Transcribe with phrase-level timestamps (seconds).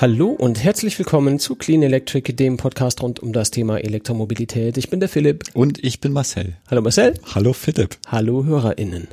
[0.00, 4.78] Hallo und herzlich willkommen zu Clean Electric, dem Podcast rund um das Thema Elektromobilität.
[4.78, 5.44] Ich bin der Philipp.
[5.52, 6.54] Und ich bin Marcel.
[6.70, 7.12] Hallo Marcel.
[7.34, 7.98] Hallo Philipp.
[8.06, 9.08] Hallo HörerInnen.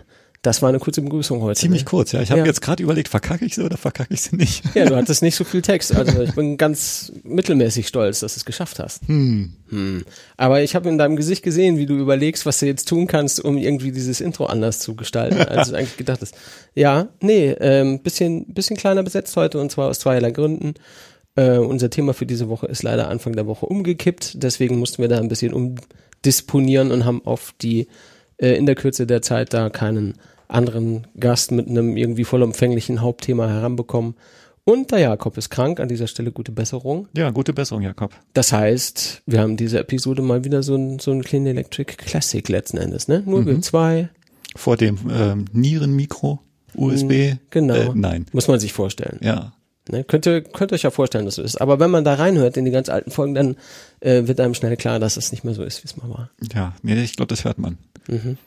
[0.48, 1.59] Das war eine kurze Begrüßung heute.
[1.59, 1.89] Ziemlich ne?
[1.89, 2.21] kurz, ja.
[2.21, 2.45] Ich habe Ja.
[2.45, 4.63] jetzt gerade überlegt, verkacke ich sie oder verkacke ich sie nicht?
[4.75, 5.93] Ja, du hattest nicht so viel Text.
[5.93, 9.05] Also ich bin ganz mittelmäßig stolz, dass du es geschafft hast.
[9.09, 9.52] Hm.
[9.68, 10.05] Hm.
[10.38, 13.44] Aber ich habe in deinem Gesicht gesehen, wie du überlegst, was du jetzt tun kannst,
[13.44, 16.34] um irgendwie dieses Intro anders zu gestalten, als du eigentlich gedacht hast.
[16.76, 20.76] Ja, nee, ähm, bisschen, bisschen kleiner besetzt heute und zwar aus zweierlei Gründen.
[21.35, 25.09] Äh, unser Thema für diese Woche ist leider Anfang der Woche umgekippt, deswegen mussten wir
[25.09, 27.90] da ein bisschen umdisponieren und haben auf die
[28.38, 30.13] äh, in der Kürze der Zeit da keinen
[30.47, 34.15] anderen Gast mit einem irgendwie vollumfänglichen Hauptthema heranbekommen.
[34.63, 37.07] Und der Jakob ist krank, an dieser Stelle gute Besserung.
[37.15, 38.13] Ja, gute Besserung, Jakob.
[38.33, 42.47] Das heißt, wir haben diese Episode mal wieder so ein, so ein Clean Electric Classic
[42.49, 43.23] letzten Endes, ne?
[43.25, 44.09] Nur wir zwei,
[44.57, 46.41] Vor dem ähm, Nierenmikro,
[46.76, 47.37] USB.
[47.49, 47.76] genau.
[47.76, 48.26] Äh, nein.
[48.34, 49.20] Muss man sich vorstellen.
[49.21, 49.54] Ja.
[49.89, 50.04] Ne?
[50.04, 51.61] Könnt, ihr, könnt ihr euch ja vorstellen, dass so ist.
[51.61, 53.55] Aber wenn man da reinhört in die ganz alten Folgen, dann
[54.01, 56.29] äh, wird einem schnell klar, dass es nicht mehr so ist, wie es mal war.
[56.54, 57.77] Ja, nee, ich glaube, das hört man.
[58.07, 58.37] Mhm.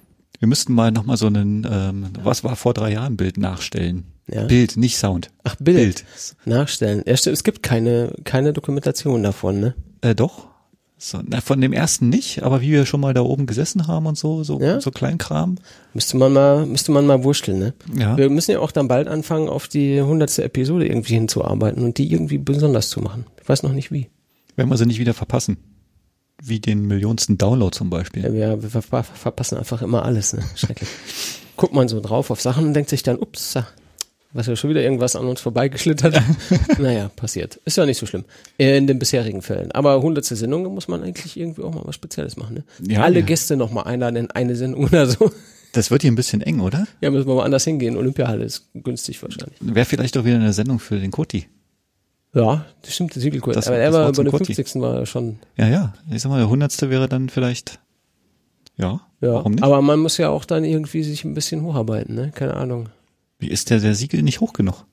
[0.41, 4.05] Wir müssten mal nochmal so einen, ähm, was war vor drei Jahren Bild nachstellen.
[4.27, 4.44] Ja.
[4.44, 5.28] Bild, nicht Sound.
[5.44, 5.77] Ach, Bild.
[5.77, 6.05] Bild.
[6.47, 7.02] Nachstellen.
[7.06, 9.74] Ja, stimmt, es gibt keine, keine Dokumentation davon, ne?
[10.00, 10.47] Äh, doch.
[10.97, 14.06] So, na, von dem ersten nicht, aber wie wir schon mal da oben gesessen haben
[14.06, 14.80] und so, so, Ja?
[14.80, 15.56] so Kleinkram.
[15.94, 17.75] Müsste man mal, müsste man mal wurschteln, ne?
[17.94, 18.16] Ja.
[18.16, 22.10] Wir müssen ja auch dann bald anfangen, auf die hundertste Episode irgendwie hinzuarbeiten und die
[22.10, 23.27] irgendwie besonders zu machen.
[23.42, 24.08] Ich weiß noch nicht wie.
[24.56, 25.58] Wenn wir sie nicht wieder verpassen.
[26.42, 28.24] Wie den millionsten Download zum Beispiel.
[28.24, 30.42] Ja, wir, wir ver verpassen einfach immer alles, ne?
[30.55, 30.88] Schrecklich.
[31.56, 33.58] Guckt man so drauf auf Sachen und denkt sich dann, ups,
[34.32, 36.22] was ja schon wieder irgendwas an uns vorbeigeschlittert.
[36.78, 37.60] naja, passiert.
[37.64, 38.24] Ist ja nicht so schlimm.
[38.58, 39.72] In den bisherigen Fällen.
[39.72, 42.64] Aber hundertste Sendung muss man eigentlich irgendwie auch mal was Spezielles machen, ne?
[42.80, 43.27] Ja, Alle ja.
[43.27, 45.32] Gäste noch mal einladen in eine Sendung oder so.
[45.72, 46.86] Das wird hier ein bisschen eng, oder?
[47.00, 47.97] Ja, müssen wir mal anders hingehen.
[47.97, 49.58] Olympiahalle ist günstig wahrscheinlich.
[49.60, 51.47] Wäre vielleicht doch wieder eine Sendung für den Koti.
[52.32, 53.56] Ja, das stimmt, der Siegelkurs.
[53.56, 54.54] Das- Aber das er war dem Kotti.
[54.54, 54.80] 50.
[54.80, 55.94] war er schon, Ja, ja.
[56.10, 57.80] Ich sag mal, der hundertste wäre dann vielleicht,
[58.76, 59.34] ja, ja.
[59.34, 59.64] warum nicht?
[59.64, 62.30] Aber man muss ja auch dann irgendwie sich ein bisschen hocharbeiten, ne?
[62.34, 62.88] Keine Ahnung.
[63.38, 64.84] Wie ist der, der Siegel nicht hoch genug?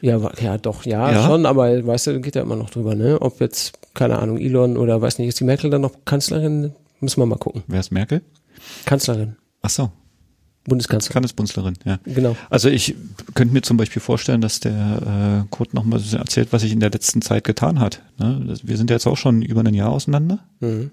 [0.00, 1.26] Ja, ja, doch, ja, Ja?
[1.26, 3.20] schon, aber weißt du, geht ja immer noch drüber, ne?
[3.20, 6.72] Ob jetzt, keine Ahnung, Elon oder weiß nicht, ist die Merkel dann noch Kanzlerin?
[7.00, 7.62] Müssen wir mal gucken.
[7.66, 8.22] Wer ist Merkel?
[8.86, 9.90] Kanzlerin, Ach so,
[10.66, 11.14] Bundeskanzlerin.
[11.22, 11.98] Landesbunzlerin, ja.
[12.04, 12.36] Genau.
[12.50, 12.94] Also ich
[13.34, 16.72] könnte mir zum Beispiel vorstellen, dass der äh, Kurt noch mal so erzählt, was sich
[16.72, 18.02] in der letzten Zeit getan hat.
[18.18, 18.56] Ne?
[18.62, 20.40] Wir sind ja jetzt auch schon über ein Jahr auseinander.
[20.60, 20.90] Mhm.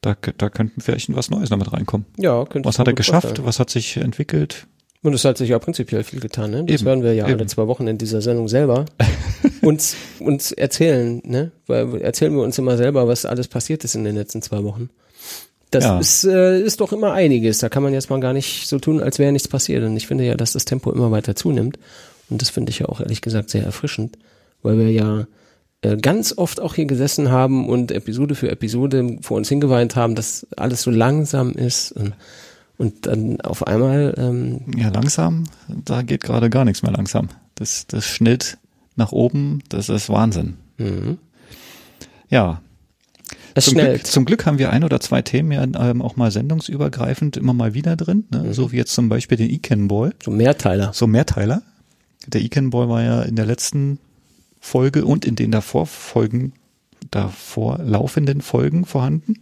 [0.00, 2.06] Da, da könnten vielleicht was Neues damit reinkommen.
[2.16, 3.26] Ja, könnte Was hat er geschafft?
[3.26, 3.46] vorstellen.
[3.46, 4.66] Was hat sich entwickelt?
[5.02, 6.64] Und es hat sich ja prinzipiell viel getan, ne?
[6.64, 7.48] Das Eben, werden wir ja alle eben.
[7.48, 8.84] zwei Wochen in dieser Sendung selber
[9.62, 11.52] uns, uns erzählen, ne?
[11.66, 14.90] Weil erzählen wir uns immer selber, was alles passiert ist in den letzten zwei Wochen.
[15.70, 15.98] Das Ja.
[15.98, 17.58] ist, äh, ist doch immer einiges.
[17.58, 19.84] Da kann man jetzt mal gar nicht so tun, als wäre nichts passiert.
[19.84, 21.78] Und ich finde ja, dass das Tempo immer weiter zunimmt.
[22.30, 24.16] Und das finde ich ja auch ehrlich gesagt sehr erfrischend,
[24.62, 25.26] weil wir ja
[25.82, 30.14] äh, ganz oft auch hier gesessen haben und Episode für Episode vor uns hingeweint haben,
[30.14, 32.14] dass alles so langsam ist und,
[32.78, 35.44] und dann auf einmal ähm, Ja, langsam,
[35.84, 37.28] da geht gerade gar nichts mehr langsam.
[37.54, 38.58] Das, das Schnitt
[38.96, 40.56] nach oben, das ist Wahnsinn.
[40.78, 41.18] mhm.
[42.30, 42.60] Ja,
[43.58, 43.94] es zum schnell.
[43.94, 47.52] Glück, zum Glück haben wir ein oder zwei Themen ja ähm, auch mal sendungsübergreifend immer
[47.52, 48.24] mal wieder drin.
[48.30, 48.44] Ne?
[48.44, 48.52] Mhm.
[48.52, 50.92] So wie jetzt zum Beispiel den Eken Boy, So Mehrteiler.
[50.94, 51.62] so Mehrteiler.
[52.26, 53.98] Der Eken Boy war ja in der letzten
[54.60, 56.52] Folge und in den davor Folgen,
[57.10, 59.34] davor laufenden Folgen vorhanden.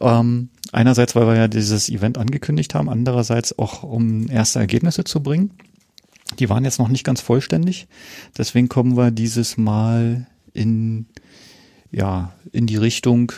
[0.00, 5.22] Ähm, einerseits, weil wir ja dieses Event angekündigt haben, andererseits auch, um erste Ergebnisse zu
[5.22, 5.50] bringen.
[6.38, 7.86] Die waren jetzt noch nicht ganz vollständig.
[8.36, 11.06] Deswegen kommen wir dieses Mal in,
[11.94, 13.32] ja, in die Richtung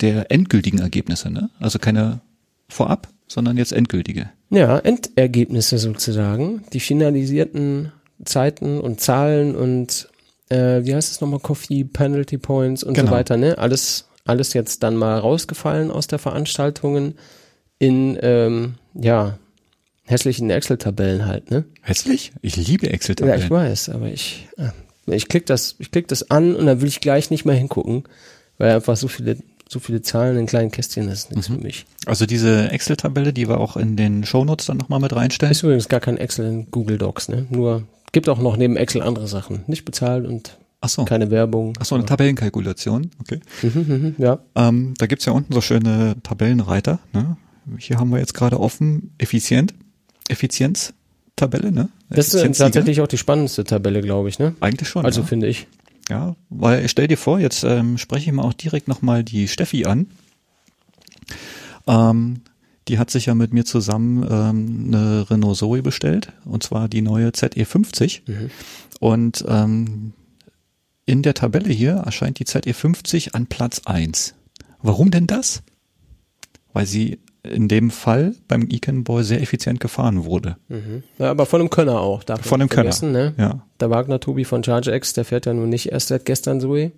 [0.00, 1.50] der endgültigen Ergebnisse, ne?
[1.58, 2.20] Also keine
[2.68, 4.30] vorab, sondern jetzt endgültige.
[4.50, 6.62] Ja, Endergebnisse sozusagen.
[6.72, 7.92] Die finalisierten
[8.24, 10.08] Zeiten und Zahlen und
[10.48, 13.12] äh, wie heißt es nochmal, Coffee, Penalty Points und so Genau.
[13.12, 13.56] weiter, ne?
[13.58, 17.14] Alles, alles jetzt dann mal rausgefallen aus der Veranstaltungen
[17.78, 19.38] in ähm, ja,
[20.04, 21.64] hässlichen Excel-Tabellen halt, ne?
[21.82, 22.32] Hässlich?
[22.42, 23.48] Ich liebe Ja, ich Excel-Tabellen.
[23.50, 24.68] weiß, aber ich, äh,
[25.06, 28.04] ich klick das, ich klick das an und dann will ich gleich nicht mehr hingucken,
[28.58, 29.36] weil einfach so viele,
[29.68, 31.54] so viele Zahlen in kleinen Kästchen das ist nichts Mhm.
[31.56, 31.86] für mich.
[32.06, 35.52] also diese Excel-Tabelle, die wir auch in den Shownotes dann nochmal mit reinstellen.
[35.52, 37.46] Ist übrigens gar kein Excel in Google Docs, ne?
[37.50, 39.62] Nur gibt auch noch neben Excel andere Sachen.
[39.68, 41.04] Nicht bezahlt und Ach so.
[41.04, 41.74] keine Werbung.
[41.78, 43.10] Ach so, eine Tabellenkalkulation.
[43.20, 43.40] Okay.
[43.62, 44.38] Mhm, mhm, ja.
[44.56, 46.98] Ähm, da gibt's ja unten so schöne Tabellenreiter.
[47.12, 47.36] Ne?
[47.78, 49.74] Hier haben wir jetzt gerade offen effizient,
[51.40, 51.72] Effizienztabelle.
[51.72, 51.88] Ne?
[52.08, 54.54] Das ist tatsächlich auch die spannendste Tabelle, glaube ich, ne?
[54.60, 55.04] Eigentlich schon.
[55.04, 55.26] Also ja.
[55.26, 55.66] finde ich.
[56.08, 59.84] Ja, weil stell dir vor, jetzt ähm, spreche ich mal auch direkt nochmal die Steffi
[59.84, 60.08] an.
[61.86, 62.40] Ähm,
[62.88, 67.02] die hat sich ja mit mir zusammen ähm, eine Renault Zoe bestellt, und zwar die
[67.02, 68.22] neue ZE50.
[68.26, 68.50] Mhm.
[68.98, 70.12] Und ähm,
[71.06, 74.34] in der Tabelle hier erscheint die ZE50 an Platz 1.
[74.82, 75.62] Warum denn das?
[76.72, 80.56] Weil sie in dem Fall beim Icon Boy sehr effizient gefahren wurde.
[80.68, 81.02] Mhm.
[81.18, 82.22] Ja, aber von einem Könner auch.
[82.22, 82.94] Darf von einem Könner.
[83.02, 83.34] Ne?
[83.38, 83.66] Ja.
[83.80, 86.92] Der Wagner Tobi von ChargeX, der fährt ja nun nicht erst seit gestern Zoe.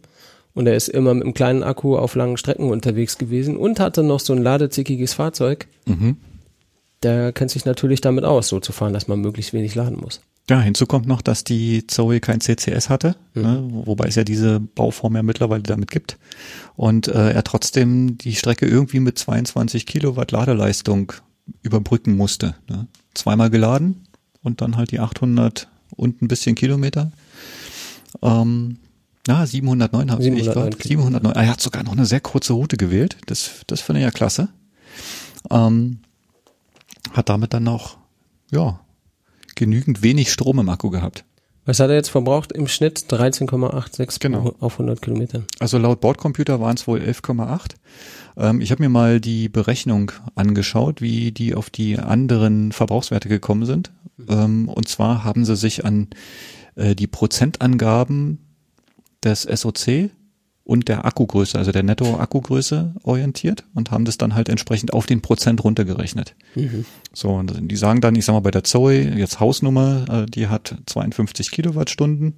[0.55, 4.03] Und er ist immer mit einem kleinen Akku auf langen Strecken unterwegs gewesen und hatte
[4.03, 5.67] noch so ein ladezickiges Fahrzeug.
[5.87, 6.17] Mhm.
[7.03, 10.21] Der kennt sich natürlich damit aus, so zu fahren, dass man möglichst wenig laden muss.
[10.51, 13.43] Ja, hinzu kommt noch, dass die Zoe kein CCS hatte, mhm.
[13.43, 16.19] ne, wobei es ja diese Bauform ja mittlerweile damit gibt.
[16.75, 21.13] Und äh, er trotzdem die Strecke irgendwie mit 22 Kilowatt Ladeleistung
[21.63, 22.57] überbrücken musste.
[22.69, 22.89] Ne.
[23.15, 24.07] Zweimal geladen
[24.43, 27.13] und dann halt die 800 und ein bisschen Kilometer.
[28.21, 28.79] Ähm,
[29.27, 30.77] ja, 709 habe ich gerade.
[30.77, 31.33] 709.
[31.35, 33.17] Er hat sogar noch eine sehr kurze Route gewählt.
[33.27, 34.49] Das, das finde ich ja klasse.
[35.51, 36.01] Ähm,
[37.13, 37.99] hat damit dann noch,
[38.51, 38.81] ja,
[39.55, 41.25] genügend wenig Strom im Akku gehabt.
[41.65, 42.51] Was hat er jetzt verbraucht?
[42.53, 44.55] Im Schnitt 13,86 genau.
[44.59, 45.45] auf 100 Kilometern.
[45.61, 47.75] Also laut Bordcomputer waren es wohl 11,8.
[48.37, 53.65] Ähm, ich habe mir mal die Berechnung angeschaut, wie die auf die anderen Verbrauchswerte gekommen
[53.65, 53.93] sind.
[54.29, 56.09] Ähm, und zwar haben sie sich an
[56.75, 58.39] äh, die Prozentangaben
[59.23, 60.11] des SOC
[60.65, 65.21] und der Akkugröße, also der Netto-Akkugröße orientiert und haben das dann halt entsprechend auf den
[65.21, 66.35] Prozent runtergerechnet.
[66.55, 66.85] Mhm.
[67.13, 70.49] So, und die sagen dann, ich sag mal bei der Zoe, jetzt Hausnummer, äh, die
[70.49, 72.35] hat 52 Kilowattstunden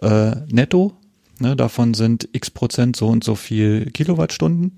[0.00, 0.94] äh, netto,
[1.38, 4.72] ne, davon sind x Prozent so und so viel Kilowattstunden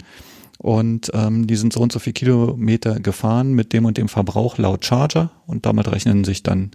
[0.58, 4.58] und ähm, die sind so und so viel Kilometer gefahren mit dem und dem Verbrauch
[4.58, 6.72] laut Charger und damit rechnen sich dann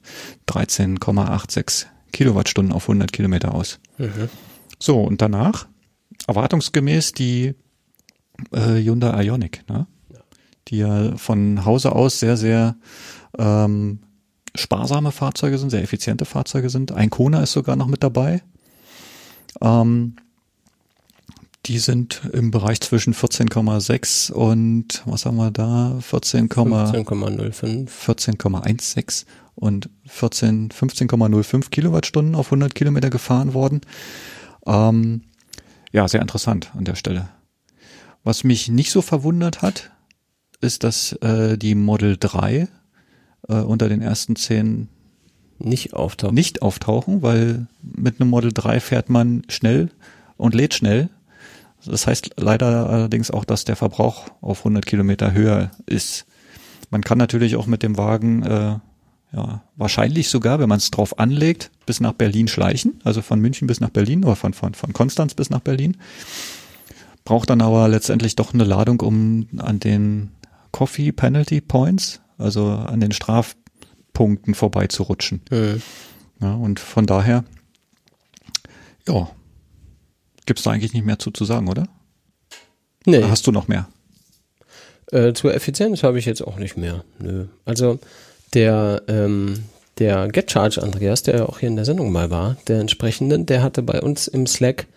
[0.48, 3.80] 13,86 Kilowattstunden auf 100 Kilometer aus.
[3.98, 4.30] Mhm.
[4.80, 5.68] So, und danach
[6.27, 7.56] erwartungsgemäß die
[8.51, 9.88] äh, Hyundai Ionic, ne?
[10.68, 12.75] die ja von Hause aus sehr, sehr
[13.38, 14.00] ähm,
[14.56, 16.91] sparsame Fahrzeuge sind, sehr effiziente Fahrzeuge sind.
[16.91, 18.41] Ein Kona ist sogar noch mit dabei.
[19.62, 20.18] Ähm,
[21.65, 26.00] die sind im Bereich zwischen 14,6 und was haben wir da?
[26.00, 29.25] 14,05, 14,16
[29.56, 33.81] und 14, 15,05 Kilowattstunden auf 100 Kilometer gefahren worden.
[34.65, 35.24] Ähm,
[35.92, 37.30] ja, sehr interessant an der Stelle.
[38.24, 39.92] Was mich nicht so verwundert hat,
[40.60, 42.68] ist, dass äh, die Model 3
[43.48, 44.89] äh, unter den ersten zehn
[45.60, 46.36] nicht auftauchen.
[46.36, 49.89] Nicht auftauchen, weil mit einem Model 3 fährt man schnell
[50.36, 51.10] und lädt schnell.
[51.86, 56.25] Das heißt leider allerdings auch, dass der Verbrauch auf 100 Kilometer höher ist.
[56.89, 58.75] Man kann natürlich auch mit dem Wagen äh,
[59.33, 63.68] ja, wahrscheinlich sogar, wenn man es drauf anlegt, bis nach Berlin schleichen, also von München
[63.68, 65.97] bis nach Berlin oder von, von, von Konstanz bis nach Berlin.
[67.25, 70.31] Braucht dann aber letztendlich doch eine Ladung, um an den
[70.71, 75.41] Coffee Penalty Points, also an den Strafpunkten vorbeizurutschen.
[75.51, 75.81] Mhm.
[76.39, 77.44] Ja, und von daher,
[79.07, 79.29] ja,
[80.45, 81.88] gibt's da eigentlich nicht mehr zu, zu sagen, oder?
[83.06, 83.18] Nee.
[83.18, 83.88] Oder hast du noch mehr?
[85.12, 87.03] Äh, zur Effizienz habe ich jetzt auch nicht mehr.
[87.19, 87.47] Nö.
[87.65, 88.00] Also
[88.53, 89.63] der, ähm,
[89.99, 93.63] der GetCharge Andreas, der ja auch hier in der Sendung mal war, der entsprechende, der
[93.63, 94.88] hatte bei uns im Slack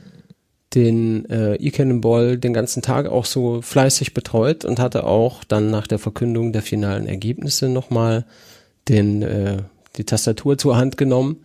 [0.75, 5.87] den äh, E-Cannonball den ganzen Tag auch so fleißig betreut und hatte auch dann nach
[5.87, 8.25] der Verkündung der finalen Ergebnisse nochmal
[8.89, 9.59] den, äh,
[9.97, 11.45] die Tastatur zur Hand genommen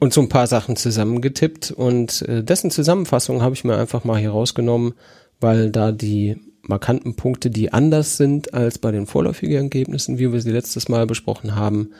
[0.00, 1.70] und so ein paar Sachen zusammengetippt.
[1.70, 4.94] Und äh, dessen Zusammenfassung habe ich mir einfach mal hier rausgenommen,
[5.40, 6.36] weil da die
[6.68, 11.06] markanten Punkte, die anders sind als bei den vorläufigen Ergebnissen, wie wir sie letztes Mal
[11.06, 11.90] besprochen haben,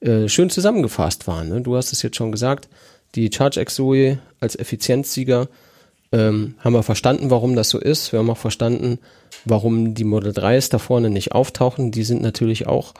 [0.00, 1.48] äh, schön zusammengefasst waren.
[1.48, 1.60] Ne?
[1.60, 2.68] Du hast es jetzt schon gesagt,
[3.14, 5.48] die ChargeX Zoe als Effizienzsieger
[6.12, 8.12] ähm, haben wir verstanden, warum das so ist.
[8.12, 8.98] Wir haben auch verstanden,
[9.44, 11.90] warum die Model 3s da vorne nicht auftauchen.
[11.90, 12.94] Die sind natürlich auch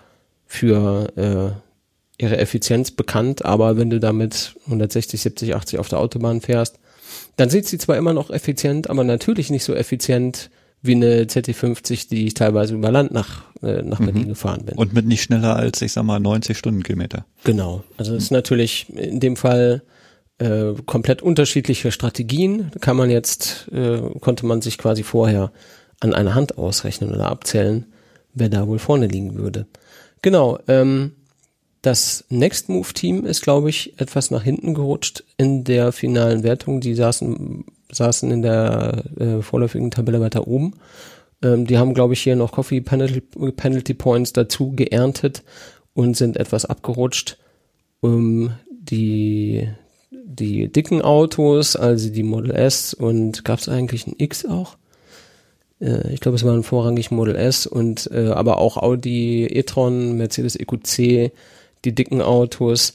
[0.47, 6.41] für äh, ihre Effizienz bekannt, aber wenn du damit 160, 70, 80 auf der Autobahn
[6.41, 6.79] fährst,
[7.37, 10.51] dann sind sie zwar immer noch effizient, aber natürlich nicht so effizient
[10.83, 14.29] wie eine ZT50, die ich teilweise über Land nach, äh, nach Berlin mhm.
[14.29, 14.77] gefahren bin.
[14.77, 17.27] Und mit nicht schneller als, ich sag mal, 90 Stundenkilometer.
[17.45, 17.83] Genau.
[17.97, 19.83] Also das ist natürlich in dem Fall
[20.39, 22.71] äh, komplett unterschiedliche Strategien.
[22.81, 25.53] Kann man jetzt, äh, konnte man sich quasi vorher
[26.01, 27.87] an einer Hand ausrechnen oder abzählen,
[28.35, 29.67] wer da wohl vorne liegen würde.
[30.23, 31.13] Genau, ähm,
[31.83, 36.81] das Next Move Team ist, glaube ich, etwas nach hinten gerutscht in der finalen Wertung.
[36.81, 40.75] Die saßen saßen in der äh, vorläufigen Tabelle weiter oben.
[41.43, 45.43] Ähm, die haben, glaube ich, hier noch Coffee Penalty, Penalty Points dazu geerntet
[45.95, 47.39] und sind etwas abgerutscht.
[48.03, 49.69] Ähm, die,
[50.11, 54.77] die dicken Autos, also die Model S und gab es eigentlich ein X auch?
[55.81, 60.57] Äh, ich glaube, es waren vorrangig Model S und äh, aber auch Audi e-tron, Mercedes
[60.57, 61.33] EQC,
[61.85, 62.95] die dicken Autos,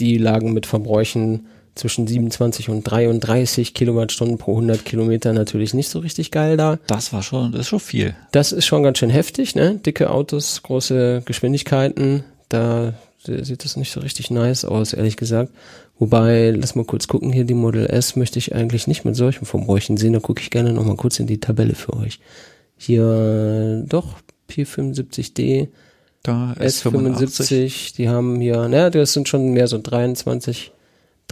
[0.00, 6.00] die lagen mit Verbräuchen zwischen 27 und 33 Kilowattstunden pro 100 Kilometer natürlich nicht so
[6.00, 6.78] richtig geil da.
[6.86, 8.14] Das war schon, das ist schon viel.
[8.30, 9.76] Das ist schon ganz schön heftig, ne?
[9.76, 15.52] Dicke Autos, große Geschwindigkeiten, da sieht das nicht so richtig nice aus, ehrlich gesagt.
[15.98, 19.46] Wobei, lass mal kurz gucken, hier die Model S möchte ich eigentlich nicht mit solchen
[19.46, 22.18] Verbräuchen sehen, da gucke ich gerne nochmal kurz in die Tabelle für euch.
[22.76, 24.16] Hier, doch,
[24.50, 25.68] P75D,
[26.22, 30.72] Da S75, die haben hier, naja, das sind schon mehr so 23,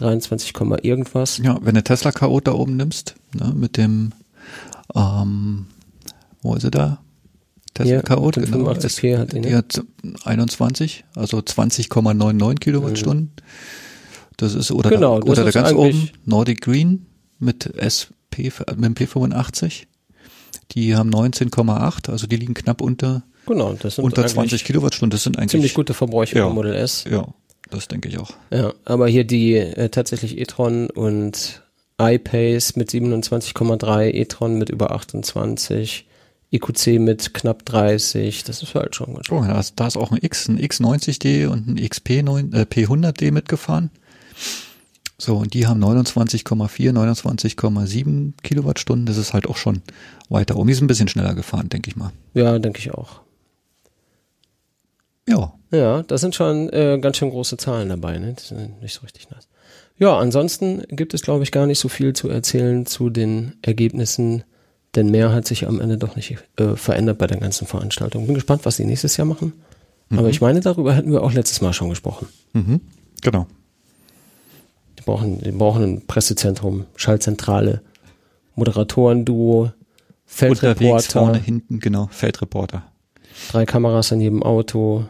[0.01, 1.37] 23, Komma irgendwas.
[1.37, 4.11] Ja, wenn du Tesla Chaot da oben nimmst, ne, mit dem,
[4.95, 5.67] ähm,
[6.41, 7.01] wo ist er da?
[7.73, 8.69] Tesla Chaot, den genau.
[8.71, 9.81] 85P hat die, hat
[10.25, 13.31] 21, also 20,99 Kilowattstunden.
[14.37, 17.05] Das ist, oder, Genau, da, oder da ist ganz oben, Nordic Green
[17.39, 19.83] mit SP, mit dem P85.
[20.71, 25.11] Die haben 19,8, also die liegen knapp unter, Genau, das sind unter eigentlich 20 Kilowattstunden.
[25.11, 26.45] Das sind eigentlich, ziemlich gute Verbräuche Ja.
[26.45, 27.05] beim Model S.
[27.09, 27.27] ja,
[27.71, 28.31] das denke ich auch.
[28.51, 31.63] Ja, aber hier die äh, tatsächlich e-tron und
[31.99, 36.07] iPace mit 27,3, e-tron mit über 28,
[36.51, 39.37] IQC mit knapp 30, das ist halt schon ganz schön.
[39.37, 43.31] Oh, da ist, da ist auch ein X, ein X90D und ein XP9, äh, P100D
[43.31, 43.89] mitgefahren.
[45.17, 49.05] So, und die haben 29,4, 29,7 Kilowattstunden.
[49.05, 49.83] Das ist halt auch schon
[50.29, 50.67] weiter um.
[50.67, 52.11] Die sind ein bisschen schneller gefahren, denke ich mal.
[52.33, 53.21] Ja, denke ich auch.
[55.29, 58.33] Ja, Ja, da sind schon äh, ganz schön große Zahlen dabei, ne?
[58.33, 59.47] Das sind nicht so richtig nice.
[59.97, 64.43] Ja, ansonsten gibt es, glaube ich, gar nicht so viel zu erzählen zu den Ergebnissen,
[64.95, 68.25] denn mehr hat sich am Ende doch nicht äh, verändert bei der ganzen Veranstaltung.
[68.25, 69.53] Bin gespannt, was sie nächstes Jahr machen.
[70.13, 72.27] Aber ich meine, darüber hatten wir auch letztes Mal schon gesprochen.
[72.53, 72.81] mhm.
[73.21, 73.47] genau.
[74.99, 77.81] Die brauchen, die brauchen ein Pressezentrum, Schallzentrale,
[78.55, 79.77] Moderatoren-Duo, Unterwegs,
[80.27, 82.83] vorne, Feldreporter, hinten, genau, Feldreporter.
[83.49, 85.05] drei Kameras in jedem Auto,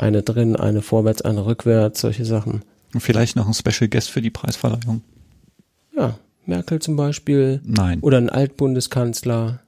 [0.00, 2.62] eine drin, eine vorwärts, eine rückwärts, solche Sachen.
[2.94, 5.02] Und vielleicht noch ein Special Guest für die Preisverleihung.
[5.96, 8.00] Ja, Merkel zum Beispiel Nein.
[8.00, 9.60] oder ein Altbundeskanzler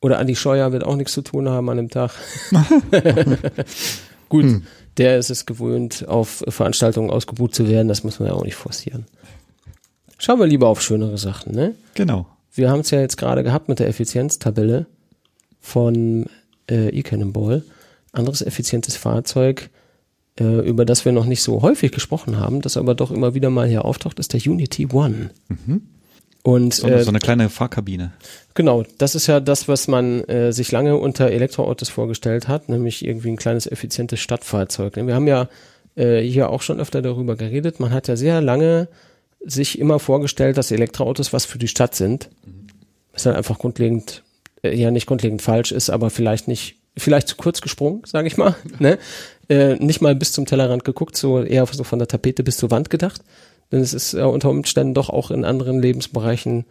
[0.00, 2.12] oder Andi Scheuer wird auch nichts zu tun haben an dem Tag.
[4.28, 4.62] Gut, Hm.
[4.96, 8.56] der ist es gewöhnt, auf Veranstaltungen ausgebucht zu werden, das muss man ja auch nicht
[8.56, 9.06] forcieren.
[10.18, 11.74] Schauen wir lieber auf schönere Sachen, ne?
[11.94, 12.26] Genau.
[12.52, 14.86] Wir haben es ja jetzt gerade gehabt mit der Effizienztabelle
[15.60, 16.26] von
[16.70, 17.62] äh, eCannonball.
[18.12, 19.70] Anderes effizientes Fahrzeug,
[20.38, 23.50] äh, über das wir noch nicht so häufig gesprochen haben, das aber doch immer wieder
[23.50, 25.30] mal hier auftaucht, ist der Unity One.
[26.42, 28.12] Und So, äh, so eine kleine Fahrkabine.
[28.52, 33.04] Genau, das ist ja das, was man äh, sich lange unter Elektroautos vorgestellt hat, nämlich
[33.04, 34.96] irgendwie ein kleines effizientes Stadtfahrzeug.
[34.96, 35.48] Wir haben ja
[35.96, 37.80] äh, hier auch schon öfter darüber geredet.
[37.80, 38.88] Man hat ja sehr lange
[39.44, 42.28] sich immer vorgestellt, dass Elektroautos was für die Stadt sind.
[43.12, 44.22] Was dann einfach grundlegend,
[44.62, 48.36] äh, ja nicht grundlegend falsch ist, aber vielleicht nicht, vielleicht zu kurz gesprungen, sage ich
[48.36, 48.54] mal.
[48.78, 48.98] ne?
[49.48, 52.70] Äh, nicht mal bis zum Tellerrand geguckt, so eher so von der Tapete bis zur
[52.70, 53.22] Wand gedacht.
[53.72, 56.64] Denn es ist äh, unter Umständen doch auch in anderen Lebensbereichen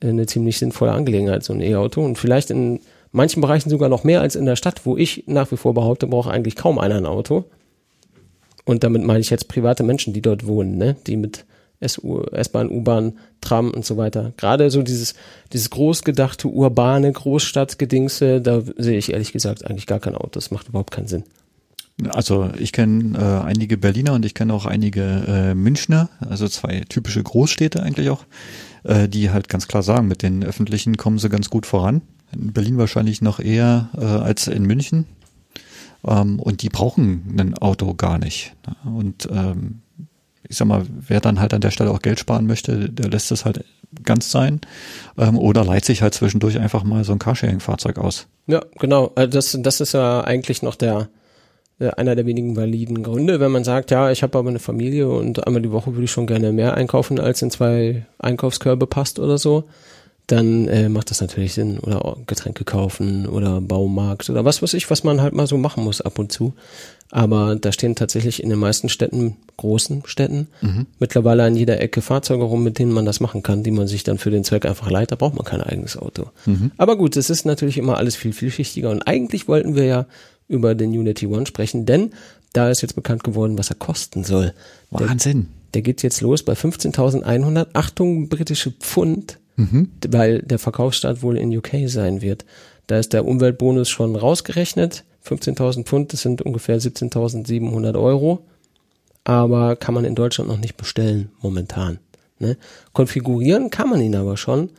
[0.00, 2.04] äh, eine ziemlich sinnvolle Angelegenheit, so ein E-Auto.
[2.04, 2.80] Und vielleicht in
[3.12, 6.06] manchen Bereichen sogar noch mehr als in der Stadt, wo ich nach wie vor behaupte,
[6.06, 7.44] braucht eigentlich kaum einer ein Auto.
[8.64, 10.96] Und damit meine ich jetzt private Menschen, die dort wohnen, ne?
[11.06, 11.44] die mit
[11.78, 14.32] S-Bahn, U-Bahn, Tram und so weiter.
[14.36, 15.14] Gerade so dieses,
[15.52, 20.30] dieses großgedachte, urbane Großstadtgedingse, da sehe ich ehrlich gesagt eigentlich gar kein Auto.
[20.32, 21.24] Das macht überhaupt keinen Sinn.
[22.10, 26.80] Also ich kenne äh, einige Berliner und ich kenne auch einige äh, Münchner, also zwei
[26.88, 28.24] typische Großstädte eigentlich auch,
[28.84, 32.02] äh, die halt ganz klar sagen, mit den öffentlichen kommen sie ganz gut voran.
[32.32, 35.06] In Berlin wahrscheinlich noch eher äh, als in München.
[36.06, 38.54] Ähm, und die brauchen ein Auto gar nicht.
[38.84, 39.80] Und ähm,
[40.48, 43.32] ich sag mal, wer dann halt an der Stelle auch Geld sparen möchte, der lässt
[43.32, 43.64] es halt
[44.04, 44.60] ganz sein.
[45.16, 48.26] Ähm, oder leiht sich halt zwischendurch einfach mal so ein Carsharing-Fahrzeug aus.
[48.46, 49.12] Ja, genau.
[49.14, 51.06] Also das, das ist ja eigentlich noch der äh,
[51.78, 55.46] einer der wenigen validen Gründe, wenn man sagt, ja, ich habe aber eine Familie und
[55.46, 59.36] einmal die Woche würde ich schon gerne mehr einkaufen, als in zwei Einkaufskörbe passt oder
[59.36, 59.64] so,
[60.26, 61.78] dann äh, macht das natürlich Sinn.
[61.78, 65.84] Oder Getränke kaufen oder Baumarkt oder was weiß ich, was man halt mal so machen
[65.84, 66.54] muss ab und zu.
[67.12, 70.48] Aber da stehen tatsächlich in den meisten Städten, großen Städten,
[70.98, 74.02] mittlerweile an jeder Ecke Fahrzeuge rum, mit denen man das machen kann, die man sich
[74.02, 75.12] dann für den Zweck einfach leiht.
[75.12, 76.30] Da braucht man kein eigenes Auto.
[76.78, 80.06] Aber gut, es ist natürlich immer alles viel vielschichtiger und eigentlich wollten wir ja
[80.48, 82.10] über den Unity One sprechen, denn
[82.52, 84.54] da ist jetzt bekannt geworden, was er kosten soll.
[84.90, 85.48] Der, Wahnsinn.
[85.74, 89.38] der geht jetzt los bei 15.100, Achtung, britische Pfund,
[90.08, 92.44] weil der Verkaufsstart wohl in UK sein wird.
[92.86, 95.04] Da ist der Umweltbonus schon rausgerechnet.
[95.26, 98.44] 15.000 Pfund, das sind ungefähr 17.700 Euro.
[99.24, 101.98] Aber kann man in Deutschland noch nicht bestellen, momentan.
[102.38, 102.56] Ne?
[102.92, 104.70] Konfigurieren kann man ihn aber schon.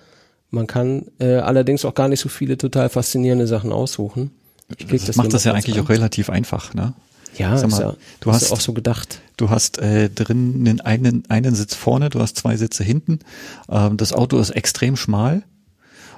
[0.51, 4.31] Man kann äh, allerdings auch gar nicht so viele total faszinierende Sachen aussuchen.
[4.67, 5.85] Das hier macht das ja eigentlich an.
[5.85, 6.93] auch relativ einfach, ne?
[7.37, 9.21] Ja, mal, ja, du hast- auch so gedacht.
[9.37, 13.19] Du hast äh, drin einen, einen, einen Sitz vorne, du hast zwei Sitze hinten.
[13.69, 15.43] Ähm, das Auto ist extrem schmal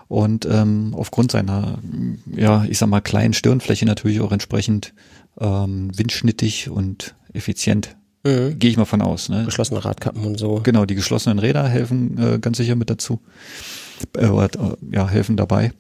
[0.08, 1.80] und ähm, aufgrund seiner,
[2.34, 4.94] ja, ich sag mal, kleinen Stirnfläche natürlich auch entsprechend
[5.40, 7.98] ähm, windschnittig und effizient.
[8.24, 8.58] Mhm.
[8.58, 9.28] Gehe ich mal von aus.
[9.30, 9.44] Ne?
[9.46, 10.62] Geschlossene Radkappen und so.
[10.64, 13.20] Genau, die geschlossenen Räder helfen äh, ganz sicher mit dazu.
[14.18, 14.50] Äh, äh,
[14.92, 15.74] ja, helfen dabei,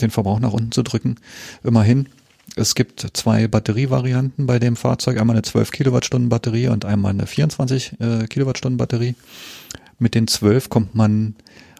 [0.00, 1.16] den Verbrauch nach unten zu drücken.
[1.62, 2.08] Immerhin,
[2.56, 5.18] es gibt zwei Batterievarianten bei dem Fahrzeug.
[5.18, 9.14] Einmal eine 12 Kilowattstunden Batterie und einmal eine 24 äh, Kilowattstunden Batterie.
[9.98, 11.36] Mit den 12 kommt man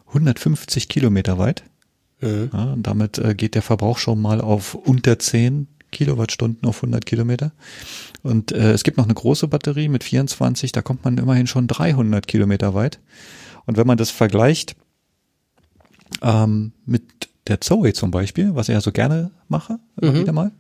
[0.09, 1.65] 150 Kilometer weit.
[2.21, 2.51] Mhm.
[2.53, 7.53] Ja, damit äh, geht der Verbrauch schon mal auf unter 10 Kilowattstunden auf 100 Kilometer.
[8.23, 11.67] Und äh, es gibt noch eine große Batterie mit 24, da kommt man immerhin schon
[11.67, 12.99] 300 Kilometer weit.
[13.65, 14.77] Und wenn man das vergleicht
[16.21, 20.15] ähm, mit der Zoe zum Beispiel, was ich ja so gerne mache, Mhm.
[20.15, 20.51] wieder mal,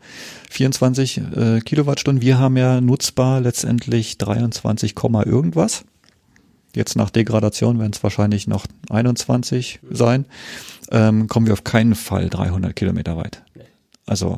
[0.50, 5.84] 24 äh, Kilowattstunden, wir haben ja nutzbar letztendlich 23, Komma irgendwas.
[6.74, 10.26] Jetzt nach Degradation werden es wahrscheinlich noch 21 sein.
[10.90, 13.42] Ähm, kommen wir auf keinen Fall 300 Kilometer weit.
[14.06, 14.36] Also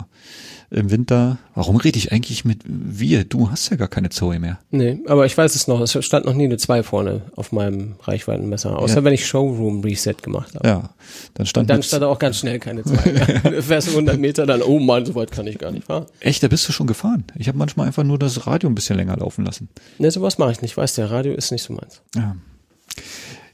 [0.70, 3.25] im Winter, warum rede ich eigentlich mit wir?
[3.25, 4.58] Du hast ja gar keine Zoe mehr.
[4.70, 5.80] Nee, aber ich weiß es noch.
[5.80, 8.76] Es stand noch nie eine 2 vorne auf meinem Reichweitenmesser.
[8.78, 9.04] Außer Ja.
[9.04, 10.66] wenn ich Showroom Reset gemacht habe.
[10.68, 10.90] Ja,
[11.35, 13.26] dann stand, Dann mit- stand auch ganz schnell keine 2 mehr.
[13.52, 16.06] Du fährst 100 Meter, dann, oh Mann, so weit kann ich gar nicht fahren.
[16.20, 17.25] echt, da bist du schon gefahren.
[17.37, 19.68] Ich habe manchmal einfach nur das Radio ein bisschen länger laufen lassen.
[19.99, 20.76] Ne, sowas mache ich nicht.
[20.76, 22.02] Weißt der Radio ist nicht so meins.
[22.16, 22.37] Ja.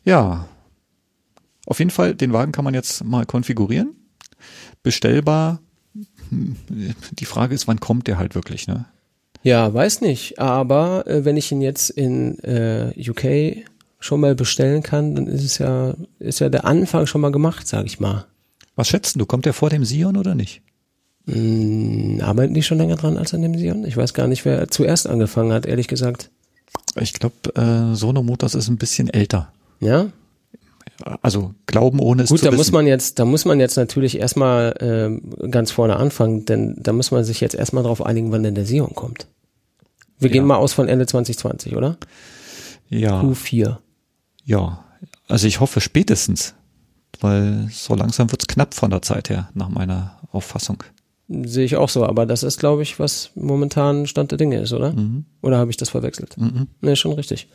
[0.05, 0.49] ja.
[1.67, 3.95] Auf jeden Fall, den Wagen kann man jetzt mal konfigurieren.
[4.83, 5.61] Bestellbar.
[7.13, 8.87] Die Frage ist, wann kommt der halt wirklich, ne?
[9.43, 10.39] Ja, weiß nicht.
[10.39, 13.65] Aber äh, wenn ich ihn jetzt in äh, UK
[13.99, 17.67] schon mal bestellen kann, dann ist es ja, ist ja der Anfang schon mal gemacht,
[17.67, 18.27] sag ich mal.
[18.77, 19.27] Was schätzen du?
[19.27, 20.63] Kommt der vor dem Sion oder nicht?
[21.27, 23.85] Hm, arbeiten die schon länger dran als an dem Sion?
[23.85, 26.31] Ich weiß gar nicht, wer zuerst angefangen hat, ehrlich gesagt.
[27.01, 29.53] Ich glaube, äh, Sono Motors ist ein bisschen älter.
[29.81, 30.07] Ja?
[31.21, 32.59] Also glauben ohne es Gut, zu da wissen.
[32.59, 36.93] muss man jetzt, da muss man jetzt natürlich erstmal ähm, ganz vorne anfangen, denn da
[36.93, 39.27] muss man sich jetzt erstmal darauf einigen, wann denn der Sion kommt.
[40.19, 40.35] Wir Ja.
[40.35, 41.97] gehen mal aus von Ende 2020, oder?
[42.89, 43.79] ja, Q4.
[44.45, 44.85] ja.
[45.29, 46.55] Also ich hoffe spätestens,
[47.21, 50.83] weil so langsam wird's knapp von der Zeit her, nach meiner Auffassung.
[51.29, 54.73] Sehe ich auch so, aber das ist, glaube ich, was momentan Stand der Dinge ist,
[54.75, 54.93] oder?
[54.93, 55.25] Mhm.
[55.41, 56.37] Oder habe ich das verwechselt?
[56.37, 56.67] Mhm.
[56.83, 57.49] Ne, schon richtig.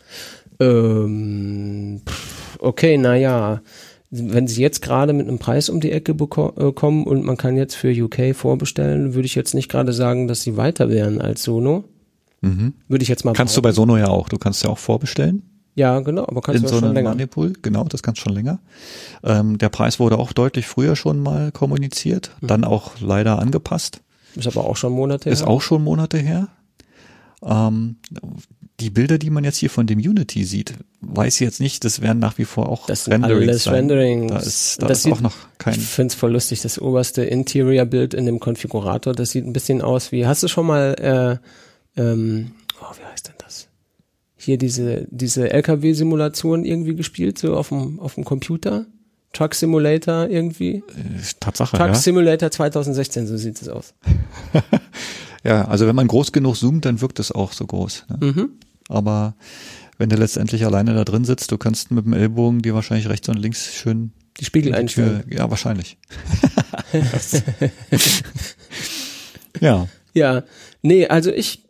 [0.60, 3.62] Ähm, pff, okay, naja,
[4.10, 7.58] wenn sie jetzt gerade mit einem Preis um die Ecke äh, kommen und man kann
[7.58, 11.43] jetzt für UK vorbestellen, würde ich jetzt nicht gerade sagen, dass sie weiter wären als
[11.43, 11.84] Sono.
[12.41, 12.74] Mhm.
[12.88, 13.76] Würde ich jetzt mal Kannst du bei behaupten.
[13.91, 14.30] Sono ja auch.
[14.30, 15.43] Du kannst ja auch vorbestellen.
[15.76, 17.10] Ja, genau, aber kannst in du so schon länger.
[17.12, 18.60] Moneypool, genau, das kannst schon länger.
[19.24, 22.48] Ähm, der Preis wurde auch deutlich früher schon mal kommuniziert, Mhm.
[22.48, 24.02] dann auch leider angepasst.
[24.36, 25.48] Ist aber auch schon Monate Ist her.
[25.50, 26.48] auch schon Monate her.
[27.43, 27.98] Ähm,
[28.80, 32.00] die Bilder, die man jetzt hier von dem Unity sieht, weiß ich jetzt nicht, das
[32.02, 33.74] werden nach wie vor auch Das Renderings alles sein.
[33.74, 34.32] Renderings.
[34.32, 37.24] Da ist, da Das ist sieht- auch noch kein, Ich find's voll lustig, das oberste
[37.24, 41.40] Interior-Bild in dem Konfigurator, das sieht ein bisschen aus wie, hast du schon mal,
[41.98, 43.68] äh, ähm, oh, wie heißt denn das?
[44.36, 48.86] Hier diese, diese LKW-Simulation irgendwie gespielt, so auf dem, auf dem Computer?
[49.34, 50.78] Truck Simulator irgendwie?
[50.88, 51.96] äh, Tatsache, Truck ja.
[51.96, 53.94] Simulator 2016, so sieht es aus.
[55.44, 58.06] Ja, also wenn man groß genug zoomt, dann wirkt es auch so groß.
[58.10, 58.28] Ne?
[58.28, 58.50] Mhm.
[58.89, 59.36] Aber
[59.97, 63.28] wenn du letztendlich alleine da drin sitzt, du kannst mit dem Ellbogen dir wahrscheinlich rechts
[63.30, 65.23] und links schön Die Spiegel einstellen.
[65.30, 65.97] Ja, wahrscheinlich.
[69.62, 70.43] ja, Ja,
[70.82, 71.63] nee, also ich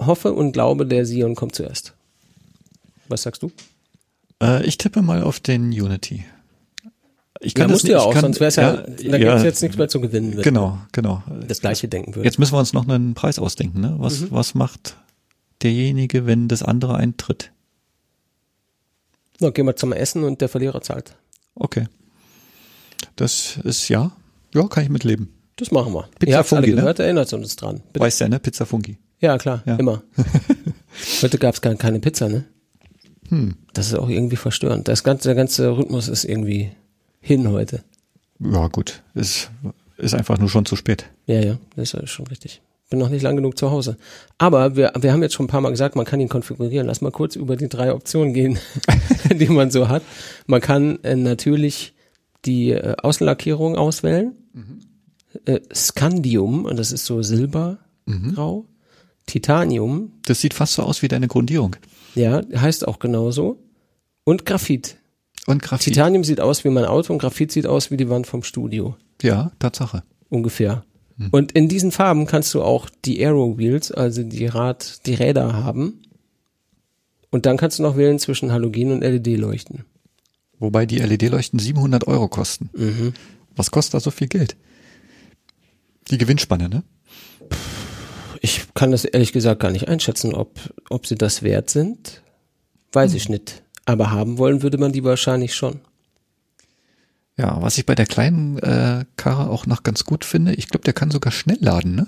[0.00, 1.94] hoffe und glaube, der Sion kommt zuerst.
[3.08, 3.50] Was sagst du?
[4.42, 6.24] äh, ich tippe mal auf den Unity.
[7.40, 9.76] Ich Ja, das musst du ja auch, kann- sonst wär's ja, da gibt's jetzt nichts
[9.76, 10.40] mehr zu gewinnen.
[10.42, 11.22] Genau, genau.
[11.48, 12.24] Das gleiche denken würde.
[12.26, 13.80] Jetzt müssen wir uns noch einen Preis ausdenken.
[13.80, 13.94] Ne?
[13.98, 14.26] Was, Mhm.
[14.30, 14.96] was macht
[15.62, 17.52] derjenige, wenn das andere eintritt?
[19.40, 21.16] Na, gehen wir zum Essen und der Verlierer zahlt.
[21.54, 21.86] Okay.
[23.16, 24.12] Das ist ja,
[24.54, 25.28] ja, kann ich mitleben.
[25.56, 26.08] Das machen wir.
[26.18, 26.80] Pizza Ihr habt's alle Fungi, ne?
[26.82, 27.82] gehört, erinnert uns dran.
[27.92, 28.00] Bitte.
[28.04, 28.38] Weißt ja, ne?
[28.38, 28.98] Pizza Fungi.
[29.20, 29.76] Ja, klar, Ja.
[29.76, 30.02] immer.
[31.22, 32.44] Heute gab's gar keine Pizza, ne?
[33.28, 33.56] Hm.
[33.72, 34.88] Das ist auch irgendwie verstörend.
[34.88, 36.72] Das ganze, der ganze Rhythmus ist irgendwie
[37.20, 37.82] hin heute.
[38.40, 39.02] Ja, gut.
[39.14, 39.50] Ist,
[39.96, 41.06] ist einfach nur schon zu spät.
[41.26, 42.60] Ja, ja, das ist schon richtig.
[42.92, 43.96] Bin noch nicht lang genug zu Hause.
[44.36, 46.86] Aber wir, wir haben jetzt schon ein paar Mal gesagt, man kann ihn konfigurieren.
[46.86, 48.58] Lass mal kurz über die drei Optionen gehen,
[49.34, 50.02] die man so hat.
[50.46, 51.94] Man kann äh, natürlich
[52.44, 54.34] die äh, Außenlackierung auswählen.
[55.46, 58.66] Äh, Scandium, und das ist so silbergrau.
[59.24, 61.76] Titanium, Das sieht fast so aus wie deine Grundierung.
[62.14, 63.58] ja, heißt auch genauso.
[64.24, 64.98] Und Graphit.
[65.46, 65.94] Und Graphit.
[65.94, 68.96] Titanium sieht aus wie mein Auto und Graphit sieht aus wie die Wand vom Studio.
[69.22, 70.02] Ja, Tatsache.
[70.28, 70.84] Ungefähr.
[71.30, 75.52] Und in diesen Farben kannst du auch die Aero Wheels, also die Rad, die Räder
[75.52, 76.02] haben.
[77.30, 79.84] Und dann kannst du noch wählen zwischen Halogen und LED-Leuchten.
[80.58, 82.70] Wobei die LED-Leuchten 700 Euro kosten.
[82.74, 83.14] Mhm.
[83.56, 84.56] Was kostet da so viel Geld?
[86.10, 86.82] Die Gewinnspanne, ne?
[88.40, 90.58] Ich kann das ehrlich gesagt gar nicht einschätzen, ob,
[90.90, 92.22] ob sie das wert sind.
[92.92, 93.16] Weiß Hm.
[93.16, 93.62] ich nicht.
[93.84, 95.80] Aber haben wollen würde man die wahrscheinlich schon.
[97.38, 100.84] Ja, was ich bei der kleinen äh, Karre auch noch ganz gut finde, ich glaube,
[100.84, 102.06] der kann sogar schnell laden, ne?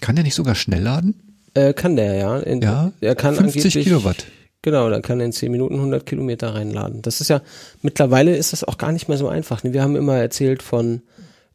[0.00, 1.14] Kann der nicht sogar schnell laden?
[1.54, 2.38] Äh, kann der, ja.
[2.38, 4.26] In, Ja, er kann 50 angeblich, Kilowatt.
[4.62, 7.02] Genau, da kann er in 10 Minuten 100 Kilometer reinladen.
[7.02, 7.42] Das ist ja,
[7.82, 9.64] mittlerweile ist das auch gar nicht mehr so einfach.
[9.64, 9.72] ne?
[9.72, 11.02] Wir haben immer erzählt von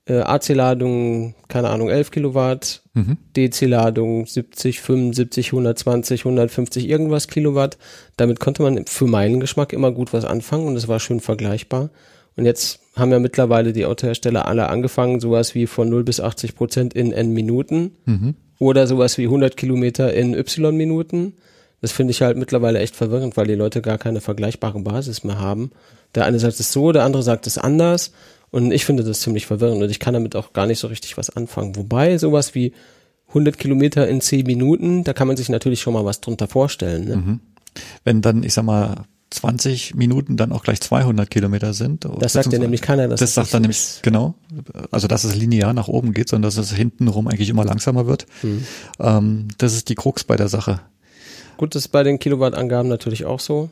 [0.07, 3.17] äh, AC-Ladung, keine Ahnung, 11 Kilowatt, Mhm.
[3.35, 7.77] DC-Ladung 70, 75, 120, 150 irgendwas Kilowatt.
[8.15, 11.89] Damit konnte man für meinen Geschmack immer gut was anfangen und es war schön vergleichbar.
[12.37, 16.55] Und jetzt haben ja mittlerweile die Autohersteller alle angefangen, sowas wie von 0 bis 80
[16.55, 18.35] Prozent in N Minuten Mhm.
[18.59, 21.33] oder sowas wie 100 Kilometer in Y-Minuten.
[21.81, 25.39] Das finde ich halt mittlerweile echt verwirrend, weil die Leute gar keine vergleichbare Basis mehr
[25.39, 25.71] haben.
[26.15, 28.11] Der eine sagt es so, der andere sagt es anders.
[28.51, 31.17] Und ich finde das ziemlich verwirrend und ich kann damit auch gar nicht so richtig
[31.17, 31.75] was anfangen.
[31.75, 32.71] Wobei sowas wie
[33.29, 37.05] 100 Kilometer in 10 Minuten, da kann man sich natürlich schon mal was drunter vorstellen.
[37.05, 37.15] Ne?
[38.05, 39.03] Wenn dann, ich sag mal,
[39.35, 42.07] 20 Minuten dann auch gleich 200 Kilometer sind.
[42.19, 43.07] Das sagt ja nämlich keiner.
[43.07, 44.35] Dass Das sagt dann nämlich, genau,
[44.91, 48.25] also dass es linear nach oben geht, sondern dass es hintenrum eigentlich immer langsamer wird.
[48.41, 48.65] Hm.
[48.99, 50.81] Ähm, das ist die Krux bei der Sache.
[51.57, 53.69] Gut, das ist bei den Kilowattangaben natürlich auch so.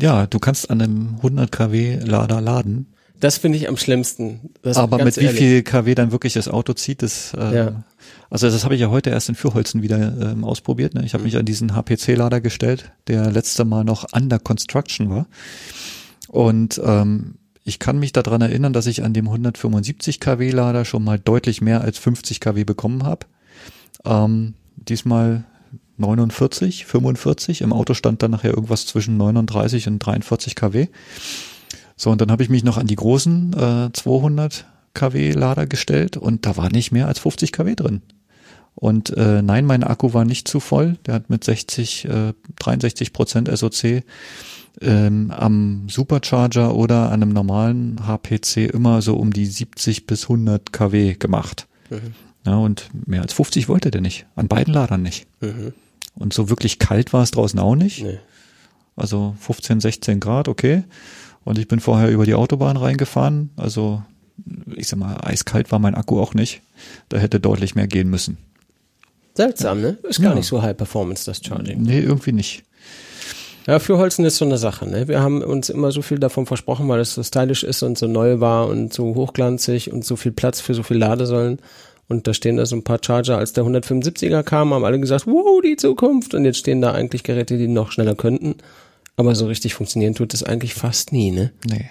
[0.00, 4.50] Ja, du kannst an einem 100 kW Lader laden, Das finde ich am schlimmsten.
[4.62, 5.38] Das aber mit wie ehrlich.
[5.38, 7.84] viel kW dann wirklich das Auto zieht, das, äh, Ja.
[8.28, 10.94] also das habe ich ja heute erst in Fürholzen wieder ähm, ausprobiert.
[10.94, 11.04] Ne?
[11.04, 15.26] Ich habe mich an diesen HPC-Lader gestellt, der letzte Mal noch under construction war.
[16.28, 21.02] Und ähm, ich kann mich daran erinnern, dass ich an dem 175 kW Lader schon
[21.04, 23.26] mal deutlich mehr als 50 kW bekommen habe.
[24.04, 25.44] Ähm, diesmal
[25.96, 27.62] 49, 45.
[27.62, 30.88] Im Auto stand dann nachher irgendwas zwischen 39 und 43 kW.
[31.96, 36.16] So, und dann habe ich mich noch an die großen äh, 200 kW Lader gestellt
[36.16, 38.02] und da war nicht mehr als 50 kW drin.
[38.74, 40.96] Und äh, nein, mein Akku war nicht zu voll.
[41.06, 44.02] Der hat mit 60, äh, 63 Prozent SOC
[44.80, 50.72] ähm, am Supercharger oder an einem normalen HPC immer so um die 70 bis 100
[50.72, 51.68] kW gemacht.
[51.90, 52.14] Mhm.
[52.44, 54.26] Ja, und mehr als 50 wollte der nicht.
[54.34, 55.26] An beiden Ladern nicht.
[55.40, 55.72] Mhm.
[56.14, 58.02] Und so wirklich kalt war es draußen auch nicht.
[58.02, 58.18] Nee.
[58.96, 60.84] Also 15, 16 Grad, okay.
[61.44, 63.50] Und ich bin vorher über die Autobahn reingefahren.
[63.56, 64.02] Also
[64.74, 66.62] ich sag mal, eiskalt war mein Akku auch nicht.
[67.08, 68.38] Da hätte deutlich mehr gehen müssen.
[69.34, 69.98] Seltsam, ne?
[70.08, 70.36] Ist gar Ja.
[70.36, 71.82] nicht so High Performance, das Charging.
[71.82, 72.62] Nee, irgendwie nicht.
[73.66, 75.08] Ja, für Holzen ist so eine Sache, ne?
[75.08, 78.06] Wir haben uns immer so viel davon versprochen, weil es so stylisch ist und so
[78.06, 81.58] neu war und so hochglanzig und so viel Platz für so viel Ladesäulen.
[82.06, 83.38] Und da stehen da so ein paar Charger.
[83.38, 86.34] Als der 175er kam, haben alle gesagt, wow, die Zukunft.
[86.34, 88.56] Und jetzt stehen da eigentlich Geräte, die noch schneller könnten.
[89.16, 91.52] Aber so richtig funktionieren tut das eigentlich fast nie, ne?
[91.66, 91.90] Nee.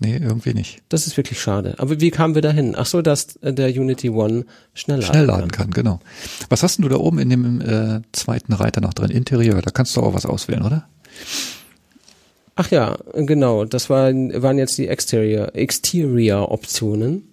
[0.00, 0.82] Nee, irgendwie nicht.
[0.88, 1.76] Das ist wirklich schade.
[1.78, 2.74] Aber wie kamen wir dahin?
[2.76, 6.00] Ach so, dass äh, der Unity One schnell laden, Schnell laden kann, genau.
[6.48, 9.10] Was hast denn du da oben in dem äh, zweiten Reiter noch drin?
[9.10, 10.88] Interieur, da kannst du auch was auswählen, oder?
[12.56, 13.64] Ach ja, genau.
[13.64, 17.28] Das waren, waren jetzt die Exterior, Exterior Optionen.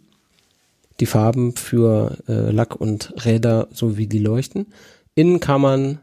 [0.99, 4.67] Die Farben für äh, Lack und Räder sowie die Leuchten.
[5.15, 5.99] Innen kann man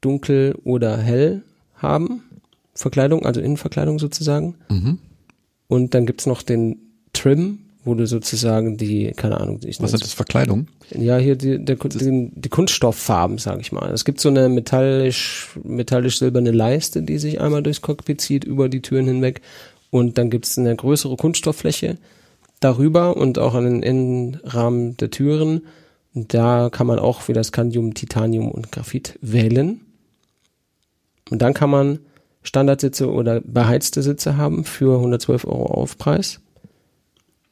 [0.00, 1.42] dunkel oder hell
[1.76, 2.22] haben.
[2.78, 4.54] Verkleidung, also Innenverkleidung sozusagen.
[4.70, 4.98] Mhm.
[5.66, 6.76] Und dann gibt's noch den
[7.12, 10.68] Trim, wo du sozusagen die, keine Ahnung, ich Was ist das Verkleidung?
[10.90, 13.90] ja, hier die, der, die, die Kunststofffarben, sage ich mal.
[13.90, 18.68] Es gibt so eine metallisch, metallisch silberne Leiste, die sich einmal durchs Cockpit zieht, über
[18.68, 19.40] die Türen hinweg.
[19.90, 21.98] Und dann gibt es eine größere Kunststofffläche
[22.60, 25.62] darüber und auch an den Innenrahmen der Türen.
[26.14, 29.80] Und da kann man auch wieder Scandium, Titanium und Graphit wählen.
[31.30, 31.98] Und dann kann man
[32.42, 36.40] Standardsitze oder beheizte Sitze haben für 112 Euro Aufpreis.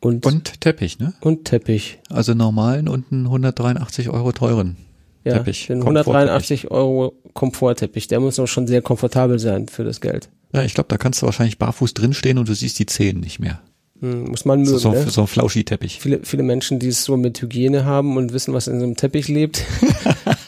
[0.01, 1.15] Und, und, Und Teppich, ne?
[1.45, 1.99] Teppich.
[2.11, 4.77] Also normalen und einen 183 Euro teuren
[5.25, 5.67] Ja, Teppich.
[5.67, 6.15] den Komfortteppich.
[6.15, 8.07] 183 Euro Komfortteppich.
[8.09, 10.29] Der muss auch schon sehr komfortabel sein für das Geld.
[10.53, 13.41] Ja, ich glaube, da kannst du wahrscheinlich barfuß drinstehen und du siehst die Zehen nicht
[13.41, 13.61] mehr.
[14.01, 14.71] Hm, muss man mögen.
[14.71, 15.09] So, so, ne?
[15.09, 16.01] so ein Flauschi-Teppich.
[16.01, 18.97] Viele, viele Menschen, die es so mit Hygiene haben und wissen, was in so einem
[18.97, 19.65] Teppich lebt.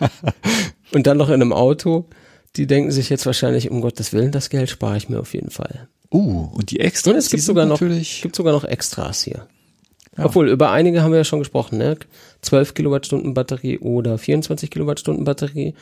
[0.93, 2.07] und dann noch in einem Auto,
[2.57, 5.51] die denken sich jetzt wahrscheinlich, um Gottes Willen, das Geld spare ich mir auf jeden
[5.51, 5.89] Fall.
[6.13, 7.11] Uh, und die extra.
[7.11, 9.47] Und es gibt sogar noch, gibt sogar noch Extras hier.
[10.17, 10.25] Ja.
[10.25, 11.97] Obwohl, über einige haben wir ja schon gesprochen, ne?
[12.43, 15.75] 12 Kilowattstunden Batterie oder 24 Kilowattstunden Batterie.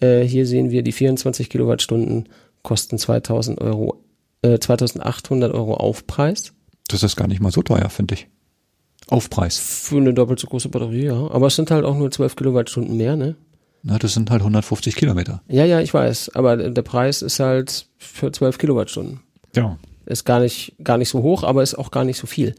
[0.00, 2.28] Äh, hier sehen wir, die 24 Kilowattstunden
[2.62, 4.02] kosten 2000 Euro,
[4.42, 6.52] äh, 2800 Euro Aufpreis.
[6.88, 8.28] Das ist gar nicht mal so teuer, finde ich.
[9.08, 9.58] Aufpreis.
[9.58, 11.30] Für eine doppelt so große Batterie, ja.
[11.30, 13.36] Aber es sind halt auch nur 12 Kilowattstunden mehr, ne?
[13.88, 15.42] Na, das sind halt 150 Kilometer.
[15.46, 16.32] Ja, ja, ich weiß.
[16.34, 19.20] Aber der Preis ist halt für 12 Kilowattstunden.
[19.54, 19.78] Ja.
[20.06, 22.56] Ist gar nicht, gar nicht so hoch, aber ist auch gar nicht so viel.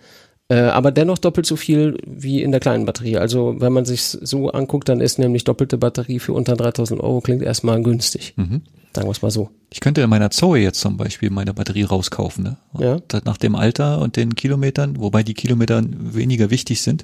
[0.48, 3.18] Äh, aber dennoch doppelt so viel wie in der kleinen Batterie.
[3.18, 7.20] Also wenn man sich so anguckt, dann ist nämlich doppelte Batterie für unter 3000 Euro
[7.20, 8.34] klingt erstmal günstig.
[8.38, 8.62] Mhm.
[8.96, 9.50] Sagen wir es mal so.
[9.70, 12.58] Ich könnte in meiner Zoe jetzt zum Beispiel meine Batterie rauskaufen, ne?
[12.72, 13.00] Und Ja.
[13.26, 17.04] Nach dem Alter und den Kilometern, wobei die Kilometer weniger wichtig sind,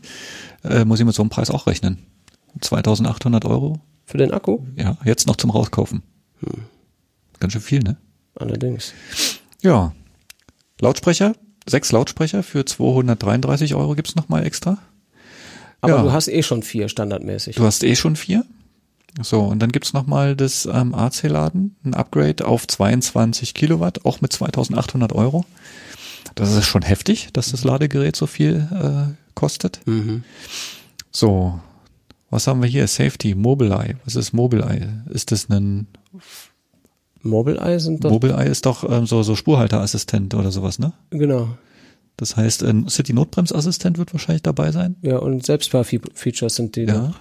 [0.64, 1.98] äh, muss ich mit so einem Preis auch rechnen.
[2.62, 4.60] 2800 Euro, Für den Akku?
[4.78, 6.04] ja, jetzt noch zum Rauskaufen.
[6.39, 6.63] Hm.
[7.39, 7.98] Ganz schön viel, ne?
[8.36, 8.94] Allerdings.
[9.62, 9.94] Ja.
[10.82, 11.34] Lautsprecher,
[11.68, 14.78] sechs Lautsprecher für 233 Euro gibt's noch mal extra.
[15.82, 16.02] Aber Ja.
[16.04, 17.56] du hast eh schon vier standardmäßig.
[17.58, 18.46] Du hast eh schon vier.
[19.22, 24.22] So, und dann gibt's noch mal das ähm, AC-Laden, ein Upgrade auf 22 Kilowatt, auch
[24.22, 25.46] mit 2800 Euro.
[26.36, 29.82] Das ist schon heftig, dass das Ladegerät so viel äh, kostet.
[29.86, 30.24] Mhm.
[31.12, 31.60] So,
[32.34, 32.88] was haben wir hier?
[32.88, 33.96] Safety, Mobileye.
[34.06, 35.04] Was ist Mobileye?
[35.10, 35.88] Ist das ein
[37.22, 40.93] Mobileye sind doch, Mobileye ist doch ähm, so so Spurhalterassistent oder sowas, ne?
[41.10, 41.50] genau.
[42.17, 44.98] Das heißt, ein City-Notbremsassistent wird wahrscheinlich dabei sein.
[45.02, 47.08] Ja, und Selbstfahrfeatures sind die Ja.
[47.08, 47.15] noch.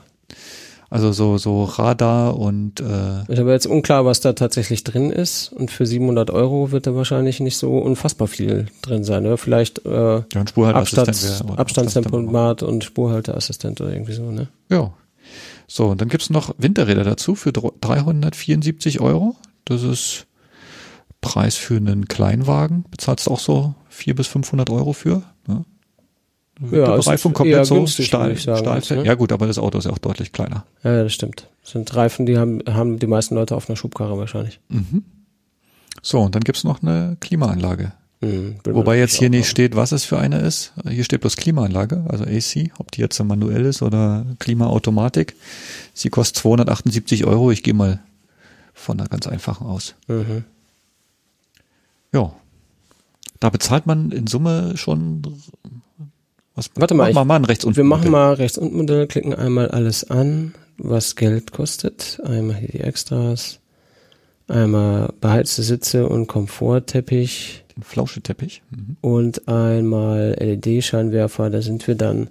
[0.91, 5.51] Also so so Radar und äh, Ist aber jetzt unklar, was da tatsächlich drin ist.
[5.51, 9.25] Und für 700 Euro wird da wahrscheinlich nicht so unfassbar viel drin sein.
[9.25, 10.45] Oder vielleicht äh, ja,
[10.75, 14.49] Abstands, Abstandstempomat und Spurhalteassistent oder irgendwie so, ne?
[14.69, 14.93] Ja.
[15.75, 19.37] So, und dann gibt's noch Winterräder dazu für dr- 374 Euro.
[19.65, 20.27] Das ist
[21.23, 22.85] Preis für einen Kleinwagen.
[22.91, 25.23] Bezahlst du auch so 400 bis 500 Euro für.
[25.47, 25.65] Ne?
[26.71, 27.77] Ja, es Bereifung komplett so.
[27.77, 29.01] günstig, Stahl, sagen, Stahlfeld.
[29.01, 29.07] ne?
[29.07, 30.67] Ja gut, aber das Auto ist ja auch deutlich kleiner.
[30.85, 31.49] Ja, ja, das stimmt.
[31.63, 34.61] Das sind Reifen, die haben, haben die meisten Leute auf einer Schubkarre wahrscheinlich.
[34.69, 35.05] Mhm.
[36.03, 37.93] So, und dann gibt's noch eine Klimaanlage.
[38.23, 40.73] Hm, man Wobei jetzt hier nicht steht, was es für eine ist.
[40.89, 45.35] Hier steht bloß Klimaanlage, also AC, ob die jetzt manuell ist oder Klimaautomatik.
[45.93, 47.51] Sie kostet 278 Euro.
[47.51, 48.01] Ich gehe mal
[48.75, 49.95] von einer ganz einfachen aus.
[50.07, 50.45] Mhm.
[52.13, 52.33] Ja.
[53.41, 55.23] Da bezahlt man in Summe schon
[56.55, 57.77] was Warte mal, mach ich- mal, mal ein rechts unten.
[57.77, 62.21] Wir machen mal rechts unten Modell, klicken einmal alles an, was Geld kostet.
[62.25, 63.59] Einmal hier die Extras.
[64.53, 67.65] Einmal beheizte Sitze und Komfortteppich.
[67.77, 68.63] den Flauscheteppich.
[68.71, 68.97] Mhm.
[69.01, 71.49] und einmal LED-Scheinwerfer.
[71.51, 72.29] Da sind wir dann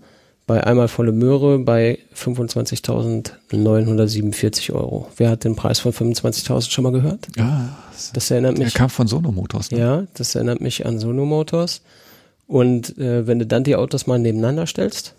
[0.47, 5.07] bei einmal volle Möhre bei 25.947 Euro.
[5.17, 7.27] Wer hat den Preis von 25.000 schon mal gehört?
[7.35, 7.77] Ja,
[8.13, 9.71] Das erinnert der mich, kam von Sono Motors.
[9.71, 9.79] Ne?
[9.79, 11.81] ja, das erinnert mich an Sono Motors.
[12.47, 15.15] Und äh, wenn du dann die Autos mal nebeneinander stellst,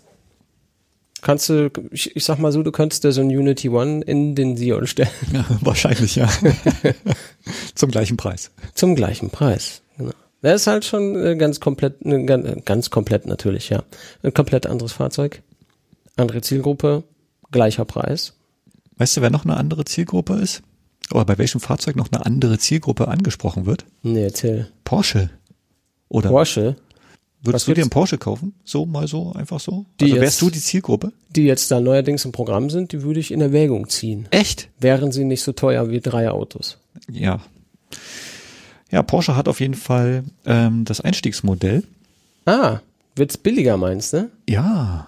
[1.23, 4.35] kannst du, ich, ich sag mal so, du könntest dir so ein Unity One in
[4.35, 5.09] den Sion stellen.
[5.33, 6.29] Ja, wahrscheinlich, ja.
[7.75, 8.51] Zum gleichen Preis.
[8.75, 9.81] Zum gleichen Preis.
[9.97, 10.11] Genau.
[10.41, 13.83] Das ist halt schon äh, ganz komplett, ne, ganz, ganz komplett natürlich, ja.
[14.21, 15.41] Ein komplett anderes Fahrzeug,
[16.17, 17.03] andere Zielgruppe,
[17.51, 18.33] gleicher Preis.
[18.97, 20.61] Weißt du, wer noch eine andere Zielgruppe ist?
[21.11, 23.85] Oder bei welchem Fahrzeug noch eine andere Zielgruppe angesprochen wird?
[24.01, 24.69] Nee, erzähl.
[24.83, 25.29] Porsche.
[26.09, 26.75] Oder Porsche,
[27.43, 28.53] würdest du dir einen Porsche kaufen?
[28.63, 29.85] So, mal so, einfach so?
[29.99, 31.11] Die also jetzt- wärst du die Zielgruppe?
[31.35, 34.27] die jetzt da neuerdings im Programm sind, die würde ich in Erwägung ziehen.
[34.29, 34.69] Echt?
[34.79, 36.77] Wären sie nicht so teuer wie drei Autos.
[37.11, 37.39] Ja.
[38.91, 41.83] Ja, Porsche hat auf jeden Fall ähm, das Einstiegsmodell.
[42.45, 42.79] Ah,
[43.15, 44.29] wird's billiger meinst du?
[44.47, 45.07] Ja.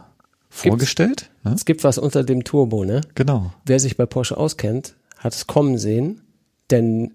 [0.50, 1.30] Vorgestellt.
[1.44, 1.54] Ne?
[1.54, 3.02] Es gibt was unter dem Turbo, ne?
[3.14, 3.52] Genau.
[3.66, 6.22] Wer sich bei Porsche auskennt, hat es kommen sehen,
[6.72, 7.12] denn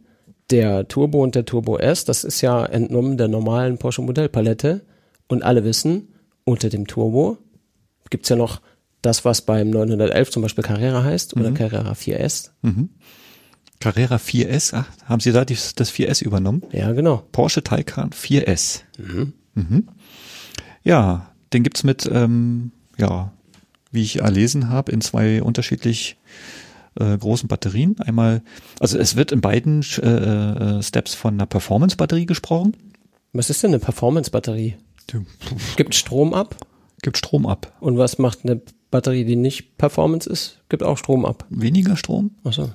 [0.51, 4.83] der Turbo und der Turbo S, das ist ja entnommen der normalen Porsche Modellpalette
[5.31, 6.09] und alle wissen,
[6.45, 7.39] unter dem Turbo
[8.11, 8.61] gibt's ja noch
[9.01, 12.51] das, was beim 911 zum Beispiel Carrera heißt oder Carrera 4S.
[13.79, 16.65] Carrera 4S, ach, haben Sie da die, das 4S übernommen?
[16.73, 17.23] Ja, genau.
[17.33, 18.81] Porsche Taycan 4S.
[19.55, 19.89] Mhm.
[20.83, 23.33] Ja, den gibt's mit, ähm, ja,
[23.93, 26.19] wie ich erlesen habe, in zwei unterschiedlich
[26.99, 27.99] äh, großen Batterien.
[28.01, 28.43] Einmal,
[28.81, 32.77] also es wird in beiden äh, äh, Steps von einer Performance-Batterie gesprochen.
[33.33, 34.77] Was ist denn eine Performance-Batterie?
[35.77, 36.57] Gibt Strom ab?
[37.03, 37.77] Gibt Strom ab.
[37.81, 40.61] Und was macht eine Batterie, die nicht Performance ist?
[40.69, 41.47] Gibt auch Strom ab.
[41.51, 42.33] Weniger Strom?
[42.45, 42.71] Achso.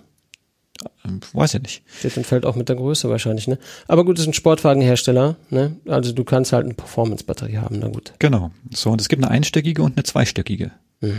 [1.06, 1.84] Ähm, Weiß ja nicht.
[2.00, 3.58] Steht und fällt auch mit der Größe wahrscheinlich, ne?
[3.88, 5.78] Aber gut, ist ein Sportwagenhersteller, ne?
[5.88, 8.14] Also du kannst halt eine Performance-Batterie haben, na gut.
[8.20, 8.52] Genau.
[8.74, 10.72] So, und es gibt eine einstöckige und eine zweistöckige.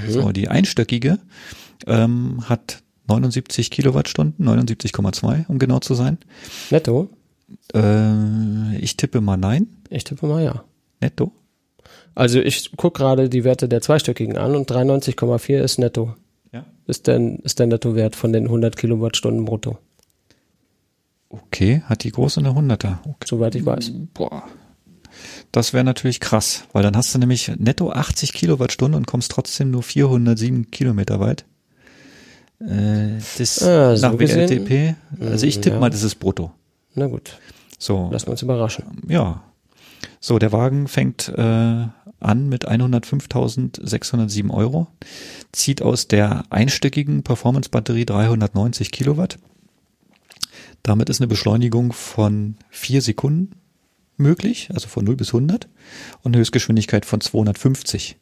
[0.08, 1.18] So, die einstöckige
[1.86, 6.18] ähm, hat 79 Kilowattstunden, 79,2, um genau zu sein.
[6.70, 7.08] Netto?
[7.74, 9.68] Äh, ich tippe mal nein.
[9.90, 10.64] Ich tippe mal ja.
[11.00, 11.32] Netto.
[12.14, 16.14] Also ich guck gerade die Werte der zweistöckigen an und 93,4 ist netto.
[16.52, 16.64] Ja.
[16.86, 19.78] Ist der, ist der Nettowert von den 100 Kilowattstunden brutto.
[21.28, 22.98] Okay, hat die große eine 100er.
[23.04, 23.14] Okay.
[23.24, 23.92] Soweit ich weiß.
[24.14, 24.44] Boah.
[25.52, 29.70] Das wäre natürlich krass, weil dann hast du nämlich netto 80 Kilowattstunden und kommst trotzdem
[29.70, 31.44] nur 407 Kilometer weit.
[32.60, 34.18] Äh, das Ah, so nach.
[34.18, 35.80] WLTP, also ich tippe Ja.
[35.80, 36.52] mal, das ist brutto.
[36.94, 37.38] Na gut,
[37.78, 38.84] So, lassen wir uns überraschen.
[39.08, 39.42] ja.
[40.20, 41.86] So, der Wagen fängt äh,
[42.20, 44.88] an mit 105.607 Euro,
[45.52, 49.38] zieht aus der einstöckigen Performance-Batterie 390 Kilowatt.
[50.82, 53.56] Damit ist eine Beschleunigung von vier Sekunden
[54.16, 55.68] möglich, also von 0 bis 100
[56.22, 58.16] und eine Höchstgeschwindigkeit von 250.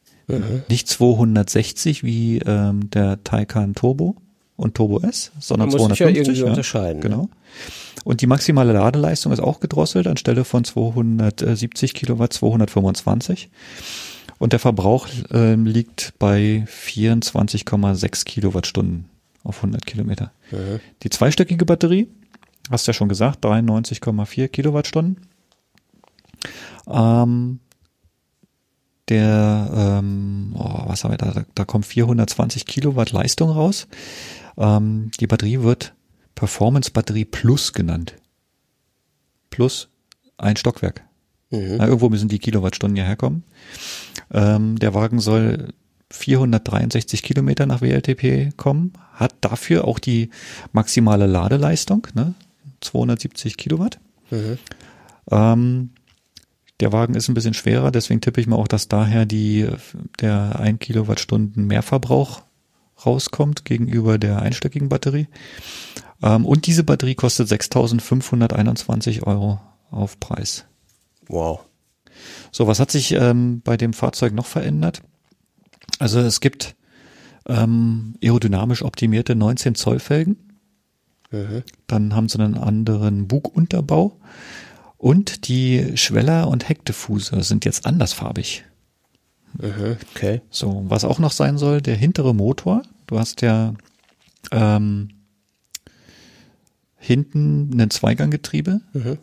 [0.69, 4.17] Nicht 260 wie ähm, der Taycan Turbo
[4.57, 6.29] und Turbo S, sondern muss sich ja 250.
[6.29, 7.09] irgendwie unterscheiden, ne?
[7.09, 7.29] Genau.
[8.05, 13.49] Und die maximale Ladeleistung ist auch gedrosselt anstelle von 270 Kilowatt 225.
[14.39, 19.07] Und der Verbrauch ähm, liegt bei 24,6 Kilowattstunden
[19.43, 20.33] auf 100 Kilometer.
[21.03, 22.09] Die zweistöckige Batterie,
[22.71, 25.17] hast du ja schon gesagt, 93,4 Kilowattstunden.
[26.87, 27.61] Ähm,
[29.09, 31.31] der, ähm, oh, was haben wir da?
[31.33, 31.45] da?
[31.55, 33.87] Da kommt 420 Kilowatt Leistung raus.
[34.57, 35.95] Ähm, die Batterie wird
[36.35, 38.17] Performance Batterie Plus genannt.
[39.51, 39.89] Plus
[40.37, 41.03] ein Stockwerk.
[41.51, 41.77] Mhm.
[41.79, 43.45] Na, irgendwo müssen die Kilowattstunden ja herkommen.
[44.33, 45.73] Ähm, der Wagen soll
[46.11, 50.31] 463 Kilometer nach WLTP kommen, hat dafür auch die
[50.73, 52.35] maximale Ladeleistung, ne?
[52.81, 53.99] 270 Kilowatt.
[54.31, 54.59] Mhm.
[55.31, 55.91] Ähm,
[56.81, 59.69] der Wagen ist ein bisschen schwerer, deswegen tippe ich mal auch, dass daher die,
[60.21, 62.43] der 1 Kilowattstunden Mehrverbrauch
[63.07, 65.29] rauskommt gegenüber der einstöckigen Batterie.
[66.23, 70.65] Ähm, und diese Batterie kostet 6.521 Euro auf Preis.
[71.29, 71.61] Wow.
[72.51, 75.03] So, was hat sich ähm, bei dem Fahrzeug noch verändert?
[75.99, 76.77] Also es gibt
[77.47, 80.37] ähm, aerodynamisch optimierte 19 Zoll Felgen.
[81.31, 81.63] Mhm.
[81.87, 84.19] Dann haben sie einen anderen Bugunterbau.
[84.97, 88.65] Und die Schweller und Heckdiffuser sind jetzt andersfarbig.
[89.61, 89.97] Mhm.
[90.15, 90.41] Okay.
[90.51, 92.83] So, was auch noch sein soll, der hintere Motor.
[93.07, 93.75] Du hast ja
[94.51, 95.11] ähm,
[96.99, 99.19] hinten ein Zweiganggetriebe Mhm.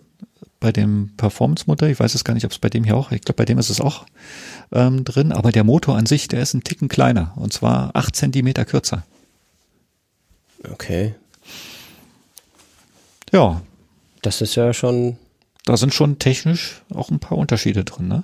[0.60, 1.88] bei dem Performance-Motor.
[1.90, 3.58] Ich weiß es gar nicht, ob es bei dem hier auch, ich glaube, bei dem
[3.58, 4.06] ist es auch
[4.72, 5.32] ähm, drin.
[5.32, 7.34] Aber der Motor an sich, der ist ein Ticken kleiner.
[7.36, 9.04] Und zwar acht Zentimeter kürzer.
[10.72, 11.16] Okay.
[13.32, 13.62] Ja,
[14.22, 15.18] Das ist ja schon.
[15.66, 18.24] da sind schon technisch auch ein paar Unterschiede drin, ne?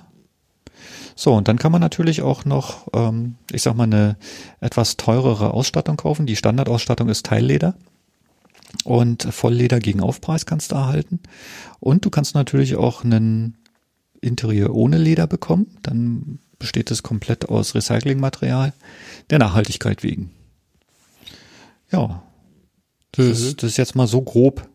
[1.20, 4.16] So, und dann kann man natürlich auch noch, ähm, ich sag mal, eine
[4.60, 6.26] etwas teurere Ausstattung kaufen.
[6.26, 7.74] Die Standardausstattung ist Teilleder.
[8.84, 11.18] Und Vollleder gegen Aufpreis kannst du erhalten.
[11.80, 13.56] Und du kannst natürlich auch einen
[14.20, 15.66] Interieur ohne Leder bekommen.
[15.82, 18.72] Dann besteht es komplett aus Recyclingmaterial
[19.30, 20.30] der Nachhaltigkeit wegen.
[21.90, 22.22] Ja,
[23.10, 23.32] das, Mhm.
[23.32, 24.68] ist, das ist jetzt mal so grob,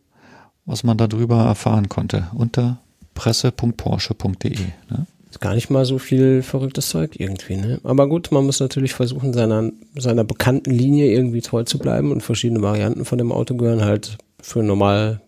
[0.66, 2.82] was man darüber erfahren konnte unter
[3.14, 4.58] presse.porsche.de.
[4.90, 5.08] Ne?
[5.34, 7.80] Ist gar nicht mal so viel verrücktes Zeug irgendwie, ne?
[7.84, 12.22] Aber gut, man muss natürlich versuchen, seiner, seiner bekannten Linie irgendwie treu zu bleiben und
[12.22, 15.22] verschiedene Varianten von dem Auto gehören halt für normal,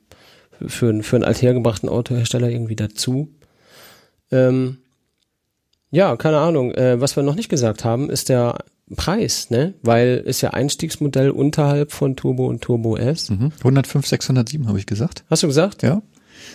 [0.68, 3.30] für, einen- für einen althergebrachten Autohersteller irgendwie dazu.
[4.32, 4.78] Ähm,
[5.90, 6.72] ja, keine Ahnung.
[6.76, 8.60] Äh, was wir noch nicht gesagt haben, ist der
[8.96, 9.74] Preis, ne?
[9.82, 13.32] Weil ist ja Einstiegsmodell unterhalb von Turbo und Turbo S.
[13.32, 13.52] Mhm.
[13.64, 15.24] 105, 607 habe ich gesagt.
[15.32, 15.82] Hast du gesagt?
[15.82, 16.04] Ja,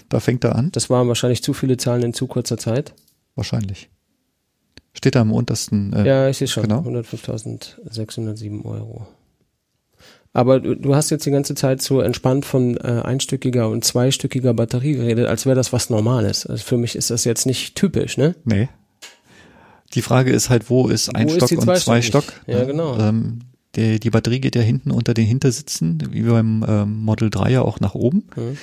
[0.08, 0.70] da fängt er an.
[0.70, 2.94] Das waren wahrscheinlich zu viele Zahlen in zu kurzer Zeit.
[3.40, 3.88] Wahrscheinlich.
[4.92, 5.94] Steht da am untersten.
[5.94, 6.64] Äh, Ja, ich sehe schon.
[6.64, 6.80] Genau.
[6.80, 9.06] 105.607 Euro.
[10.34, 14.52] Aber du, du hast jetzt die ganze Zeit so entspannt von äh, einstöckiger und zweistöckiger
[14.52, 16.44] Batterie geredet, als wäre das was Normales.
[16.44, 18.34] Also für mich ist das jetzt nicht typisch, ne?
[18.44, 18.68] Nee.
[19.94, 22.02] Die Frage ist halt, wo ist ein Wo ist Stock die und zwei?
[22.02, 22.24] Stock?
[22.46, 22.98] Ja, genau.
[22.98, 23.40] Ähm,
[23.74, 27.62] die, die Batterie geht ja hinten unter den Hintersitzen, wie beim ähm, Model 3 ja
[27.62, 28.28] auch nach oben.
[28.36, 28.58] Mhm.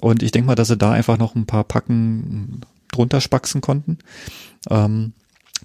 [0.00, 2.60] Und ich denke mal, dass sie da einfach noch ein paar Packen
[2.92, 3.98] drunter spaxen konnten.
[4.68, 5.12] Ähm,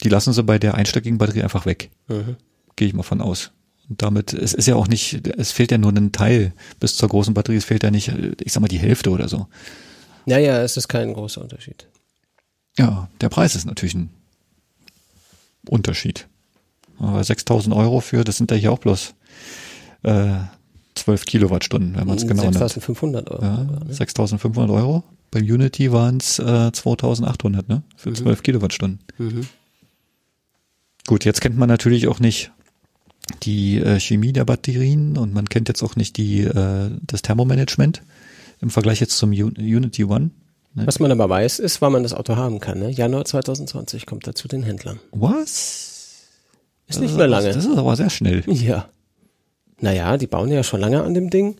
[0.03, 1.89] die lassen sie bei der einstöckigen Batterie einfach weg.
[2.07, 2.35] Mhm.
[2.75, 3.51] Gehe ich mal von aus.
[3.89, 7.09] Und damit, es ist ja auch nicht, es fehlt ja nur ein Teil bis zur
[7.09, 8.11] großen Batterie, es fehlt ja nicht,
[8.43, 9.47] ich sag mal, die Hälfte oder so.
[10.25, 11.87] Naja, es ist kein großer Unterschied.
[12.77, 14.09] Ja, der Preis ist natürlich ein
[15.69, 16.27] Unterschied.
[16.99, 19.13] Aber 6000 Euro für, das sind ja hier auch bloß
[20.03, 20.37] äh,
[20.95, 22.57] 12 Kilowattstunden, wenn man es genau nimmt.
[22.57, 23.43] 6.500 Euro.
[23.43, 23.93] Ja, sogar, ne?
[23.93, 25.03] 6500 Euro.
[25.35, 27.83] Beim Unity waren es äh, 2800, ne?
[27.97, 28.99] Für 12 Kilowattstunden.
[29.17, 29.45] Mhm.
[31.07, 32.53] Gut, jetzt kennt man natürlich auch nicht
[33.43, 38.01] die äh, Chemie der Batterien und man kennt jetzt auch nicht die äh, das Thermomanagement
[38.61, 40.31] im Vergleich jetzt zum Unity One.
[40.73, 40.87] Ne?
[40.87, 42.79] Was man aber weiß, ist, wann man das Auto haben kann.
[42.79, 42.89] Ne?
[42.89, 45.01] Januar 2020 kommt er zu den Händlern.
[45.11, 46.29] Was?
[46.87, 47.51] Ist nicht mehr lange.
[47.51, 48.41] Das ist aber sehr schnell.
[48.47, 48.87] Ja.
[49.81, 51.57] Naja, die bauen ja schon lange an dem Ding.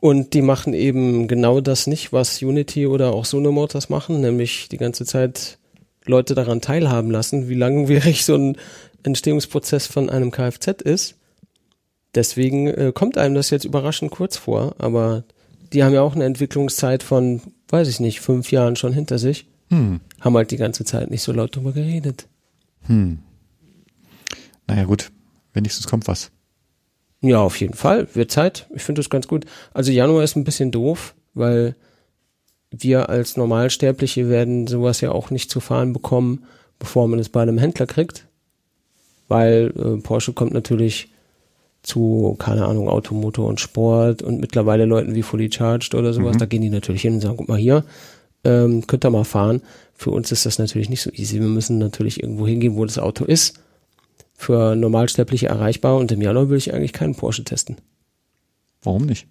[0.00, 4.68] Und die machen eben genau das nicht, was Unity oder auch Sono Motors machen, nämlich
[4.70, 5.58] die ganze Zeit
[6.06, 8.56] Leute daran teilhaben lassen, wie langwierig so ein
[9.02, 11.16] Entstehungsprozess von einem Kfz ist.
[12.14, 15.22] Deswegen äh, kommt einem das jetzt überraschend kurz vor, aber
[15.72, 19.46] die haben ja auch eine Entwicklungszeit von, weiß ich nicht, fünf Jahren schon hinter sich.
[19.68, 20.00] Hm.
[20.18, 22.26] Haben halt die ganze Zeit nicht so laut drüber geredet.
[22.86, 23.20] Hm.
[24.66, 25.12] Naja, gut.
[25.52, 26.30] Wenigstens kommt was.
[27.22, 28.08] Ja, auf jeden Fall.
[28.14, 28.66] Wird Zeit.
[28.74, 29.44] Ich finde das ganz gut.
[29.74, 31.74] Also Januar ist ein bisschen doof, weil
[32.70, 36.44] wir als Normalsterbliche werden sowas ja auch nicht zu fahren bekommen,
[36.78, 38.26] bevor man es bei einem Händler kriegt.
[39.28, 41.08] Weil äh, Porsche kommt natürlich
[41.82, 46.38] zu, keine Ahnung, Automotor und Sport und mittlerweile Leuten wie Fully Charged oder sowas, Mhm.
[46.38, 47.84] da gehen die natürlich hin und sagen, guck mal hier,
[48.44, 49.62] ähm, könnt ihr mal fahren.
[49.94, 51.40] Für uns ist das natürlich nicht so easy.
[51.40, 53.60] Wir müssen natürlich irgendwo hingehen, wo das Auto ist.
[54.40, 57.76] Für Normalsterbliche erreichbar und im Januar will ich eigentlich keinen Porsche testen.
[58.82, 59.26] Warum nicht?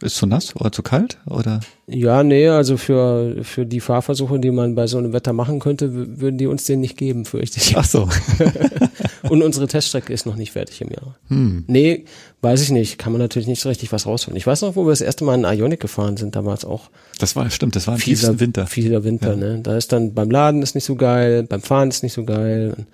[0.00, 1.58] Ist zu nass oder zu kalt oder?
[1.88, 6.20] Ja, nee, also für, für die Fahrversuche, die man bei so einem Wetter machen könnte,
[6.20, 7.76] würden die uns den nicht geben, fürchte ich.
[7.76, 8.08] Ach so.
[9.28, 11.16] Und unsere Teststrecke ist noch nicht fertig im Jahr.
[11.28, 11.64] Hm.
[11.66, 12.04] Nee,
[12.40, 12.96] weiß ich nicht.
[12.96, 14.36] Kann man natürlich nicht so richtig was rausholen.
[14.36, 16.64] Ich weiß noch, wo wir das erste Mal in Ionic gefahren sind, da war es
[16.64, 18.66] auch Das war, stimmt, das war im fieser tiefsten Winter.
[18.68, 19.36] Fieser Winter, Ja.
[19.36, 19.60] ne?
[19.64, 22.86] Da ist dann beim Laden ist nicht so geil, beim Fahren ist nicht so geil.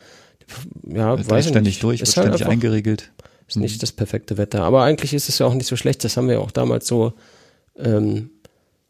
[0.87, 1.83] Ja, Da weiß ist ich ständig nicht.
[1.83, 3.11] durch, ist wird halt ständig eingeregelt.
[3.49, 4.63] ist nicht das perfekte Wetter.
[4.63, 6.05] Aber eigentlich ist es ja auch nicht so schlecht.
[6.05, 7.13] Das haben wir auch damals so
[7.79, 8.31] ähm,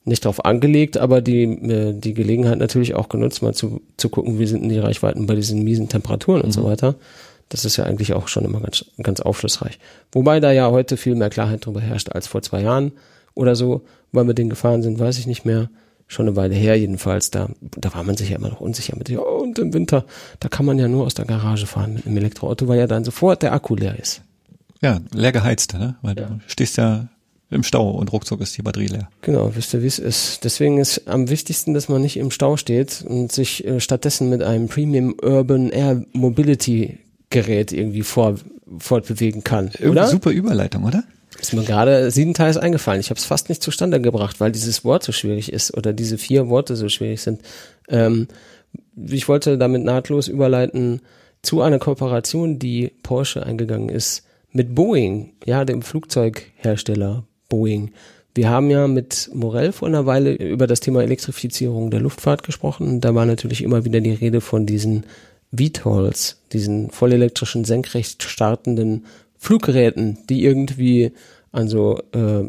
[0.05, 4.39] nicht drauf angelegt, aber die, äh, die Gelegenheit natürlich auch genutzt, mal zu, zu gucken,
[4.39, 6.95] wie sind denn die Reichweiten bei diesen miesen Temperaturen und so weiter.
[7.51, 9.79] Das ist ja eigentlich auch schon immer ganz, ganz aufschlussreich.
[10.13, 12.93] Wobei da ja heute viel mehr Klarheit drüber herrscht als vor zwei Jahren
[13.35, 13.83] oder so,
[14.13, 15.69] weil wir den gefahren sind, weiß ich nicht mehr.
[16.13, 17.31] Schon eine Weile her jedenfalls.
[17.31, 20.05] Da, da war man sich ja immer noch unsicher mit, ja, und im Winter,
[20.41, 23.05] da kann man ja nur aus der Garage fahren mit einem Elektroauto, weil ja dann
[23.05, 24.23] sofort der Akku leer ist.
[24.83, 25.95] Ja, leer geheizt, ne?
[26.03, 26.25] Weil Ja.
[26.27, 27.07] du stehst ja
[27.49, 29.09] im Stau und ruckzuck ist die Batterie leer.
[29.23, 30.43] Genau, wisst ihr, wie es ist.
[30.43, 34.43] Deswegen ist am wichtigsten, dass man nicht im Stau steht und sich äh, stattdessen mit
[34.43, 36.99] einem Premium Urban Air Mobility
[37.31, 38.35] Gerät irgendwie vor,
[38.79, 39.67] fortbewegen kann.
[39.75, 40.09] Irgendwie Oder?
[40.09, 41.05] super Überleitung, oder?
[41.41, 43.01] Ist mir gerade siebenteils eingefallen.
[43.01, 46.19] Ich habe es fast nicht zustande gebracht, weil dieses Wort so schwierig ist oder diese
[46.19, 47.41] vier Worte so schwierig sind.
[47.89, 48.29] Ähm,
[48.97, 51.01] ich wollte damit nahtlos überleiten
[51.43, 57.93] zu einer Kooperation, die Porsche eingegangen ist mit Boeing, ja, dem Flugzeughersteller Boeing.
[58.35, 63.01] Wir haben ja mit Morell vor einer Weile über das Thema Elektrifizierung der Luftfahrt gesprochen.
[63.01, 65.05] Da war natürlich immer wieder die Rede von diesen
[65.53, 69.07] VTOLs, diesen vollelektrischen, senkrecht startenden
[69.43, 71.13] Fluggeräten, die irgendwie
[71.51, 72.45] an so äh,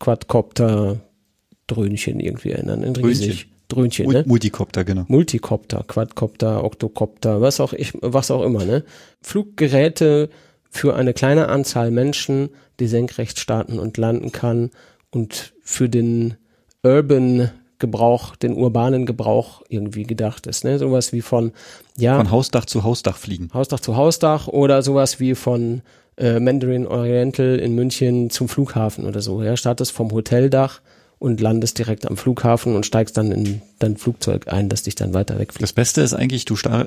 [0.00, 2.82] Quadcopter-Dröhnchen irgendwie erinnern.
[2.82, 3.46] In riesig.
[3.68, 4.24] Dröhnchen, Mul- ne?
[4.26, 5.04] Multicopter, genau.
[5.06, 8.82] Multicopter, Quadcopter, Octocopter, was auch ich, was auch immer, ne?
[9.22, 10.30] Fluggeräte
[10.68, 12.48] für eine kleine Anzahl Menschen,
[12.80, 14.70] die senkrecht starten und landen kann
[15.12, 16.34] und für den
[16.82, 20.80] Urban Gebrauch, den urbanen Gebrauch irgendwie gedacht ist, ne?
[20.80, 21.52] Sowas wie von,
[22.00, 23.48] ja, Von Hausdach zu Hausdach fliegen.
[23.54, 25.82] Hausdach zu Hausdach oder sowas wie von
[26.16, 29.42] äh, Mandarin Oriental in München zum Flughafen oder so.
[29.42, 30.80] Ja, startest vom Hoteldach
[31.18, 35.12] und landest direkt am Flughafen und steigst dann in dein Flugzeug ein, das dich dann
[35.12, 35.62] weiter wegfliegt.
[35.62, 36.86] Das Beste ist eigentlich, du, äh,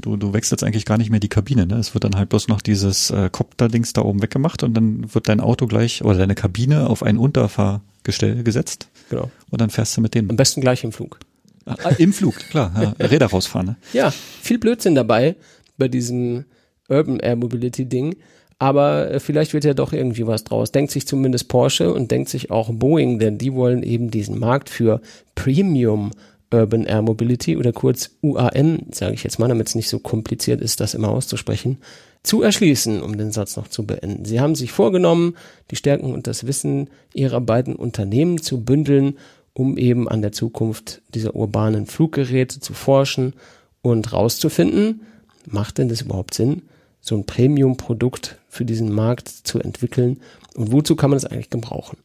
[0.00, 1.66] du, du wechselst eigentlich gar nicht mehr die Kabine.
[1.66, 1.76] Ne?
[1.76, 5.28] Es wird dann halt bloß noch dieses äh, Copter-Dings da oben weggemacht und dann wird
[5.28, 9.30] dein Auto gleich oder deine Kabine auf ein Unterfahrgestell gesetzt Genau.
[9.50, 11.18] und dann fährst du mit Am dem besten gleich im Flug.
[11.66, 13.66] Ah, im Flug, klar, ja, Räder rausfahren.
[13.66, 13.76] Ne?
[13.92, 15.36] Ja, viel Blödsinn dabei
[15.78, 16.44] bei diesem
[16.88, 18.16] Urban Air Mobility Ding.
[18.58, 20.72] Aber äh, vielleicht wird ja doch irgendwie was draus.
[20.72, 24.70] Denkt sich zumindest Porsche und denkt sich auch Boeing, denn die wollen eben diesen Markt
[24.70, 25.00] für
[25.34, 26.12] Premium
[26.52, 30.60] Urban Air Mobility oder kurz UAM, sage ich jetzt mal, damit es nicht so kompliziert
[30.60, 31.78] ist, das immer auszusprechen,
[32.22, 34.24] zu erschließen, um den Satz noch zu beenden.
[34.24, 35.36] Sie haben sich vorgenommen,
[35.70, 39.18] die Stärken und das Wissen ihrer beiden Unternehmen zu bündeln,
[39.54, 43.34] um eben an der Zukunft dieser urbanen Fluggeräte zu forschen
[43.82, 45.02] und rauszufinden,
[45.46, 46.62] macht denn das überhaupt Sinn,
[47.00, 50.20] so ein Premium-Produkt für diesen Markt zu entwickeln
[50.54, 51.98] und wozu kann man das eigentlich gebrauchen?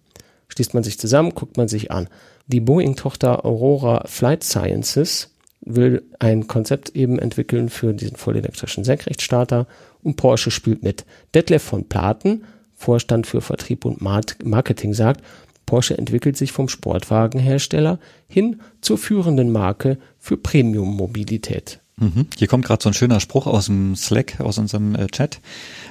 [0.49, 2.07] Schließt man sich zusammen, guckt man sich an.
[2.47, 5.29] Die Boeing-Tochter Aurora Flight Sciences
[5.61, 9.67] will ein Konzept eben entwickeln für diesen vollelektrischen Senkrechtstarter
[10.01, 11.05] und Porsche spielt mit.
[11.33, 12.43] Detlef von Platen,
[12.75, 15.21] Vorstand für Vertrieb und Marketing, sagt,
[15.69, 21.79] Porsche entwickelt sich vom Sportwagenhersteller hin zur führenden Marke für Premium-Mobilität.
[21.97, 22.25] Mhm.
[22.35, 25.41] Hier kommt gerade so ein schöner Spruch aus dem Slack, aus unserem äh, Chat.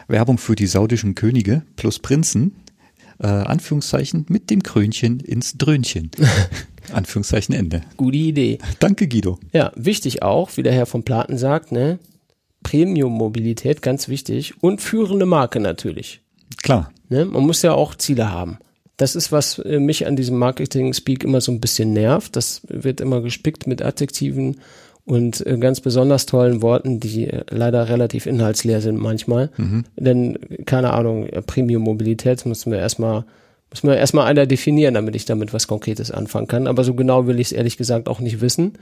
[0.09, 2.57] Werbung für die saudischen Könige plus Prinzen.
[3.21, 6.11] Äh, Anführungszeichen mit dem Krönchen ins Dröhnchen.
[6.93, 7.83] Anführungszeichen Ende.
[7.97, 8.59] Gute Idee.
[8.81, 9.39] Danke, Guido.
[9.53, 12.01] Ja, wichtig auch, wie der Herr von Platen sagt, ne?
[12.65, 14.61] Premium-Mobilität, ganz wichtig.
[14.61, 16.21] Und führende Marke natürlich.
[16.65, 16.91] Klar.
[17.11, 17.27] Ne?
[17.27, 18.59] Man muss ja auch Ziele haben.
[18.99, 22.37] Das ist, was äh, mich an diesem Marketing-Speak immer so ein bisschen nervt.
[22.37, 24.61] Das wird immer gespickt mit Adjektiven
[25.07, 29.51] und äh, ganz besonders tollen Worten, die äh, leider relativ inhaltsleer sind manchmal.
[29.57, 29.85] Mhm.
[29.97, 33.25] Denn, keine Ahnung, Premium-Mobilität müssen wir erstmal
[33.71, 36.67] muss man erstmal einer definieren, damit ich damit was Konkretes anfangen kann.
[36.67, 38.79] Aber so genau will ich es ehrlich gesagt auch nicht wissen,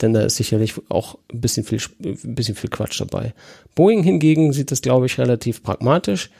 [0.00, 3.34] denn da ist sicherlich auch ein bisschen viel, ein bisschen viel Quatsch dabei.
[3.74, 6.30] Boeing hingegen sieht das, glaube ich, relativ pragmatisch.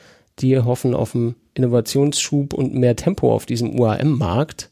[0.41, 4.71] Die hoffen auf einen Innovationsschub und mehr Tempo auf diesem UAM-Markt.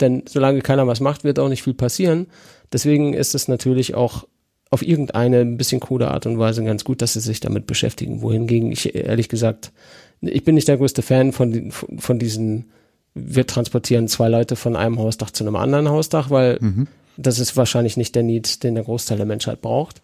[0.00, 2.28] Denn solange keiner was macht, wird auch nicht viel passieren.
[2.72, 4.26] Deswegen ist es natürlich auch
[4.70, 8.22] auf irgendeine ein bisschen krude Art und Weise ganz gut, dass sie sich damit beschäftigen.
[8.22, 9.72] Wohingegen ich ehrlich gesagt
[10.20, 12.70] ich bin nicht der größte Fan von, von diesen,
[13.14, 16.88] wir transportieren zwei Leute von einem Hausdach zu einem anderen Hausdach, weil mhm.
[17.16, 20.02] das ist wahrscheinlich nicht der Need, den der Großteil der Menschheit braucht.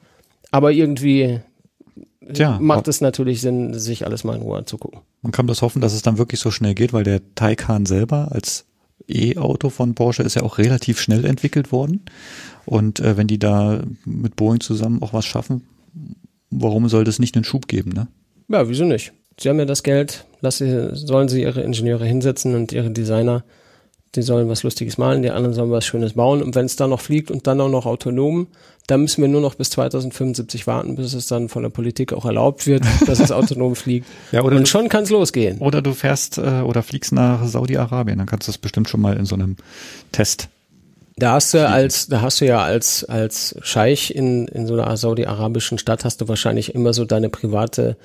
[0.50, 1.40] Aber irgendwie
[2.32, 5.00] Tja, macht es natürlich Sinn, sich alles mal in Ruhe anzugucken.
[5.22, 8.28] Man kann bloß hoffen, dass es dann wirklich so schnell geht, weil der Taycan selber
[8.32, 8.66] als
[9.08, 12.04] E-Auto von Porsche ist ja auch relativ schnell entwickelt worden.
[12.64, 15.66] Und äh, wenn die da mit Boeing zusammen auch was schaffen,
[16.50, 18.08] warum soll das nicht einen Schub geben, ne?
[18.48, 19.12] Ja, wieso nicht?
[19.38, 23.44] Sie haben ja das Geld, lass sie, sollen sie ihre Ingenieure hinsetzen und ihre Designer,
[24.16, 26.42] die sollen was Lustiges malen, die anderen sollen was Schönes bauen.
[26.42, 28.46] Und wenn es dann noch fliegt und dann auch noch autonom,
[28.86, 32.24] dann müssen wir nur noch bis 2075 warten, bis es dann von der Politik auch
[32.24, 34.06] erlaubt wird, dass es autonom fliegt.
[34.32, 35.58] Ja, oder und schon kann es losgehen.
[35.58, 39.16] Oder du fährst äh, oder fliegst nach Saudi-Arabien, dann kannst du das bestimmt schon mal
[39.16, 39.56] in so einem
[40.12, 40.48] Test
[41.16, 44.96] da hast du als, da hast du ja als, als Scheich in, in so einer
[44.96, 47.96] saudi-arabischen Stadt hast du wahrscheinlich immer so deine private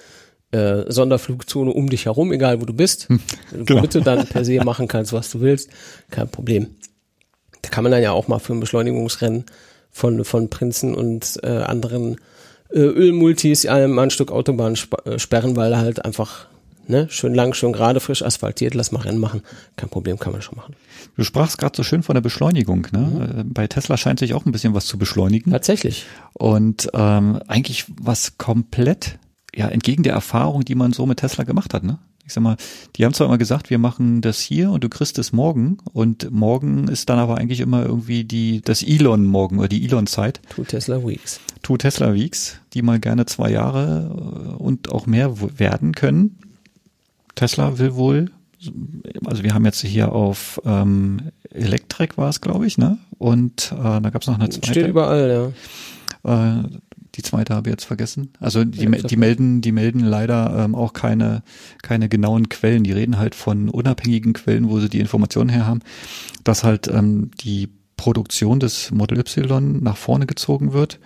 [0.51, 3.19] äh, Sonderflugzone um dich herum, egal wo du bist, hm,
[3.51, 3.79] genau.
[3.79, 5.69] womit du dann per se machen kannst, was du willst,
[6.09, 6.67] kein Problem.
[7.61, 9.45] Da kann man dann ja auch mal für ein Beschleunigungsrennen
[9.91, 12.17] von, von Prinzen und äh, anderen
[12.71, 16.47] äh, Ölmultis einem ein Stück Autobahn sp äh, sperren, weil halt einfach
[16.87, 19.41] ne, schön lang, schön gerade, frisch asphaltiert, lass mal Rennen machen.
[19.75, 20.75] Kein Problem, kann man schon machen.
[21.15, 22.87] Du sprachst gerade so schön von der Beschleunigung.
[22.91, 22.99] Ne?
[22.99, 23.39] Mhm.
[23.39, 25.51] Äh, bei Tesla scheint sich auch ein bisschen was zu beschleunigen.
[25.51, 26.05] Tatsächlich.
[26.33, 29.19] Und ähm, eigentlich was komplett
[29.59, 31.99] ja, entgegen der Erfahrung, die man so mit Tesla gemacht hat, ne?
[32.25, 32.55] Ich sag mal,
[32.95, 36.31] die haben zwar immer gesagt, wir machen das hier und du kriegst es morgen und
[36.31, 40.39] morgen ist dann aber eigentlich immer irgendwie die, das Elon morgen oder die Elon Zeit.
[40.55, 41.41] Two Tesla Weeks.
[41.61, 46.37] Two Tesla Weeks, die mal gerne zwei Jahre äh, und auch mehr werden können.
[47.35, 48.31] Tesla will wohl,
[49.25, 52.97] also wir haben jetzt hier auf ähm, Electric war es, glaube ich, ne?
[53.17, 54.71] Und äh, da gab es noch eine zweite.
[54.71, 55.53] Steht überall,
[56.23, 56.59] ja.
[56.59, 56.63] Äh,
[57.15, 58.33] die zweite habe ich jetzt vergessen.
[58.39, 61.43] Also die, ja, die melden, die melden leider ähm, auch keine,
[61.81, 62.83] keine genauen Quellen.
[62.83, 65.81] Die reden halt von unabhängigen Quellen, wo sie die Informationen her haben,
[66.43, 70.99] dass halt ähm, die Produktion des Model Y nach vorne gezogen wird.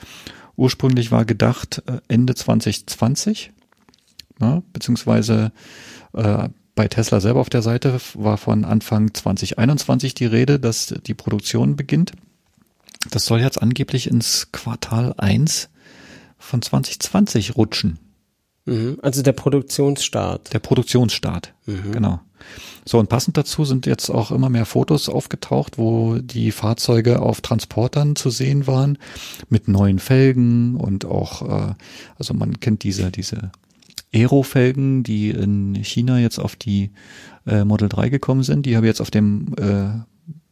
[0.55, 3.51] Ursprünglich war gedacht äh, Ende 2020,
[4.39, 5.51] ja, ne, beziehungsweise
[6.13, 11.13] äh, bei Tesla selber auf der Seite war von Anfang 2021 die Rede, dass die
[11.13, 12.13] Produktion beginnt.
[13.09, 15.69] Das soll jetzt angeblich ins Quartal 1
[16.43, 17.99] von 2020 rutschen.
[18.65, 18.97] Mhm.
[19.01, 20.53] Also der Produktionsstart.
[20.53, 21.91] Der Produktionsstart, mhm.
[21.91, 22.19] genau.
[22.85, 27.39] So, und passend dazu sind jetzt auch immer mehr Fotos aufgetaucht, wo die Fahrzeuge auf
[27.39, 28.97] Transportern zu sehen waren,
[29.49, 31.73] mit neuen Felgen und auch, äh,
[32.17, 33.51] also man kennt diese, diese
[34.13, 36.91] Aero-Felgen, die in China jetzt auf die
[37.47, 38.65] äh, Model 3 gekommen sind.
[38.65, 40.03] Die habe ich jetzt auf dem äh,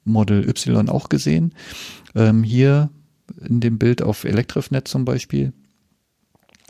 [0.05, 1.53] Model Y auch gesehen.
[2.15, 2.89] Ähm, hier
[3.45, 5.51] in dem Bild auf Elektrifnet zum Beispiel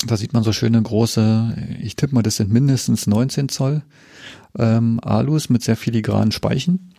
[0.07, 3.83] da sieht man so schöne große, ich tippe mal, das sind mindestens 19 Zoll
[4.57, 6.93] ähm, Alus mit sehr filigranen Speichen.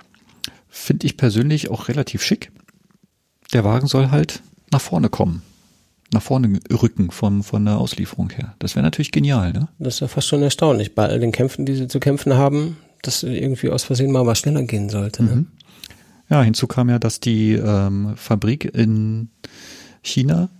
[0.68, 2.50] Finde ich persönlich auch relativ schick.
[3.52, 4.40] Der Wagen soll halt
[4.70, 5.42] nach vorne kommen.
[6.12, 8.54] Nach vorne rücken von, von der Auslieferung her.
[8.58, 9.68] Das wäre natürlich genial, ne?
[9.78, 12.76] Das ist ja fast schon erstaunlich, bei all den Kämpfen, die sie zu kämpfen haben,
[13.02, 15.24] dass irgendwie aus Versehen mal was schneller gehen sollte.
[15.24, 15.36] Ne?
[15.36, 15.46] Mhm.
[16.28, 19.30] Ja, hinzu kam ja, dass die ähm, Fabrik in
[20.02, 20.50] China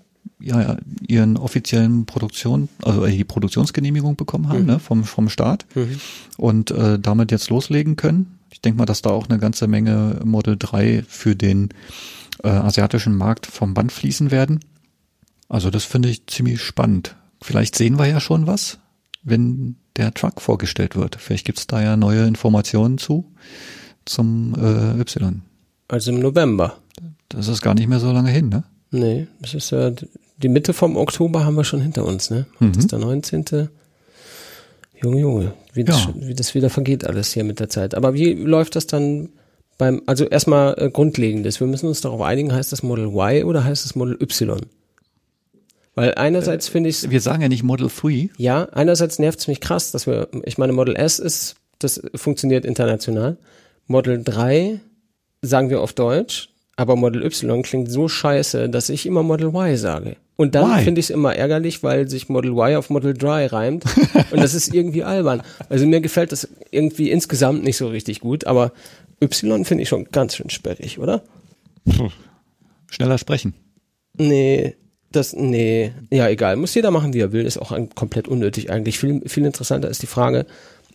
[0.42, 0.76] ja,
[1.06, 4.66] ihren offiziellen Produktion, also die Produktionsgenehmigung bekommen haben, mhm.
[4.66, 6.00] ne, vom, vom Staat mhm.
[6.36, 8.38] und äh, damit jetzt loslegen können.
[8.50, 11.70] Ich denke mal, dass da auch eine ganze Menge Model 3 für den
[12.42, 14.60] äh, asiatischen Markt vom Band fließen werden.
[15.48, 17.16] Also das finde ich ziemlich spannend.
[17.40, 18.78] Vielleicht sehen wir ja schon was,
[19.22, 21.16] wenn der Truck vorgestellt wird.
[21.16, 23.32] Vielleicht gibt's da ja neue Informationen zu
[24.04, 25.42] zum äh, Y.
[25.88, 26.78] Also im November.
[27.28, 28.64] Das ist gar nicht mehr so lange hin, ne?
[28.90, 29.90] Nee, das ist ja
[30.42, 32.46] die Mitte vom Oktober haben wir schon hinter uns, ne?
[32.58, 32.72] Mhm.
[32.72, 33.68] Das ist der 19.
[35.02, 36.14] Junge, Junge, wie das, ja.
[36.16, 37.94] wie das wieder vergeht alles hier mit der Zeit.
[37.94, 39.30] Aber wie läuft das dann
[39.78, 41.58] beim, also erstmal äh, Grundlegendes.
[41.58, 44.60] Wir müssen uns darauf einigen, heißt das Model Y oder heißt das Model Y?
[45.94, 48.30] Weil einerseits finde ich Wir sagen ja nicht Model 3.
[48.36, 52.64] Ja, einerseits nervt es mich krass, dass wir, ich meine, Model S ist, das funktioniert
[52.64, 53.36] international.
[53.86, 54.80] Model 3
[55.42, 59.76] sagen wir auf Deutsch, aber Model Y klingt so scheiße, dass ich immer Model Y
[59.76, 60.16] sage.
[60.36, 63.84] Und dann finde ich es immer ärgerlich, weil sich Model Y auf Model Dry reimt.
[64.30, 65.42] und das ist irgendwie albern.
[65.68, 68.72] Also mir gefällt das irgendwie insgesamt nicht so richtig gut, aber
[69.22, 71.22] Y finde ich schon ganz schön sperrig, oder?
[72.90, 73.54] Schneller sprechen.
[74.16, 74.74] Nee,
[75.10, 76.56] das, nee, ja, egal.
[76.56, 77.44] Muss jeder machen, wie er will.
[77.44, 78.98] Ist auch ein, komplett unnötig eigentlich.
[78.98, 80.46] Viel, viel interessanter ist die Frage,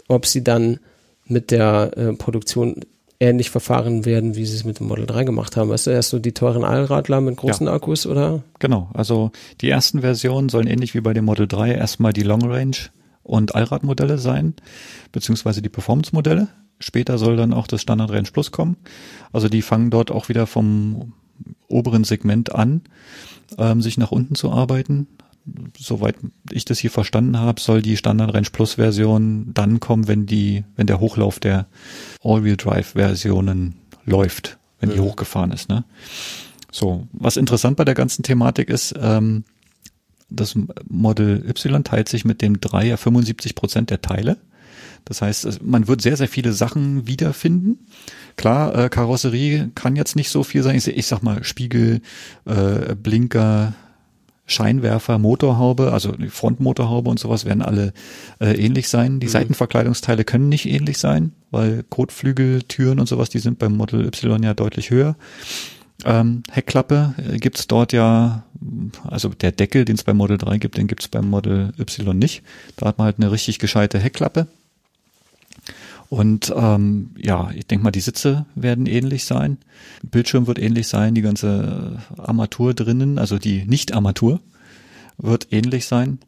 [0.07, 0.79] ob sie dann
[1.25, 2.81] mit der äh, Produktion
[3.19, 5.69] ähnlich verfahren werden, wie sie es mit dem Model 3 gemacht haben.
[5.69, 7.73] Weißt du, erst so die teuren Allradler mit großen Ja.
[7.73, 8.43] Akkus, oder?
[8.59, 12.43] Genau, also die ersten Versionen sollen ähnlich wie bei dem Model 3 erstmal die Long
[12.43, 12.77] Range
[13.23, 14.53] und Allradmodelle sein,
[15.11, 16.47] beziehungsweise die Performance-Modelle.
[16.79, 18.77] Später soll dann auch das Standard Range Plus kommen.
[19.33, 21.13] Also die fangen dort auch wieder vom
[21.67, 22.81] oberen Segment an,
[23.57, 25.07] ähm, sich nach unten zu arbeiten.
[25.77, 26.15] Soweit
[26.51, 30.63] ich das hier verstanden habe, soll die Standard Range Plus Version dann kommen, wenn die,
[30.75, 31.67] wenn der Hochlauf der
[32.23, 33.75] All-Wheel Drive Versionen
[34.05, 35.03] läuft, wenn die Mhm.
[35.03, 35.69] hochgefahren ist.
[35.69, 35.83] Ne?
[36.71, 39.43] So, was interessant bei der ganzen Thematik ist, ähm,
[40.29, 40.55] das
[40.89, 44.37] Model Y teilt sich mit dem 3 ja 75 Prozent der Teile.
[45.05, 47.87] Das heißt, man wird sehr, sehr viele Sachen wiederfinden.
[48.35, 50.75] Klar, äh, Karosserie kann jetzt nicht so viel sein.
[50.75, 52.01] Ich, ich sag mal Spiegel,
[52.43, 53.73] äh, Blinker,
[54.47, 57.93] Scheinwerfer, Motorhaube, also die Frontmotorhaube und sowas werden alle
[58.39, 59.19] äh, ähnlich sein.
[59.19, 64.05] Die Seitenverkleidungsteile können nicht ähnlich sein, weil Kotflügel, Türen und sowas, die sind beim Model
[64.05, 65.17] Y ja deutlich höher.
[66.05, 68.43] Ähm, Heckklappe äh, gibt's dort ja,
[69.03, 72.43] also der Deckel, den es beim Model 3 gibt, den gibt's beim Model Y nicht.
[72.77, 74.47] Da hat man halt eine richtig gescheite Heckklappe.
[76.09, 79.57] Und ähm, ja, ich denke mal, die Sitze werden ähnlich sein.
[80.03, 84.39] Bildschirm wird ähnlich sein, die ganze Armatur drinnen, also die Nicht-Armatur
[85.17, 86.19] wird ähnlich sein.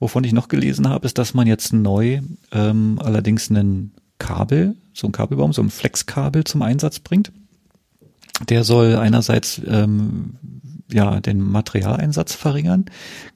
[0.00, 2.20] Wovon ich noch gelesen habe, ist, dass man jetzt neu
[2.50, 7.30] ähm, allerdings einen Kabel, so ein Kabelbaum, so ein Flexkabel zum Einsatz bringt.
[8.48, 10.34] Der soll einerseits ähm,
[10.92, 12.86] ja den Materialeinsatz verringern,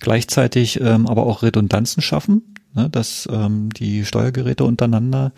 [0.00, 5.32] gleichzeitig ähm, aber auch Redundanzen schaffen, ne, dass ähm, die Steuergeräte untereinander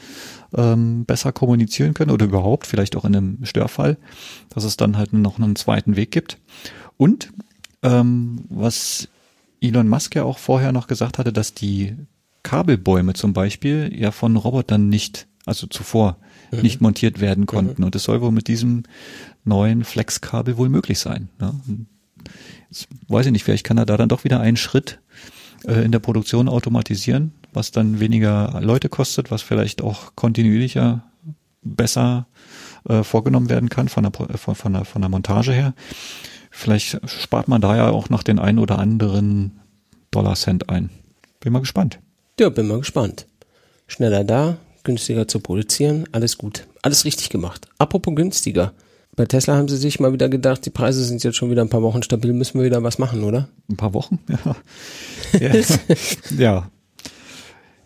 [0.55, 3.97] ähm, besser kommunizieren können oder überhaupt vielleicht auch in einem Störfall,
[4.51, 6.39] dass es dann halt noch einen zweiten Weg gibt.
[6.97, 7.33] Und
[7.83, 9.09] ähm, was
[9.61, 11.97] Elon Musk ja auch vorher noch gesagt hatte, dass die
[12.43, 16.19] Kabelbäume zum Beispiel ja von Robotern nicht, also zuvor
[16.63, 17.85] nicht montiert werden konnten.
[17.85, 18.85] Und das soll wohl mit diesem
[19.45, 21.29] neuen Flexkabel wohl möglich sein.
[21.39, 21.55] Ne?
[22.71, 25.01] Jetzt weiß ich nicht, vielleicht kann er da dann doch wieder einen Schritt
[25.67, 31.05] äh, in der Produktion automatisieren, was dann weniger Leute kostet, was vielleicht auch kontinuierlicher
[31.63, 32.27] besser
[32.89, 35.75] äh, vorgenommen werden kann von der, äh, von, von, der, von der Montage her.
[36.51, 39.61] Vielleicht spart man da ja auch noch den einen oder anderen
[40.11, 40.91] Dollar-Cent ein.
[41.41, 42.01] Bin mal gespannt.
[42.41, 43.27] Ja, bin mal gespannt.
[43.87, 46.67] Schneller da, günstiger zu produzieren, alles gut.
[46.83, 47.69] Alles richtig gemacht.
[47.79, 48.73] Apropos günstiger.
[49.19, 51.69] Bei Tesla haben sie sich mal wieder gedacht, die Preise sind jetzt schon wieder ein
[51.69, 53.49] paar Wochen stabil, müssen wir wieder was machen, oder?
[53.69, 54.21] Ein paar Wochen?
[55.33, 55.41] Ja.
[55.41, 55.65] ja.
[56.39, 56.71] ja.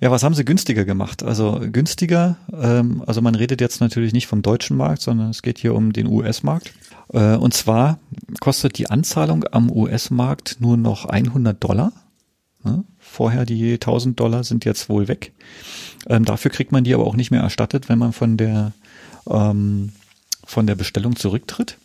[0.00, 1.22] Ja, was haben sie günstiger gemacht?
[1.22, 5.58] Also günstiger, ähm, also man redet jetzt natürlich nicht vom deutschen Markt, sondern es geht
[5.58, 6.74] hier um den US-Markt.
[7.14, 7.98] Äh, und zwar
[8.40, 11.92] kostet die Anzahlung am US-Markt nur noch 100 Dollar.
[12.62, 12.84] Ne?
[12.98, 15.32] Vorher die 1000 Dollar sind jetzt wohl weg.
[16.08, 18.72] Ähm, dafür kriegt man die aber auch nicht mehr erstattet, wenn man von der
[19.30, 19.92] ähm,
[20.44, 21.78] von der Bestellung zurücktritt.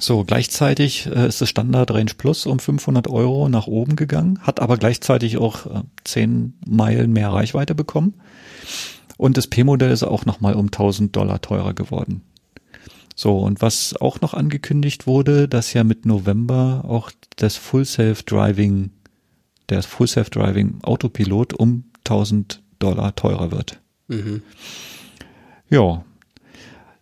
[0.00, 4.60] So, gleichzeitig äh, ist das Standard Range Plus um 500 Euro nach oben gegangen, hat
[4.60, 8.14] aber gleichzeitig auch äh, 10 Meilen mehr Reichweite bekommen.
[9.16, 12.22] Und das P-Modell ist auch nochmal um 1000 Dollar teurer geworden.
[13.16, 18.22] So, und was auch noch angekündigt wurde, dass ja mit November auch das Full Self
[18.22, 18.90] Driving,
[19.68, 23.80] der Full Self Driving Autopilot um 1000 Dollar teurer wird.
[24.06, 24.42] Mhm.
[25.68, 26.04] Ja.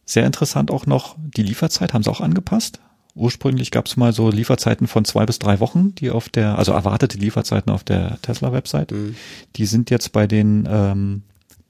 [0.06, 2.80] Sehr interessant auch noch, die Lieferzeit haben sie auch angepasst.
[3.16, 6.72] Ursprünglich gab es mal so Lieferzeiten von zwei bis drei Wochen, die auf der, also
[6.72, 8.92] erwartete Lieferzeiten auf der Tesla-Website.
[8.92, 9.16] Mhm.
[9.56, 11.22] Die sind jetzt bei den ähm,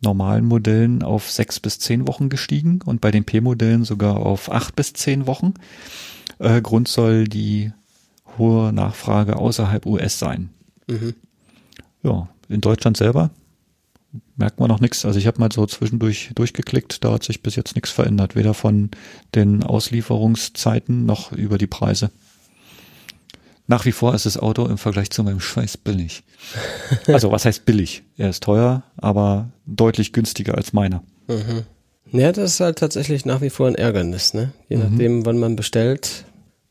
[0.03, 4.77] normalen Modellen auf sechs bis zehn Wochen gestiegen und bei den P-Modellen sogar auf acht
[4.77, 5.55] bis zehn Wochen.
[6.39, 7.73] Äh, Grund soll die
[8.37, 10.51] hohe Nachfrage außerhalb US sein.
[10.89, 11.15] Mhm.
[12.03, 13.31] Ja, in Deutschland selber
[14.37, 15.05] merkt man noch nichts.
[15.05, 18.55] Also ich habe mal so zwischendurch durchgeklickt, da hat sich bis jetzt nichts verändert, weder
[18.55, 18.91] von
[19.35, 22.11] den Auslieferungszeiten noch über die Preise.
[23.69, 26.23] Nach wie vor ist das Auto im Vergleich zu meinem Scheiß billig.
[27.09, 28.05] Also was heißt billig?
[28.17, 31.03] Er ist teuer, aber deutlich günstiger als meiner.
[31.27, 31.65] Mhm.
[32.13, 34.53] Ja, das ist halt tatsächlich nach wie vor ein Ärgernis, ne?
[34.69, 36.25] Je nachdem, wann man bestellt,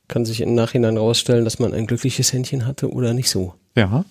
[0.08, 3.54] kann sich im Nachhinein rausstellen, dass man ein glückliches Händchen hatte oder nicht so.
[3.76, 4.06] Ja,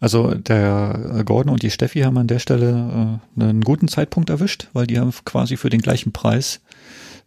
[0.00, 4.68] also der Gordon und die Steffi haben an der Stelle äh, einen guten Zeitpunkt erwischt,
[4.72, 6.60] weil die haben quasi für den gleichen Preis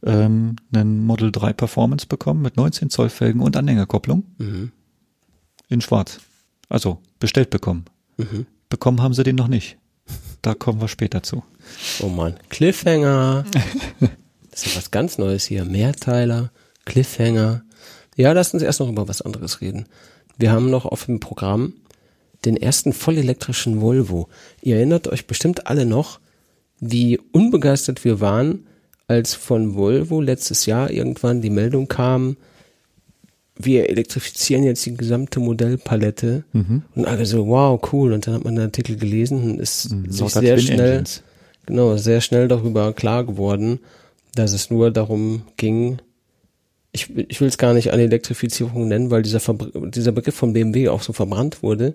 [0.06, 4.72] ähm, einen Model 3 Performance bekommen mit 19 Zoll Felgen und Anhängerkopplung Mhm.
[5.70, 6.20] in schwarz.
[6.70, 7.86] Also bestellt bekommen.
[8.18, 8.46] Mhm.
[8.70, 9.78] Bekommen haben sie den noch nicht.
[10.42, 11.44] Da kommen wir später zu.
[12.02, 12.36] Oh Mann.
[12.50, 13.46] Cliffhanger.
[14.52, 15.66] Das ist ja was ganz Neues hier.
[15.66, 16.50] Mehrteiler,
[16.86, 17.62] Cliffhanger.
[18.16, 19.86] Ja, lass uns erst noch über was anderes reden.
[20.38, 21.74] Wir haben noch auf dem Programm
[22.46, 24.30] den ersten vollelektrischen Volvo.
[24.62, 26.20] Ihr erinnert euch bestimmt alle noch,
[26.80, 28.68] wie unbegeistert wir waren,
[29.08, 32.38] als von Volvo letztes Jahr irgendwann die Meldung kam,
[33.60, 36.44] wir elektrifizieren jetzt die gesamte Modellpalette
[36.96, 38.14] und alle so, wow, cool.
[38.14, 41.04] Und dann hat man den Artikel gelesen und ist sich Lauter sehr schnell,
[41.66, 43.80] genau, sehr schnell darüber klar geworden,
[44.36, 45.98] dass es nur darum ging,
[46.98, 49.39] ich, ich will es gar nicht eine Elektrifizierung nennen, weil dieser,
[49.74, 51.93] dieser Begriff von BMW auch so verbrannt wurde.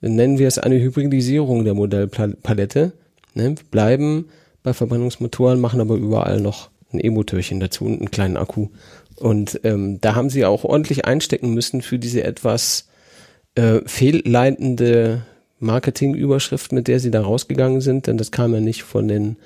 [0.00, 2.92] Nennen wir es eine Hybridisierung der Modellpalette.
[3.34, 3.54] Ne?
[3.70, 4.28] Bleiben
[4.62, 8.68] bei Verbrennungsmotoren, machen aber überall noch ein E-Motörchen dazu und einen kleinen Akku.
[9.16, 12.88] Und ähm, da haben sie auch ordentlich einstecken müssen für diese etwas
[13.54, 15.22] äh, fehlleitende
[15.58, 19.36] Marketingüberschrift, mit der sie da rausgegangen sind, denn das kam ja nicht von den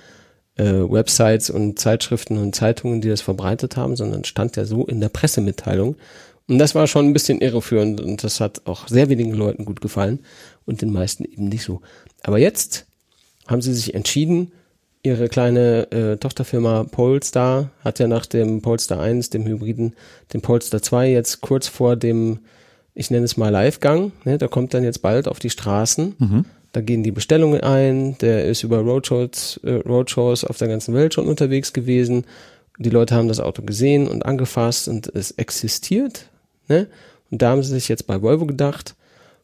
[0.57, 5.01] äh, Websites und Zeitschriften und Zeitungen, die das verbreitet haben, sondern stand ja so in
[5.01, 5.97] der Pressemitteilung.
[6.49, 9.81] Und das war schon ein bisschen irreführend und das hat auch sehr wenigen Leuten gut
[9.81, 10.21] gefallen
[10.67, 11.81] und den meisten eben nicht so.
[12.23, 12.87] Aber jetzt
[13.47, 14.53] haben sie sich entschieden,
[15.03, 19.95] ihre kleine äh, Tochterfirma Polestar hat ja nach dem Polestar 1, dem Hybriden,
[20.33, 22.41] den Polestar 2 jetzt kurz vor dem,
[22.95, 26.17] ich nenne es mal Livegang, ne, da kommt dann jetzt bald auf die Straßen.
[26.73, 31.15] Da gehen die Bestellungen ein, der ist über Roadshows, äh, Roadshows auf der ganzen Welt
[31.15, 32.25] schon unterwegs gewesen.
[32.79, 36.31] Die Leute haben das Auto gesehen und angefasst und es existiert.
[36.69, 36.89] Ne?
[37.31, 38.95] Und da haben sie sich jetzt bei Volvo gedacht,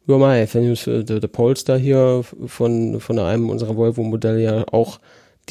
[0.06, 0.74] ja mei, wenn
[1.04, 5.00] der, der Polestar hier von, von einem unserer Volvo-Modelle ja auch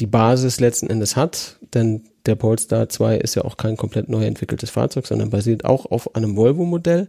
[0.00, 4.24] die Basis letzten Endes hat, denn der Polestar 2 ist ja auch kein komplett neu
[4.24, 7.08] entwickeltes Fahrzeug, sondern basiert auch auf einem Volvo-Modell.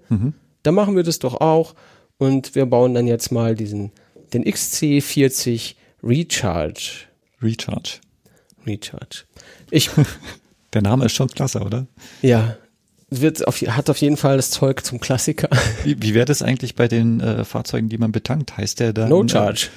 [0.63, 1.73] Da machen wir das doch auch
[2.17, 3.91] und wir bauen dann jetzt mal diesen,
[4.33, 7.07] den XC40 Recharge.
[7.41, 7.99] Recharge.
[8.65, 9.23] Recharge.
[9.71, 9.89] Ich,
[10.73, 11.87] Der Name ist schon klasse, oder?
[12.21, 12.57] ja,
[13.09, 15.49] wird auf, hat auf jeden Fall das Zeug zum Klassiker.
[15.83, 18.55] Wie, wie wäre das eigentlich bei den äh, Fahrzeugen, die man betankt?
[18.57, 19.09] Heißt der dann?
[19.09, 19.69] No Charge.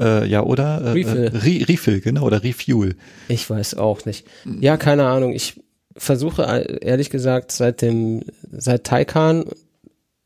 [0.00, 0.80] Äh, ja, oder?
[0.80, 1.24] Äh, Refill.
[1.24, 2.96] Äh, Re Refill, genau, oder Refuel.
[3.28, 4.26] Ich weiß auch nicht.
[4.60, 5.32] Ja, keine Ahnung.
[5.34, 5.60] Ich
[5.96, 9.44] versuche äh, ehrlich gesagt seit dem, seit Taycan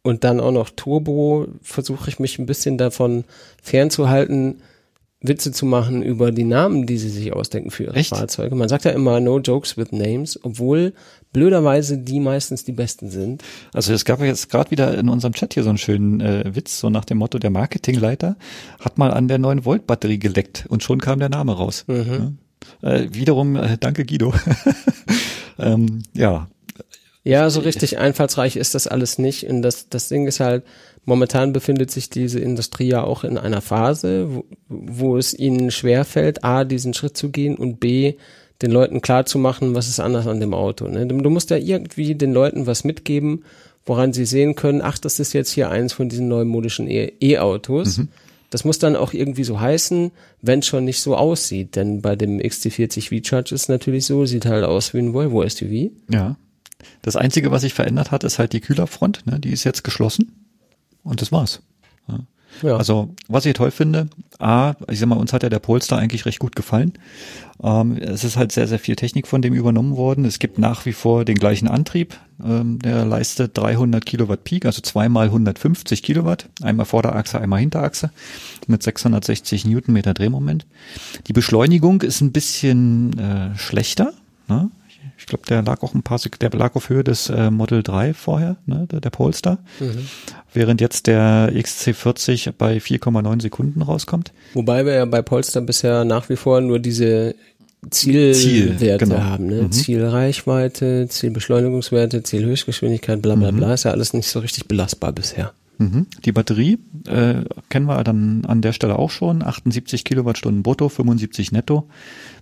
[0.03, 3.25] und dann auch noch Turbo versuche ich mich ein bisschen davon
[3.63, 4.63] fernzuhalten,
[5.21, 8.11] Witze zu machen über die Namen, die sie sich ausdenken für ihre Echt?
[8.11, 8.55] Fahrzeuge.
[8.55, 10.93] Man sagt ja immer no jokes with names, obwohl
[11.33, 13.43] blöderweise die meistens die besten sind.
[13.73, 16.55] Also es gab ja jetzt gerade wieder in unserem Chat hier so einen schönen äh,
[16.55, 18.37] Witz, so nach dem Motto, der Marketingleiter
[18.79, 21.85] hat mal an der 9-Volt-Batterie geleckt und schon kam der Name raus.
[21.89, 22.39] Mhm.
[22.83, 22.91] Ja.
[22.91, 24.33] Äh, wiederum, äh, danke Guido.
[25.59, 26.47] ähm, ja,
[27.29, 29.45] Ja, so richtig einfallsreich ist das alles nicht.
[29.49, 30.65] Und das, das Ding ist halt,
[31.05, 36.45] momentan befindet sich diese Industrie ja auch in einer Phase, wo, wo es ihnen schwerfällt,
[36.45, 38.15] A, diesen Schritt zu gehen und B,
[38.63, 40.89] den Leuten klarzumachen, was ist anders an dem Auto.
[40.89, 41.07] Ne?
[41.07, 43.45] Du musst ja irgendwie den Leuten was mitgeben,
[43.87, 48.01] woran sie sehen können, ach, das ist jetzt hier eins von diesen neumodischen E- E-Autos.
[48.51, 50.11] Das muss dann auch irgendwie so heißen,
[50.43, 51.77] wenn es schon nicht so aussieht.
[51.77, 55.47] Denn bei dem XT40 V-Charge ist es natürlich so, sieht halt aus wie ein Volvo
[55.49, 55.91] SUV.
[56.11, 56.37] ja.
[57.03, 59.27] Das Einzige, was sich verändert hat, ist halt die Kühlerfront.
[59.27, 59.39] Ne?
[59.41, 60.33] Die ist jetzt geschlossen
[61.03, 61.61] und das war's.
[62.09, 62.21] Ja.
[62.63, 62.77] Ja.
[62.77, 64.09] Also, was ich toll finde,
[64.39, 66.93] A, ich sag mal, uns hat ja der Polestar eigentlich recht gut gefallen.
[67.63, 70.25] Ähm, es ist halt sehr, sehr viel Technik von dem übernommen worden.
[70.25, 72.17] Es gibt nach wie vor den gleichen Antrieb.
[72.45, 76.49] Ähm, der leistet 300 Kilowatt Peak, also zweimal 150 Kilowatt.
[76.63, 78.11] Einmal Vorderachse, einmal Hinterachse
[78.67, 80.67] mit 660 Newtonmeter Drehmoment.
[81.27, 84.13] Die Beschleunigung ist ein bisschen äh, schlechter.
[84.49, 84.71] Ne?
[85.17, 87.83] Ich glaube, der lag auch ein paar, Sek der lag auf Höhe des äh, Model
[87.83, 89.59] 3 vorher, ne, der, der Polestar.
[90.53, 94.33] Während jetzt der XC40 bei 4,9 Sekunden rauskommt.
[94.55, 97.35] Wobei wir ja bei Polestar bisher nach wie vor nur diese
[97.91, 99.19] Zielwerte Ziel, genau.
[99.19, 99.47] haben.
[99.47, 99.71] Ne?
[99.71, 103.75] Zielreichweite, Zielbeschleunigungswerte, Zielhöchstgeschwindigkeit, bla bla bla.
[103.75, 105.53] Ist ja alles nicht so richtig belastbar bisher.
[105.79, 106.07] Mhm.
[106.25, 109.45] Die Batterie äh, kennen wir dann an der Stelle auch schon.
[109.45, 111.89] 78 Kilowattstunden brutto, 75 netto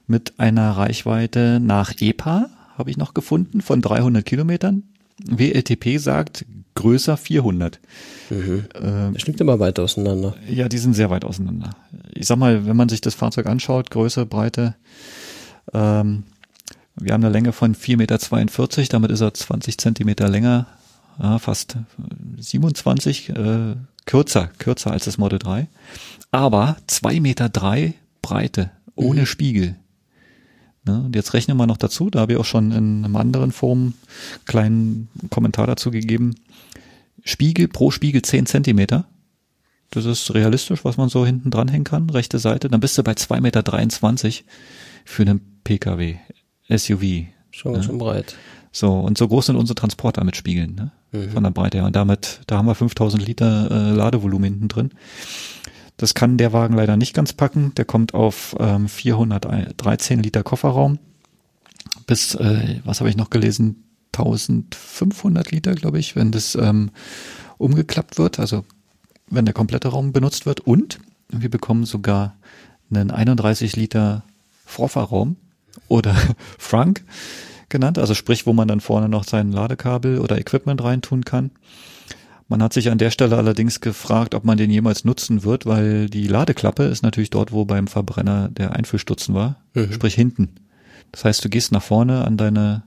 [0.06, 2.48] mit einer Reichweite nach EPA,
[2.78, 4.82] habe ich noch gefunden, von 300 Kilometern.
[5.24, 6.44] WLTP sagt
[6.74, 7.80] größer 400.
[8.28, 10.34] Das liegt immer weit auseinander.
[10.48, 11.70] Ja, die sind sehr weit auseinander.
[12.12, 14.74] Ich sag mal, wenn man sich das Fahrzeug anschaut, Größe, Breite,
[15.72, 16.24] ähm,
[16.98, 20.66] wir haben eine Länge von 4,42 Meter, damit ist er 20 Zentimeter länger,
[21.18, 21.76] ja, fast
[22.38, 25.68] 27, äh, kürzer, kürzer als das Model 3,
[26.30, 29.26] aber zwei Meter drei Breite, ohne Mhm.
[29.26, 29.76] Spiegel.
[30.86, 33.50] Ne, und jetzt rechnen wir noch dazu, da habe ich auch schon in einem anderen
[33.50, 36.36] Forum einen kleinen Kommentar dazu gegeben.
[37.24, 39.06] Spiegel pro Spiegel 10 Zentimeter.
[39.90, 42.68] Das ist realistisch, was man so hinten dranhängen kann, rechte Seite.
[42.68, 44.44] Dann bist du bei 2,23 Meter
[45.04, 46.16] für einen Pkw,
[46.68, 47.26] SUV.
[47.50, 48.36] Schon ganz schön breit.
[48.70, 51.30] So, und so groß sind unsere Transporter mit Spiegeln, ne?
[51.32, 51.86] von der Breite her.
[51.86, 54.90] Und damit, da haben wir 5000 Liter äh, Ladevolumen hinten drin.
[55.96, 57.72] Das kann der Wagen leider nicht ganz packen.
[57.76, 60.98] Der kommt auf ähm, 413 Liter Kofferraum
[62.06, 66.90] bis, äh, was habe ich noch gelesen, 1500 Liter, glaube ich, wenn das ähm,
[67.58, 68.64] umgeklappt wird, also
[69.28, 70.60] wenn der komplette Raum benutzt wird.
[70.60, 72.36] Und wir bekommen sogar
[72.90, 74.24] einen 31 Liter
[74.64, 75.36] Vorfahrraum
[75.88, 76.16] oder
[76.58, 77.04] Frank
[77.68, 81.50] genannt, also sprich, wo man dann vorne noch sein Ladekabel oder Equipment reintun kann.
[82.48, 86.08] Man hat sich an der Stelle allerdings gefragt, ob man den jemals nutzen wird, weil
[86.08, 89.92] die Ladeklappe ist natürlich dort, wo beim Verbrenner der Einfüllstutzen war, Mhm.
[89.92, 90.54] sprich hinten.
[91.12, 92.84] Das heißt, du gehst nach vorne an deine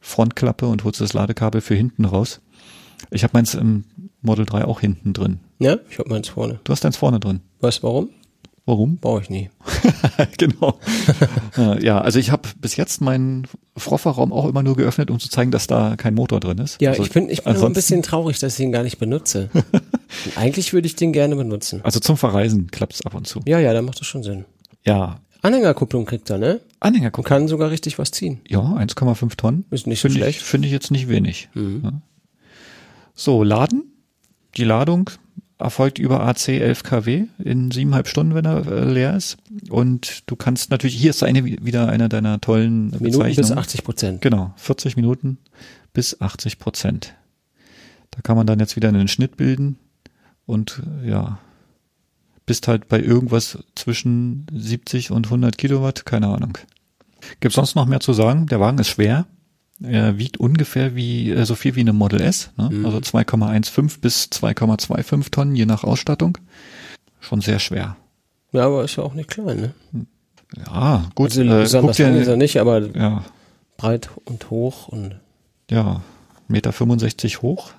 [0.00, 2.40] Frontklappe und holst das Ladekabel für hinten raus.
[3.10, 3.84] Ich habe meins im
[4.22, 5.38] Model 3 auch hinten drin.
[5.58, 6.58] Ja, ich hab meins vorne.
[6.64, 7.40] Du hast deins vorne drin.
[7.60, 8.08] Weißt du warum?
[8.66, 8.96] Warum?
[8.96, 9.48] Brauche ich nie.
[10.38, 10.78] genau.
[11.56, 13.46] Äh, ja, also ich habe bis jetzt meinen
[13.76, 16.80] Frofferraum auch immer nur geöffnet, um zu zeigen, dass da kein Motor drin ist.
[16.82, 18.82] Ja, also ich bin, ich bin aber ein ansonsten- bisschen traurig, dass ich ihn gar
[18.82, 19.50] nicht benutze.
[20.36, 21.80] Eigentlich würde ich den gerne benutzen.
[21.84, 23.40] Also zum Verreisen klappt's ab und zu.
[23.46, 24.44] Ja, ja, da macht das schon Sinn.
[24.84, 25.20] Ja.
[25.42, 26.60] Anhängerkupplung kriegt er, ne?
[26.80, 27.28] Anhänger Und gucken.
[27.28, 28.40] kann sogar richtig was ziehen.
[28.48, 29.64] Ja, 1,5 Tonnen.
[29.70, 30.40] Ist nicht so Finde ich, schlecht.
[30.40, 30.44] Mhm.
[30.46, 31.48] finde ich jetzt nicht wenig.
[31.54, 31.92] Ja.
[33.14, 33.84] So, Laden.
[34.56, 35.10] Die Ladung
[35.58, 39.38] erfolgt über AC 11 kW in siebeneinhalb Stunden, wenn er äh, leer ist.
[39.70, 43.58] Und du kannst natürlich, hier ist eine, wieder einer deiner tollen Minuten bis Bezeichnungen.
[43.58, 44.22] 80 Prozent.
[44.22, 45.38] Genau, 40 Minuten
[45.92, 47.14] bis 80 Prozent.
[48.10, 49.78] Da kann man dann jetzt wieder einen Schnitt bilden
[50.44, 51.38] und ja,
[52.44, 56.58] bist halt bei irgendwas zwischen 70 und 100 Kilowatt, keine Ahnung.
[57.40, 58.46] Gibt's sonst noch mehr zu sagen?
[58.46, 59.26] Der Wagen ist schwer.
[59.82, 62.70] Er wiegt ungefähr wie äh, so viel wie eine Model S, ne?
[62.84, 66.38] also 2,15 bis 2,25 Tonnen, je nach Ausstattung.
[67.20, 67.96] Schon sehr schwer.
[68.52, 69.74] Ja, aber ist ja auch nicht klein, ne?
[70.66, 71.30] Ja, gut.
[71.30, 73.24] Also äh, besonders lang ist er nicht, aber ja,
[73.76, 75.16] breit und hoch und
[75.70, 76.02] ja,
[76.48, 77.72] Meter 65 hoch.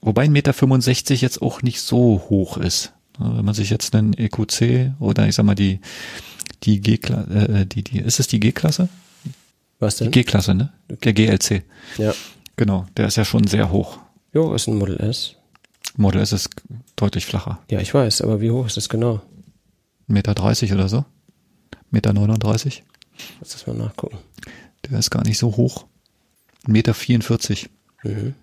[0.00, 2.92] Wobei ein Meter 65 jetzt auch nicht so hoch ist.
[3.18, 5.80] Ja, Wenn man sich jetzt einen EQC oder ich sag mal die,
[6.62, 8.88] die G-Klasse, äh, die, die, ist es die G-Klasse?
[9.84, 10.10] Was Die denn?
[10.12, 10.72] G-Klasse, ne?
[10.88, 11.62] Der GLC.
[11.98, 12.12] ja.
[12.56, 13.98] Genau, der ist ja schon sehr hoch.
[14.32, 15.34] Jo, ist ein Model S.
[15.96, 16.50] Model S ist
[16.96, 17.58] deutlich flacher.
[17.70, 19.20] Ja, ich weiß, aber wie hoch ist das genau?
[20.06, 21.04] Meter 30 oder so.
[21.90, 22.84] Meter 39.
[23.40, 24.18] Lass das mal nachgucken.
[24.88, 25.86] Der ist gar nicht so hoch.
[26.66, 27.68] Meter 44.
[28.04, 28.34] Mhm.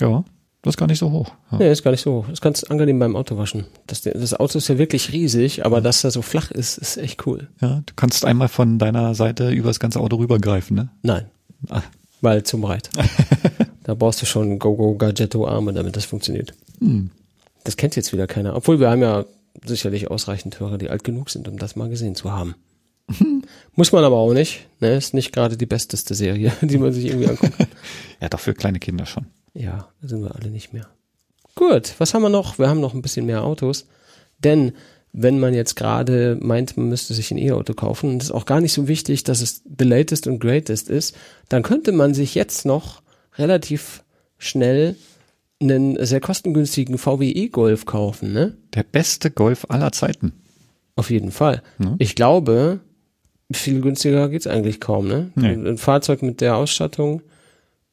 [0.00, 0.24] Ja,
[0.66, 1.32] das ist gar nicht so hoch.
[1.52, 1.58] Ja.
[1.58, 2.28] Nee, ist gar nicht so hoch.
[2.28, 3.64] Ist ganz angenehm beim Autowaschen.
[3.86, 7.26] Das, das Auto ist ja wirklich riesig, aber dass er so flach ist, ist echt
[7.26, 7.48] cool.
[7.60, 10.88] Ja, du kannst einmal von deiner Seite über das ganze Auto rübergreifen, ne?
[11.02, 11.26] Nein,
[11.68, 11.82] Ah,
[12.20, 12.90] weil zu breit.
[13.84, 16.52] da brauchst du schon Go-Go-Gadgetto-Arme, damit das funktioniert.
[16.80, 17.10] hm.
[17.64, 18.54] Das kennt jetzt wieder keiner.
[18.54, 19.24] Obwohl wir haben ja
[19.64, 22.54] sicherlich ausreichend Hörer, die alt genug sind, um das mal gesehen zu haben.
[23.74, 24.68] Muss man aber auch nicht.
[24.80, 24.94] Ne?
[24.94, 27.54] Ist nicht gerade die besteste Serie, die man sich irgendwie anguckt.
[28.20, 29.26] Ja, doch für kleine Kinder schon.
[29.56, 30.86] Ja, da sind wir alle nicht mehr.
[31.54, 32.58] Gut, was haben wir noch?
[32.58, 33.86] Wir haben noch ein bisschen mehr Autos.
[34.38, 34.72] Denn
[35.12, 38.44] wenn man jetzt gerade meint, man müsste sich ein E-Auto kaufen, und es ist auch
[38.44, 41.16] gar nicht so wichtig, dass es the latest und greatest ist,
[41.48, 43.00] dann könnte man sich jetzt noch
[43.38, 44.04] relativ
[44.36, 44.96] schnell
[45.58, 48.58] einen sehr kostengünstigen VW E-Golf kaufen, ne?
[48.74, 50.32] Der beste Golf aller Zeiten.
[50.96, 51.62] Auf jeden Fall.
[51.78, 51.94] Ja.
[51.98, 52.80] Ich glaube,
[53.50, 55.30] viel günstiger geht's eigentlich kaum, ne?
[55.34, 55.54] Nee.
[55.54, 57.22] Ein Fahrzeug mit der Ausstattung,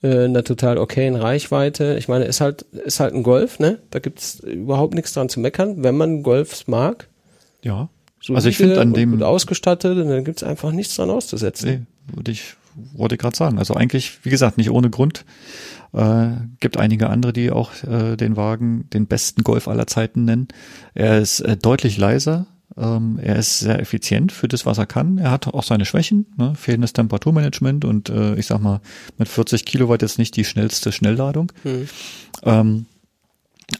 [0.03, 1.95] äh, einer total okayen Reichweite.
[1.97, 3.79] Ich meine, ist halt, ist halt ein Golf, ne?
[3.89, 7.07] Da gibt's überhaupt nichts dran zu meckern, wenn man Golfs mag.
[7.63, 7.89] Ja.
[8.21, 11.69] So Also ich finde an dem- gut ausgestattet, und dann gibt's einfach nichts dran auszusetzen.
[11.69, 12.53] Nee, würde ich,
[12.95, 13.57] wollte ich gerade sagen.
[13.57, 15.25] Also eigentlich, wie gesagt, nicht ohne Grund.
[15.93, 16.27] Äh,
[16.59, 20.47] gibt einige andere, die auch äh, den Wagen den besten Golf aller Zeiten nennen.
[20.95, 22.47] Er ist äh, deutlich leiser.
[22.77, 25.17] Ähm, er ist sehr effizient für das, was er kann.
[25.17, 26.53] Er hat auch seine Schwächen, ne?
[26.55, 28.81] fehlendes Temperaturmanagement und äh, ich sag mal
[29.17, 31.51] mit 40 Kilowatt jetzt nicht die schnellste Schnellladung.
[31.63, 31.87] Hm.
[32.43, 32.85] Ähm,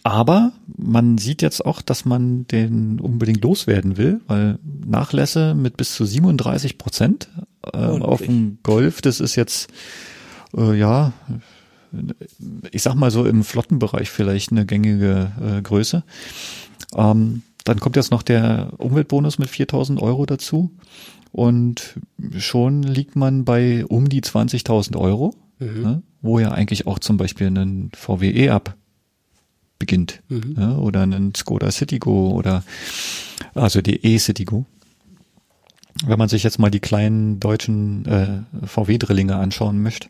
[0.04, 5.94] aber man sieht jetzt auch, dass man den unbedingt loswerden will, weil Nachlässe mit bis
[5.94, 7.30] zu 37 Prozent
[7.74, 9.70] äh, auf dem Golf, das ist jetzt,
[10.56, 11.14] äh, ja,
[12.72, 16.04] ich sag mal so im Flottenbereich vielleicht eine gängige äh, Größe.
[16.96, 20.72] Ähm, dann kommt jetzt noch der Umweltbonus mit 4000 Euro dazu
[21.32, 22.00] und
[22.38, 25.82] schon liegt man bei um die 20.000 Euro, Mhm.
[25.82, 28.76] ne, wo ja eigentlich auch zum Beispiel ein VW E-Up
[29.80, 30.22] beginnt.
[30.58, 32.64] Ja, oder einen Skoda Citigo oder
[33.54, 34.66] also die E-Citigo.
[36.06, 38.28] Wenn man sich jetzt mal die kleinen deutschen äh,
[38.66, 40.08] VW-Drillinge anschauen möchte,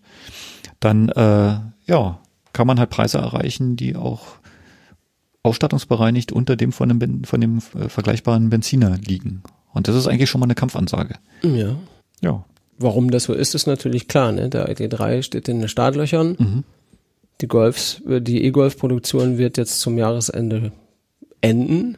[0.80, 2.20] dann äh, ja,
[2.54, 4.24] kann man halt Preise erreichen, die auch
[5.44, 9.44] ausstattungsbereinigt unter dem von dem, von dem äh, vergleichbaren Benziner liegen.
[9.74, 11.16] Und das ist eigentlich schon mal eine Kampfansage.
[11.44, 11.76] Ja.
[12.22, 12.46] Ja.
[12.80, 14.32] Warum das so ist, ist natürlich klar.
[14.32, 14.50] Ne?
[14.50, 16.36] Der ID3 steht in den Startlöchern.
[16.40, 16.64] Mhm.
[17.42, 20.72] Die Golfs, äh, die E-Golf-Produktion wird jetzt zum Jahresende
[21.42, 21.98] enden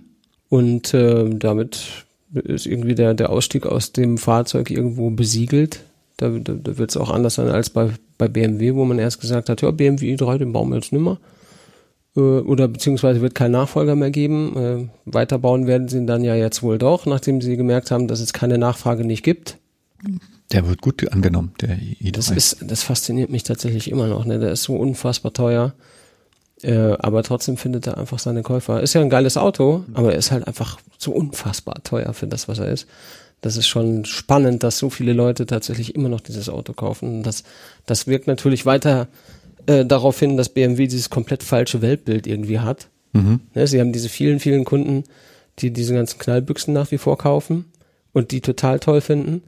[0.49, 5.81] und äh, damit ist irgendwie der, der Ausstieg aus dem Fahrzeug irgendwo besiegelt.
[6.17, 9.21] Da, da, da wird es auch anders sein als bei, bei BMW, wo man erst
[9.21, 11.19] gesagt hat, ja, BMW i3, den bauen wir jetzt nimmer.
[12.15, 14.57] Äh, oder beziehungsweise wird kein Nachfolger mehr geben.
[14.57, 18.19] Äh, weiterbauen werden sie ihn dann ja jetzt wohl doch, nachdem sie gemerkt haben, dass
[18.19, 19.57] es keine Nachfrage nicht gibt.
[20.51, 22.11] Der wird gut angenommen, der i3.
[22.11, 24.25] Das ist, das fasziniert mich tatsächlich immer noch.
[24.25, 24.39] Ne?
[24.39, 25.73] Der ist so unfassbar teuer.
[26.61, 28.81] Äh, aber trotzdem findet er einfach seine Käufer.
[28.81, 32.47] Ist ja ein geiles Auto, aber er ist halt einfach so unfassbar teuer für das,
[32.47, 32.87] was er ist.
[33.41, 37.21] Das ist schon spannend, dass so viele Leute tatsächlich immer noch dieses Auto kaufen.
[37.21, 37.43] Das,
[37.85, 39.07] das wirkt natürlich weiter
[39.67, 42.87] äh, darauf hin, dass BMW dieses komplett falsche Weltbild irgendwie hat.
[43.13, 43.39] Mhm.
[43.53, 45.03] Ne, sie haben diese vielen, vielen Kunden,
[45.59, 47.65] die diese ganzen Knallbüchsen nach wie vor kaufen
[48.13, 49.43] und die total toll finden.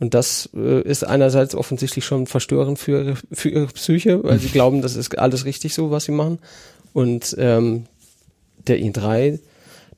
[0.00, 4.48] Und das äh, ist einerseits offensichtlich schon verstörend für, ihre- für ihre Psyche, weil sie
[4.52, 6.38] glauben, das ist alles richtig so, was sie machen.
[6.92, 7.84] Und ähm,
[8.66, 9.40] der i3,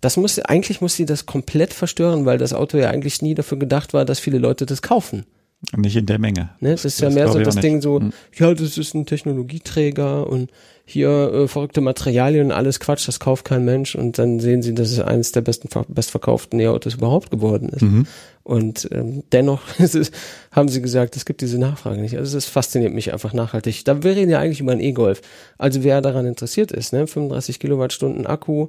[0.00, 3.58] das muss eigentlich muss sie das komplett verstören, weil das Auto ja eigentlich nie dafür
[3.58, 5.26] gedacht war, dass viele Leute das kaufen.
[5.76, 6.50] Nicht in der Menge.
[6.60, 6.70] Ne?
[6.72, 7.82] Das ist ja Das mehr so das Ding nicht.
[7.82, 8.12] so, Hm.
[8.34, 10.50] ja, das ist ein Technologieträger und
[10.84, 14.74] hier äh, verrückte Materialien und alles Quatsch, das kauft kein Mensch und dann sehen sie,
[14.74, 17.82] dass es eines der besten ver- bestverkauften E-Autos überhaupt geworden ist.
[17.82, 18.06] Mhm.
[18.42, 20.10] Und ähm, dennoch ist
[20.50, 22.16] haben sie gesagt, es gibt diese Nachfrage nicht.
[22.16, 23.84] Also es fasziniert mich einfach nachhaltig.
[23.84, 25.20] Da wir reden ja eigentlich über einen E-Golf.
[25.58, 28.68] Also wer daran interessiert ist, ne, 35 Kilowattstunden Akku,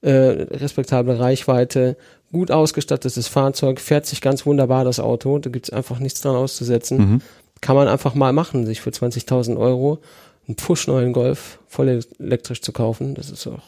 [0.00, 1.96] äh, respektable Reichweite,
[2.32, 6.98] gut ausgestattetes Fahrzeug, fährt sich ganz wunderbar das Auto, da gibt's einfach nichts dran auszusetzen.
[6.98, 7.20] Mhm.
[7.60, 10.00] Kann man einfach mal machen, sich für 20.000 Euro
[10.46, 13.14] einen push-neuen Golf voll elektrisch zu kaufen.
[13.14, 13.62] Das ist auch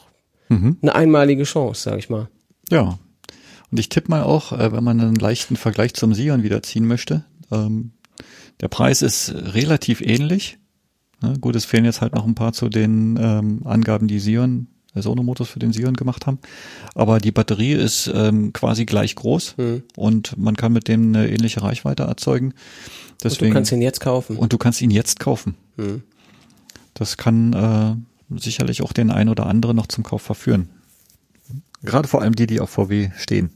[0.49, 0.77] Mhm.
[0.81, 2.27] eine einmalige Chance, sag ich mal.
[2.69, 2.99] Ja.
[3.71, 6.85] Und ich tippe mal auch, äh, wenn man einen leichten Vergleich zum Sion wieder ziehen
[6.85, 7.91] möchte, ähm,
[8.59, 10.57] der Preis ist relativ ähnlich.
[11.21, 14.67] Ne, gut, es fehlen jetzt halt noch ein paar zu den ähm, Angaben, die Sion,
[14.95, 16.39] äh, Sono Motors für den Sion gemacht haben.
[16.95, 19.83] Aber die Batterie ist ähm, quasi gleich groß Hm.
[19.95, 22.47] und man kann mit dem eine ähnliche Reichweite erzeugen.
[22.51, 22.55] Und
[23.23, 24.35] Deswegen, du kannst ihn jetzt kaufen.
[24.37, 25.55] und du kannst ihn jetzt kaufen.
[25.77, 26.01] Hm.
[26.93, 30.69] Das kann äh, sicherlich auch den einen oder anderen noch zum Kauf verführen.
[31.83, 33.49] Gerade vor allem die, die auf VW stehen.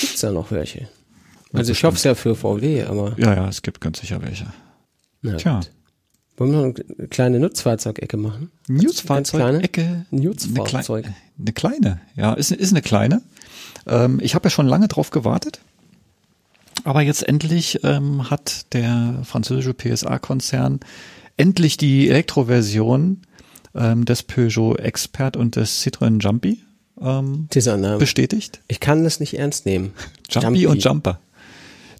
[0.00, 0.88] Gibt's da noch welche?
[1.52, 4.46] Also ich hoffe es ja für VW, aber Ja, ja, es gibt ganz sicher welche.
[5.22, 5.60] na Tja.
[5.60, 5.72] gut.
[6.36, 8.50] Wollen wir noch eine kleine Nutzfahrzeugecke machen?
[8.68, 10.06] Newsfahrzeug-Ecke.
[10.10, 11.06] Nutzfahrzeug.
[11.06, 12.00] Eine, klei eine kleine.
[12.14, 13.22] Ja, ist, ist eine kleine.
[13.86, 15.60] Ähm, ich habe ja schon lange drauf gewartet.
[16.84, 20.80] Aber jetzt endlich ähm, hat der französische PSA-Konzern
[21.36, 23.22] endlich die Elektroversion
[23.74, 26.62] ähm, des Peugeot Expert und des Citroën Jumpy
[27.00, 27.98] ähm, Dieser Name.
[27.98, 28.60] bestätigt.
[28.68, 29.92] Ich kann das nicht ernst nehmen.
[30.30, 31.18] Jumpy, und Jumper.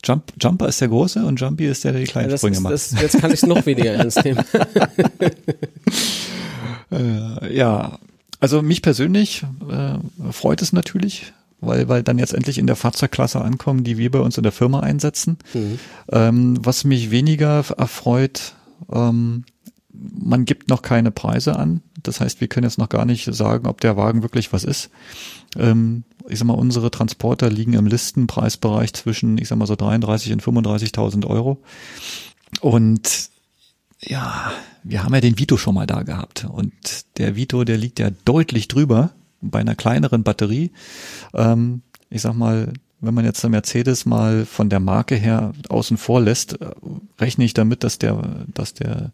[0.07, 2.57] Jump, Jumper ist der große und Jumpy ist der, der die Ja, kleinen das Sprünge
[2.57, 2.72] ist, macht.
[2.74, 4.42] das, jetzt kann ich es noch weniger ernst nehmen.
[6.92, 7.98] Äh, ja,
[8.38, 13.40] also mich persönlich äh, freut es natürlich, weil, weil dann jetzt endlich in der Fahrzeugklasse
[13.40, 15.38] ankommen, die wir bei uns in der Firma einsetzen.
[15.54, 15.78] Mhm.
[16.12, 18.54] Ähm, was mich weniger erfreut,
[18.92, 19.44] ähm,
[19.92, 21.82] man gibt noch keine Preise an.
[22.02, 24.90] Das heißt, wir können jetzt noch gar nicht sagen, ob der Wagen wirklich was ist.
[25.59, 30.33] Ähm, ich sag mal, unsere Transporter liegen im Listenpreisbereich zwischen, ich sag mal so 33
[30.33, 31.62] und 35.000 Euro.
[32.61, 33.31] Und
[34.01, 34.53] ja,
[34.83, 36.72] wir haben ja den Vito schon mal da gehabt und
[37.18, 39.11] der Vito, der liegt ja deutlich drüber
[39.41, 40.70] bei einer kleineren Batterie.
[41.35, 45.97] Ähm, ich sag mal, wenn man jetzt der Mercedes mal von der Marke her außen
[45.97, 46.70] vor lässt, äh,
[47.18, 49.12] rechne ich damit, dass der, dass der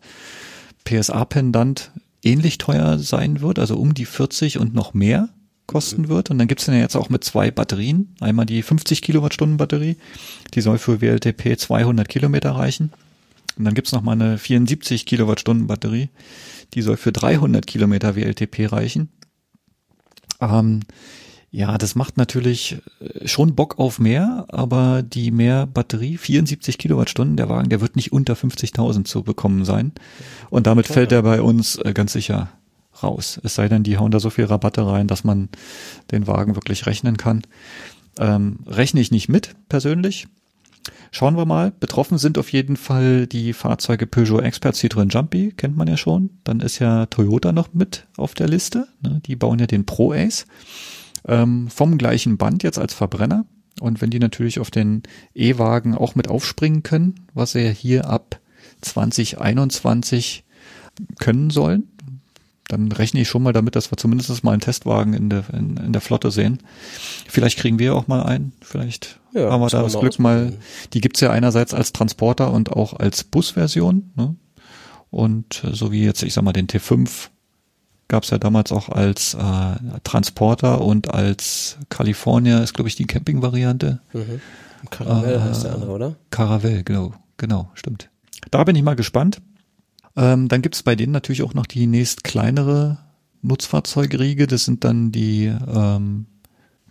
[0.84, 1.92] PSA-Pendant
[2.22, 5.28] ähnlich teuer sein wird, also um die 40 und noch mehr
[5.66, 6.30] kosten wird.
[6.30, 8.14] Und dann gibt's den ja jetzt auch mit zwei Batterien.
[8.20, 9.96] Einmal die 50 Kilowattstunden Batterie,
[10.54, 12.92] die soll für WLTP 200 Kilometer reichen.
[13.58, 16.08] Und dann gibt's noch mal eine 74 Kilowattstunden Batterie,
[16.74, 19.10] die soll für 300 Kilometer WLTP reichen.
[20.40, 20.80] Ähm,
[21.50, 27.36] ja, das macht natürlich äh, schon Bock auf mehr, aber die mehr Batterie, 74 Kilowattstunden,
[27.36, 29.92] der Wagen, der wird nicht unter 50.000 zu bekommen sein.
[30.48, 32.48] Und damit fällt er bei uns äh, ganz sicher
[33.02, 33.40] raus.
[33.42, 35.48] Es sei denn, die hauen da so viel Rabatte rein, dass man
[36.10, 37.42] den Wagen wirklich rechnen kann.
[38.18, 40.26] Ähm, rechne ich nicht mit, persönlich.
[41.10, 41.72] Schauen wir mal.
[41.78, 46.30] Betroffen sind auf jeden Fall die Fahrzeuge Peugeot Expert Citroën Jumpy, kennt man ja schon.
[46.44, 48.88] Dann ist ja Toyota noch mit auf der Liste.
[49.02, 49.20] Ne?
[49.26, 50.46] Die bauen ja den Pro Ace.
[51.28, 53.44] Ähm, vom gleichen Band jetzt als Verbrenner.
[53.80, 55.02] Und wenn die natürlich auf den
[55.34, 58.40] E-Wagen auch mit aufspringen können, was sie ja hier ab
[58.80, 60.44] 2021
[61.18, 61.91] können sollen,
[62.72, 65.76] dann rechne ich schon mal damit, dass wir zumindest mal einen Testwagen in der, in,
[65.76, 66.58] in der Flotte sehen.
[67.28, 68.52] Vielleicht kriegen wir auch mal einen.
[68.62, 70.54] Vielleicht ja, haben wir da das Glück mal.
[70.94, 74.10] Die gibt's ja einerseits als Transporter und auch als Busversion.
[74.16, 74.36] Ne?
[75.10, 77.28] Und äh, so wie jetzt, ich sag mal, den T5
[78.08, 84.00] gab's ja damals auch als äh, Transporter und als California ist, glaube ich, die Camping-Variante.
[84.14, 84.40] Mhm.
[84.88, 86.16] Caravelle äh, heißt der andere, oder?
[86.30, 88.08] Caravelle, genau, genau, stimmt.
[88.50, 89.42] Da bin ich mal gespannt.
[90.16, 92.98] Ähm, dann gibt's bei denen natürlich auch noch die nächst kleinere
[93.42, 94.46] Nutzfahrzeugriege.
[94.46, 96.26] Das sind dann die ähm,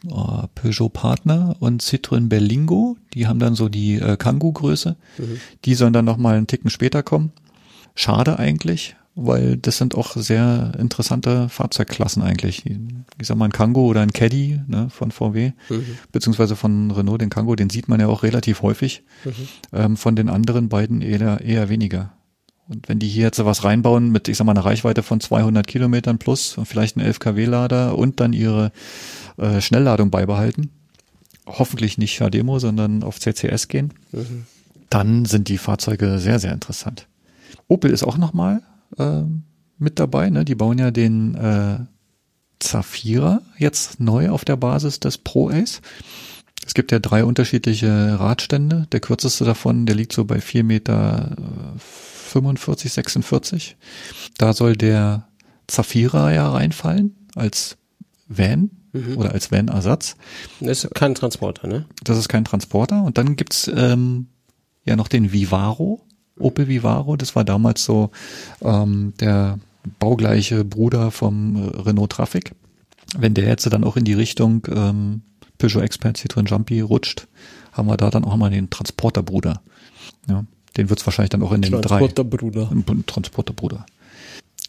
[0.10, 2.98] oh, Peugeot Partner und Citroën Berlingo.
[3.14, 4.96] Die haben dann so die äh, Kangoo-Größe.
[5.18, 5.40] Mhm.
[5.66, 7.32] Die sollen dann noch mal einen Ticken später kommen.
[7.94, 12.64] Schade eigentlich, weil das sind auch sehr interessante Fahrzeugklassen eigentlich.
[13.20, 15.98] Ich sag mal ein Kangoo oder ein Caddy ne, von VW, mhm.
[16.12, 19.04] beziehungsweise von Renault, den Kangoo, den sieht man ja auch relativ häufig.
[19.26, 19.32] Mhm.
[19.74, 22.14] Ähm, von den anderen beiden eher, eher weniger.
[22.72, 25.68] Und wenn die hier jetzt was reinbauen mit, ich sag mal, einer Reichweite von 200
[25.68, 28.72] Kilometern plus und vielleicht einen 11 kW-Lader und dann ihre
[29.38, 30.70] äh, Schnellladung beibehalten,
[31.46, 34.46] hoffentlich nicht HDMO, sondern auf CCS gehen, mhm.
[34.90, 37.08] dann sind die Fahrzeuge sehr, sehr interessant.
[37.68, 38.62] Opel ist auch nochmal
[38.98, 39.24] äh,
[39.78, 40.30] mit dabei.
[40.30, 40.46] Ne?
[40.46, 41.80] Die bauen ja den äh,
[42.60, 45.82] Zafira jetzt neu auf der Basis des Pro Ace.
[46.72, 48.88] Es gibt ja drei unterschiedliche Radstände.
[48.94, 53.76] Der kürzeste davon, der liegt so bei vier Meter äh, 45, 46.
[54.38, 55.28] Da soll der
[55.68, 57.76] Zafira ja reinfallen als
[58.30, 59.18] Van mhm.
[59.18, 60.16] oder als Van-Ersatz.
[60.62, 61.88] Das ist kein Transporter, ne?
[62.06, 63.04] Das ist kein Transporter.
[63.04, 64.28] Und dann gibt's ähm,
[64.86, 66.00] ja noch den Vivaro,
[66.40, 67.18] Opel Vivaro.
[67.18, 68.12] Das war damals so
[68.62, 69.60] ähm, der
[70.00, 72.56] baugleiche Bruder vom äh, Renault Traffic.
[73.18, 75.24] Wenn der jetzt dann auch in die Richtung ähm,
[75.62, 77.28] Peugeot Expert Citroën Jumpy rutscht,
[77.72, 79.62] haben wir da dann auch mal den Transporterbruder.
[80.28, 80.46] Ja.
[80.78, 82.00] Den wird es wahrscheinlich dann auch in den drei.
[82.00, 82.70] Transporterbruder.
[83.06, 83.86] Transporterbruder.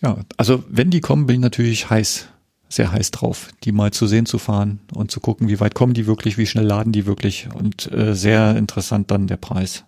[0.02, 2.26] Ja, also wenn die kommen, bin ich natürlich heiß,
[2.68, 5.94] sehr heiß drauf, die mal zu sehen, zu fahren und zu gucken, wie weit kommen
[5.94, 9.84] die wirklich, wie schnell laden die wirklich und äh, sehr interessant dann der Preis.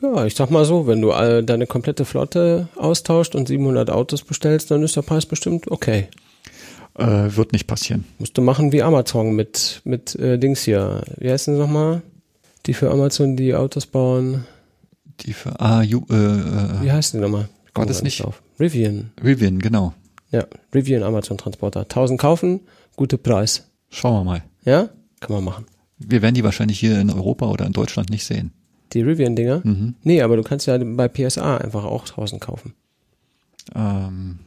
[0.00, 4.22] Ja, ich sag mal so, wenn du all deine komplette Flotte austauscht und 700 Autos
[4.22, 6.08] bestellst, dann ist der Preis bestimmt okay.
[6.94, 8.04] Äh, wird nicht passieren.
[8.18, 11.02] Musst du machen wie Amazon mit, mit äh, Dings hier.
[11.18, 12.02] Wie heißen sie nochmal?
[12.66, 14.44] Die für Amazon die Autos bauen.
[15.20, 17.48] Die für ah, ju, äh, äh, Wie heißt die nochmal?
[17.74, 18.22] War das nicht?
[18.22, 18.42] Auf.
[18.60, 19.10] Rivian.
[19.22, 19.94] Rivian, genau.
[20.30, 21.80] Ja, Rivian Amazon Transporter.
[21.80, 22.60] 1000 kaufen,
[22.96, 23.70] guter Preis.
[23.88, 24.42] Schauen wir mal.
[24.64, 24.90] Ja,
[25.20, 25.66] kann man machen.
[25.98, 28.52] Wir werden die wahrscheinlich hier in Europa oder in Deutschland nicht sehen.
[28.92, 29.62] Die Rivian-Dinger?
[29.64, 29.94] Mhm.
[30.02, 32.74] Nee, aber du kannst ja bei PSA einfach auch 1000 kaufen.
[33.74, 34.40] Ähm,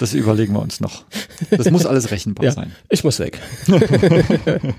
[0.00, 1.04] das überlegen wir uns noch.
[1.50, 2.72] Das muss alles rechenbar ja, sein.
[2.88, 3.38] Ich muss weg.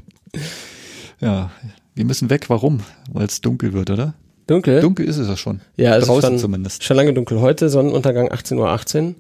[1.22, 1.51] ja,
[1.95, 2.49] wir müssen weg.
[2.49, 2.82] Warum?
[3.12, 4.14] Weil es dunkel wird, oder?
[4.47, 4.82] Dunkel?
[4.82, 5.62] Dunkel ist es ja schon.
[5.78, 6.84] Ja, es Draußen ist schon, zumindest.
[6.84, 7.39] Schon lange dunkel.
[7.39, 8.70] Heute Sonnenuntergang 18.18 Uhr.
[8.70, 9.16] 18.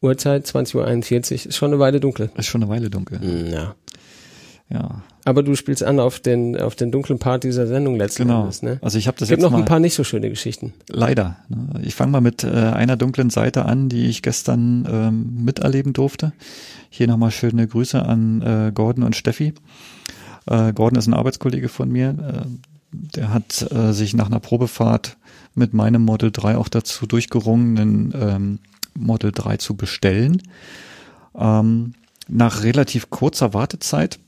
[0.00, 1.48] Uhrzeit 20.41 Uhr.
[1.48, 2.30] Ist schon eine Weile dunkel.
[2.36, 3.18] Ist schon eine Weile dunkel.
[3.18, 3.74] Mm, ja.
[4.70, 5.02] Ja.
[5.24, 8.42] Aber du spielst an auf den auf den dunklen Part dieser Sendung letzten genau.
[8.42, 8.78] Endes, ne?
[8.82, 10.72] Also ich habe das es gibt jetzt noch ein paar nicht so schöne Geschichten.
[10.88, 11.36] Leider.
[11.48, 11.80] Ne?
[11.82, 16.32] Ich fange mal mit äh, einer dunklen Seite an, die ich gestern ähm, miterleben durfte.
[16.90, 19.54] Hier nochmal schöne Grüße an äh, Gordon und Steffi.
[20.46, 22.10] Äh, Gordon ist ein Arbeitskollege von mir.
[22.10, 22.48] Äh,
[22.92, 25.16] der hat äh, sich nach einer Probefahrt
[25.54, 28.58] mit meinem Model 3 auch dazu durchgerungen, einen ähm,
[28.94, 30.42] Model 3 zu bestellen.
[31.36, 31.94] Ähm,
[32.28, 34.18] nach relativ kurzer Wartezeit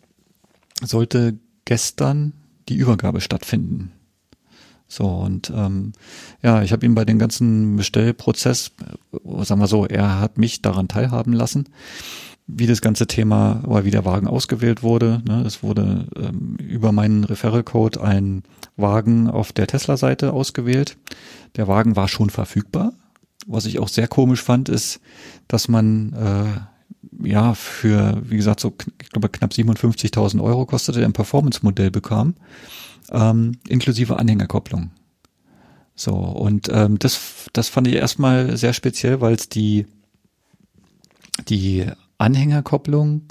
[0.83, 2.33] sollte gestern
[2.69, 3.93] die Übergabe stattfinden.
[4.89, 5.93] So, und ähm,
[6.43, 8.71] ja, ich habe ihn bei dem ganzen Bestellprozess,
[9.13, 11.69] äh, sagen wir so, er hat mich daran teilhaben lassen
[12.47, 15.23] wie das ganze Thema oder wie der Wagen ausgewählt wurde.
[15.27, 15.43] Ne?
[15.45, 18.45] Es wurde ähm, über meinen Referral-Code ein
[18.77, 20.97] Wagen auf der Tesla-Seite ausgewählt.
[21.57, 22.93] Der Wagen war schon verfügbar.
[23.47, 25.01] Was ich auch sehr komisch fand, ist,
[25.49, 26.61] dass man äh,
[27.23, 32.35] ja für, wie gesagt, so ich glaube knapp 57.000 Euro kostete ein Performance-Modell bekam,
[33.11, 34.91] ähm, inklusive Anhängerkopplung.
[35.95, 39.87] So, und ähm, das, das fand ich erstmal sehr speziell, weil es die,
[41.49, 41.87] die
[42.19, 43.23] Anhängerkopplung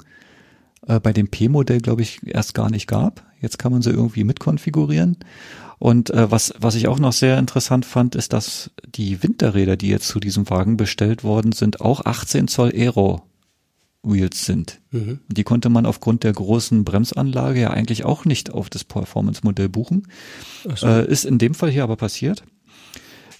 [0.86, 3.24] äh, bei dem P-Modell, glaube ich, erst gar nicht gab.
[3.40, 5.18] Jetzt kann man sie irgendwie mitkonfigurieren.
[5.78, 9.88] Und äh, was, was ich auch noch sehr interessant fand, ist, dass die Winterräder, die
[9.88, 13.22] jetzt zu diesem Wagen bestellt worden sind, auch 18 Zoll Aero
[14.06, 14.80] Wheels sind.
[14.90, 15.20] Mhm.
[15.28, 20.08] Die konnte man aufgrund der großen Bremsanlage ja eigentlich auch nicht auf das Performance-Modell buchen.
[20.74, 20.86] So.
[20.86, 22.44] Äh, ist in dem Fall hier aber passiert.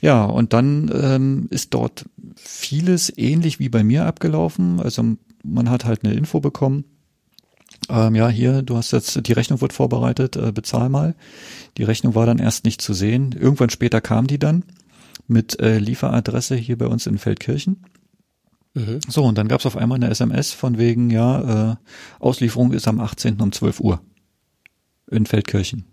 [0.01, 2.05] Ja, und dann ähm, ist dort
[2.37, 4.81] vieles ähnlich wie bei mir abgelaufen.
[4.81, 6.85] Also man hat halt eine Info bekommen.
[7.89, 11.15] Ähm, ja, hier, du hast jetzt, die Rechnung wird vorbereitet, äh, bezahl mal.
[11.77, 13.35] Die Rechnung war dann erst nicht zu sehen.
[13.39, 14.65] Irgendwann später kam die dann
[15.29, 17.83] mit äh, Lieferadresse hier bei uns in Feldkirchen.
[18.77, 19.01] Mhm.
[19.09, 21.77] So, und dann gab es auf einmal eine SMS von wegen, ja, äh,
[22.21, 23.41] Auslieferung ist am 18.
[23.41, 24.01] um 12 Uhr
[25.11, 25.87] in Feldkirchen.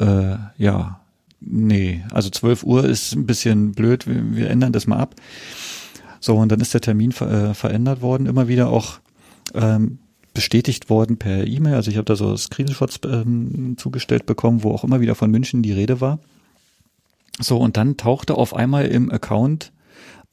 [0.00, 1.00] Äh, ja,
[1.40, 5.14] nee, also 12 Uhr ist ein bisschen blöd, wir, wir ändern das mal ab.
[6.20, 9.00] So, und dann ist der Termin ver äh, verändert worden, immer wieder auch
[9.52, 9.98] ähm,
[10.32, 11.74] bestätigt worden per E-Mail.
[11.74, 15.62] Also ich habe da so Screenshots ähm, zugestellt bekommen, wo auch immer wieder von München
[15.62, 16.18] die Rede war.
[17.40, 19.70] So, und dann tauchte auf einmal im Account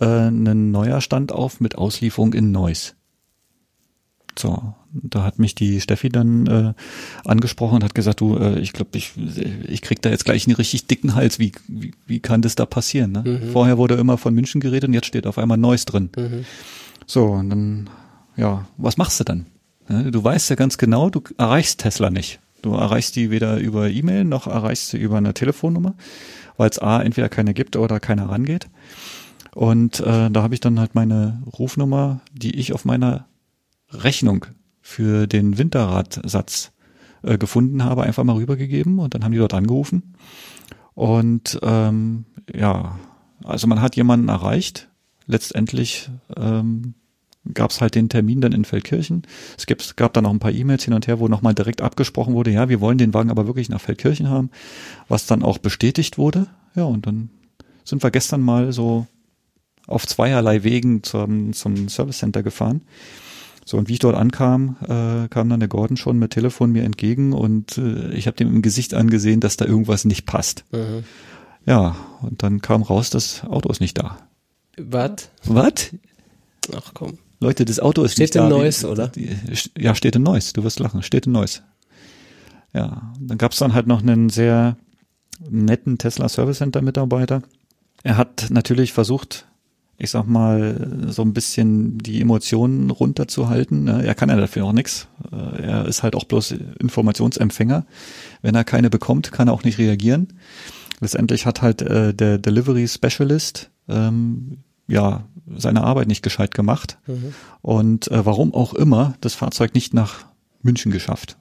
[0.01, 2.95] äh, ein neuer Stand auf mit Auslieferung in Neuss.
[4.37, 6.73] So, da hat mich die Steffi dann äh,
[7.25, 9.13] angesprochen und hat gesagt, du, äh, ich glaube, ich,
[9.67, 11.37] ich krieg da jetzt gleich einen richtig dicken Hals.
[11.37, 13.11] Wie, wie, wie kann das da passieren?
[13.11, 13.23] Ne?
[13.25, 13.51] Mhm.
[13.51, 16.09] Vorher wurde immer von München geredet und jetzt steht auf einmal Neuss drin.
[16.17, 16.45] Mhm.
[17.05, 17.89] So, und dann,
[18.37, 19.45] ja, was machst du dann?
[19.87, 22.39] Du weißt ja ganz genau, du erreichst Tesla nicht.
[22.61, 25.95] Du erreichst die weder über E-Mail noch erreichst du über eine Telefonnummer,
[26.57, 28.67] weil es A entweder keine gibt oder keiner rangeht.
[29.53, 33.27] Und äh, da habe ich dann halt meine Rufnummer, die ich auf meiner
[33.89, 34.45] Rechnung
[34.81, 36.71] für den Winterradsatz
[37.23, 40.15] äh, gefunden habe, einfach mal rübergegeben und dann haben die dort angerufen.
[40.93, 42.97] Und ähm, ja,
[43.43, 44.89] also man hat jemanden erreicht.
[45.27, 46.95] Letztendlich ähm,
[47.53, 49.23] gab es halt den Termin dann in Feldkirchen.
[49.57, 52.33] Es es gab dann noch ein paar E-Mails hin und her, wo nochmal direkt abgesprochen
[52.33, 54.49] wurde, ja, wir wollen den Wagen aber wirklich nach Feldkirchen haben,
[55.07, 56.47] was dann auch bestätigt wurde.
[56.75, 57.29] Ja, und dann
[57.83, 59.07] sind wir gestern mal so
[59.87, 62.81] auf zweierlei Wegen zum, zum Service Center gefahren.
[63.65, 66.83] So, und wie ich dort ankam, äh, kam dann der Gordon schon mit Telefon mir
[66.83, 70.65] entgegen und äh, ich habe dem im Gesicht angesehen, dass da irgendwas nicht passt.
[70.71, 71.03] Mhm.
[71.65, 74.17] Ja, und dann kam raus, das Auto ist nicht da.
[74.77, 75.29] Was?
[75.45, 75.91] Was?
[76.75, 77.19] Ach komm.
[77.39, 78.45] Leute, das Auto ist steht nicht da.
[78.45, 79.11] Steht in Neuss, oder?
[79.77, 80.53] Ja, steht in Neuss.
[80.53, 81.01] Du wirst lachen.
[81.03, 81.63] Steht in Neuss.
[82.73, 84.77] Ja, dann gab's dann halt noch einen sehr
[85.49, 87.41] netten Tesla Service Center Mitarbeiter.
[88.03, 89.47] Er hat natürlich versucht,
[89.97, 93.83] ich sag mal, so ein bisschen die Emotionen runterzuhalten.
[93.83, 94.03] Ne?
[94.03, 95.07] Er kann ja dafür auch nichts.
[95.31, 97.85] Äh, er ist halt auch bloß Informationsempfänger.
[98.41, 100.33] Wenn er keine bekommt, kann er auch nicht reagieren.
[100.99, 105.25] Letztendlich hat halt äh, der Delivery Specialist ähm, ja
[105.57, 107.33] seine Arbeit nicht gescheit gemacht mhm.
[107.61, 110.25] und äh, warum auch immer das Fahrzeug nicht nach
[110.61, 111.37] München geschafft.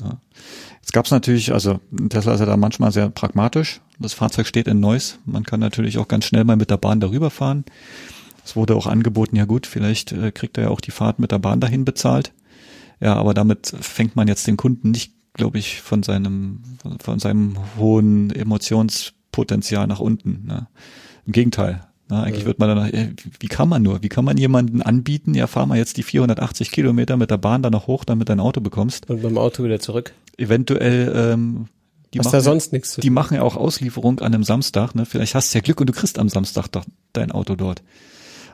[0.00, 0.20] Ja.
[0.86, 1.80] Jetzt gab es natürlich, also
[2.10, 3.80] Tesla ist ja da manchmal sehr pragmatisch.
[3.98, 5.18] Das Fahrzeug steht in Neuss.
[5.24, 7.64] Man kann natürlich auch ganz schnell mal mit der Bahn darüber fahren.
[8.44, 11.32] Es wurde auch angeboten, ja gut, vielleicht äh, kriegt er ja auch die Fahrt mit
[11.32, 12.32] der Bahn dahin bezahlt.
[13.00, 16.62] Ja, aber damit fängt man jetzt den Kunden nicht, glaube ich, von seinem,
[17.02, 20.46] von, seinem hohen Emotionspotenzial nach unten.
[20.46, 20.68] Ne?
[21.26, 22.46] Im Gegenteil, na, eigentlich ja.
[22.46, 23.08] wird man dann, äh,
[23.40, 26.70] wie kann man nur, wie kann man jemanden anbieten, ja, fahr mal jetzt die 480
[26.70, 29.10] Kilometer mit der Bahn da noch hoch, damit du ein Auto bekommst.
[29.10, 30.14] Und beim Auto wieder zurück.
[30.36, 31.68] Eventuell, ähm,
[32.12, 34.94] die Hast machen, da sonst nichts zu Die machen ja auch Auslieferung an einem Samstag,
[34.94, 35.06] ne?
[35.06, 37.82] Vielleicht hast du ja Glück und du kriegst am Samstag doch dein Auto dort.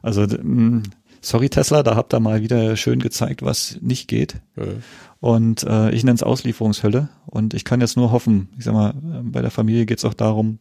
[0.02, 0.82] Also, mh, mm,
[1.20, 4.36] sorry Tesla, da habt ihr mal wieder schön gezeigt, was nicht geht.
[4.56, 4.64] Ja.
[5.20, 7.08] Und äh, ich nenne es Auslieferungshölle.
[7.26, 8.92] Und ich kann jetzt nur hoffen, ich sag mal,
[9.22, 10.58] bei der Familie geht es auch darum,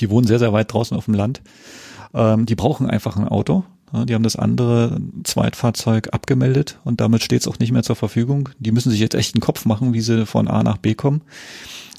[0.00, 1.40] die wohnen sehr, sehr weit draußen auf dem Land.
[2.12, 3.64] Ähm, die brauchen einfach ein Auto.
[3.92, 8.48] Die haben das andere Zweitfahrzeug abgemeldet und damit steht es auch nicht mehr zur Verfügung.
[8.58, 11.22] Die müssen sich jetzt echt einen Kopf machen, wie sie von A nach B kommen.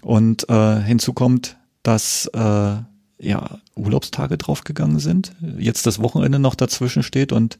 [0.01, 2.75] Und äh, hinzu kommt, dass äh,
[3.19, 7.57] ja Urlaubstage draufgegangen sind, jetzt das Wochenende noch dazwischen steht und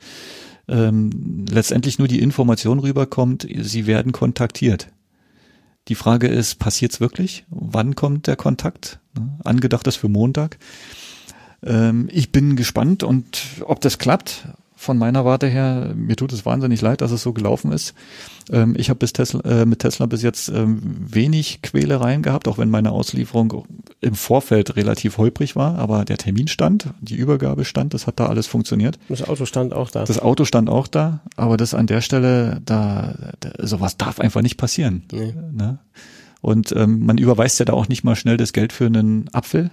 [0.68, 4.90] ähm, letztendlich nur die Information rüberkommt, sie werden kontaktiert.
[5.88, 7.46] Die Frage ist, passiert's wirklich?
[7.50, 9.00] Wann kommt der Kontakt?
[9.44, 10.58] Angedacht ist für Montag.
[11.64, 14.48] Ähm, ich bin gespannt und ob das klappt.
[14.80, 17.96] Von meiner Warte her, mir tut es wahnsinnig leid, dass es so gelaufen ist.
[18.52, 22.60] Ähm, ich habe bis Tesla, äh, mit Tesla bis jetzt ähm, wenig Quälereien gehabt, auch
[22.60, 23.66] wenn meine Auslieferung
[24.02, 28.28] im Vorfeld relativ holprig war, aber der Termin stand, die Übergabe stand, das hat da
[28.28, 29.00] alles funktioniert.
[29.10, 30.04] Das Auto stand auch da.
[30.04, 34.44] Das Auto stand auch da, aber das an der Stelle, da, da sowas darf einfach
[34.44, 35.06] nicht passieren.
[35.12, 35.34] Nee.
[35.54, 35.80] Ne?
[36.42, 39.72] Und ähm, man überweist ja da auch nicht mal schnell das Geld für einen Apfel,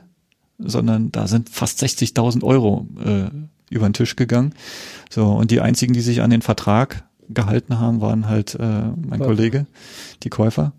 [0.59, 3.31] sondern da sind fast 60.000 Euro äh,
[3.71, 4.55] über den Tisch gegangen.
[5.11, 9.19] So und die einzigen, die sich an den Vertrag gehalten haben, waren halt äh, mein
[9.19, 9.25] Käufer.
[9.25, 9.67] Kollege,
[10.23, 10.73] die Käufer.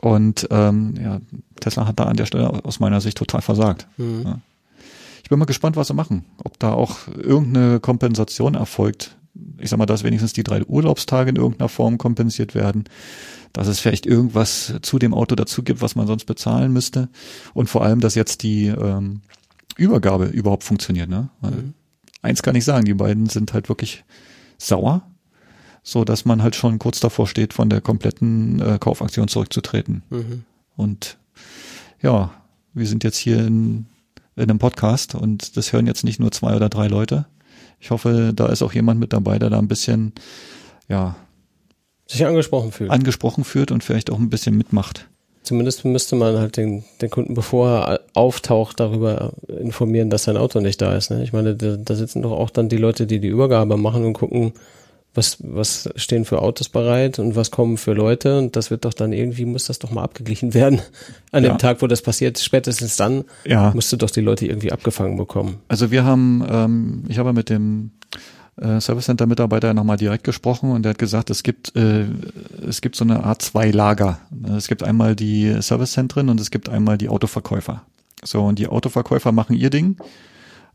[0.00, 1.20] Und ähm, ja,
[1.60, 3.86] Tesla hat da an der Stelle aus meiner Sicht total versagt.
[3.96, 4.22] Mhm.
[4.24, 4.40] Ja.
[5.22, 6.24] Ich bin mal gespannt, was sie machen.
[6.42, 9.16] Ob da auch irgendeine Kompensation erfolgt
[9.58, 12.84] ich sag mal, dass wenigstens die drei Urlaubstage in irgendeiner Form kompensiert werden,
[13.54, 17.08] dass es vielleicht irgendwas zu dem Auto dazu gibt, was man sonst bezahlen müsste
[17.54, 19.22] und vor allem, dass jetzt die ähm,
[19.76, 21.08] Übergabe überhaupt funktioniert.
[21.08, 21.30] Ne?
[21.40, 21.74] Weil mhm.
[22.24, 24.02] Eins kann ich sagen, die beiden sind halt wirklich
[24.56, 25.02] sauer,
[25.82, 30.02] so dass man halt schon kurz davor steht, von der kompletten äh, Kaufaktion zurückzutreten.
[30.08, 30.44] Mhm.
[30.74, 31.18] Und
[32.00, 32.32] ja,
[32.72, 33.84] wir sind jetzt hier in,
[34.36, 37.26] in einem Podcast und das hören jetzt nicht nur zwei oder drei Leute.
[37.78, 40.14] Ich hoffe, da ist auch jemand mit dabei, der da ein bisschen,
[40.88, 41.16] ja,
[42.06, 42.90] sich angesprochen fühlt.
[42.90, 45.08] Angesprochen fühlt und vielleicht auch ein bisschen mitmacht.
[45.42, 50.60] Zumindest müsste man halt den, den Kunden, bevor er auftaucht, darüber informieren, dass sein Auto
[50.60, 51.10] nicht da ist.
[51.10, 51.22] Ne?
[51.22, 54.14] Ich meine, da, da sitzen doch auch dann die Leute, die die Übergabe machen und
[54.14, 54.54] gucken,
[55.14, 58.94] was, was stehen für Autos bereit und was kommen für Leute und das wird doch
[58.94, 60.80] dann irgendwie, muss das doch mal abgeglichen werden
[61.30, 61.50] an ja.
[61.50, 62.38] dem Tag, wo das passiert.
[62.38, 63.70] Spätestens dann ja.
[63.74, 65.60] musst du doch die Leute irgendwie abgefangen bekommen.
[65.68, 67.92] Also wir haben, ähm, ich habe mit dem
[68.56, 72.06] äh, Service Center Mitarbeiter nochmal direkt gesprochen und der hat gesagt, es gibt äh,
[72.68, 74.18] es gibt so eine Art zwei Lager.
[74.56, 77.82] Es gibt einmal die Service Zentren und es gibt einmal die Autoverkäufer.
[78.22, 79.96] So und die Autoverkäufer machen ihr Ding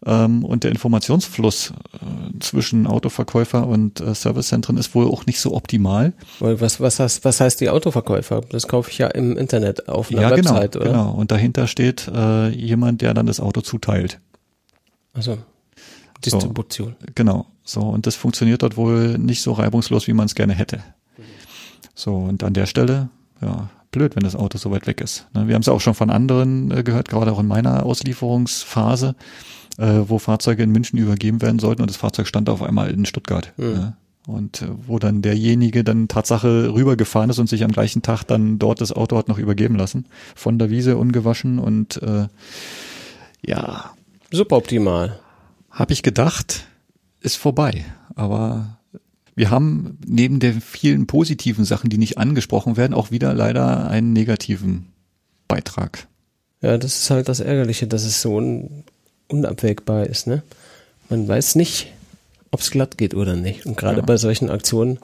[0.05, 5.53] ähm, und der Informationsfluss äh, zwischen Autoverkäufer und äh, Servicezentren ist wohl auch nicht so
[5.53, 6.13] optimal.
[6.39, 8.41] Was, was, heißt, was heißt die Autoverkäufer?
[8.49, 10.91] Das kaufe ich ja im Internet auf einer ja, genau, Website, genau, oder?
[10.91, 14.19] Genau, und dahinter steht äh, jemand, der dann das Auto zuteilt.
[15.13, 15.37] Also
[16.25, 16.95] Distribution.
[16.99, 17.47] So, genau.
[17.69, 20.81] So, und das funktioniert dort wohl nicht so reibungslos, wie man es gerne hätte.
[21.93, 23.09] So, und an der Stelle,
[23.41, 25.27] ja, blöd, wenn das Auto so weit weg ist.
[25.33, 29.15] Ne, wir haben es auch schon von anderen äh, gehört, gerade auch in meiner Auslieferungsphase
[29.79, 33.05] äh, wo Fahrzeuge in München übergeben werden sollten und das Fahrzeug stand auf einmal in
[33.05, 33.53] Stuttgart.
[33.57, 33.73] Mhm.
[33.73, 33.93] Ja.
[34.27, 38.59] Und äh, wo dann derjenige dann Tatsache rübergefahren ist und sich am gleichen Tag dann
[38.59, 40.05] dort das Auto hat noch übergeben lassen.
[40.35, 42.27] Von der Wiese ungewaschen und äh,
[43.45, 43.91] ja.
[44.31, 45.19] Super optimal.
[45.71, 46.67] Habe ich gedacht,
[47.21, 47.85] ist vorbei.
[48.15, 48.79] Aber
[49.35, 54.13] wir haben neben den vielen positiven Sachen, die nicht angesprochen werden, auch wieder leider einen
[54.13, 54.87] negativen
[55.47, 56.07] Beitrag.
[56.61, 58.83] Ja, das ist halt das Ärgerliche, dass es so ein
[59.29, 60.27] unabwägbar ist.
[60.27, 60.43] Ne?
[61.09, 61.87] Man weiß nicht,
[62.51, 63.65] ob es glatt geht oder nicht.
[63.65, 64.05] Und gerade ja.
[64.05, 64.99] bei solchen Aktionen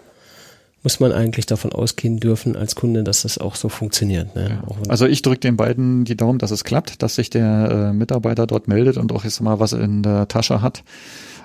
[0.84, 4.36] muss man eigentlich davon ausgehen dürfen als Kunde, dass das auch so funktioniert.
[4.36, 4.62] Ne?
[4.62, 4.76] Ja.
[4.88, 8.46] Also ich drücke den beiden die Daumen, dass es klappt, dass sich der äh, Mitarbeiter
[8.46, 10.84] dort meldet und auch jetzt mal was in der Tasche hat,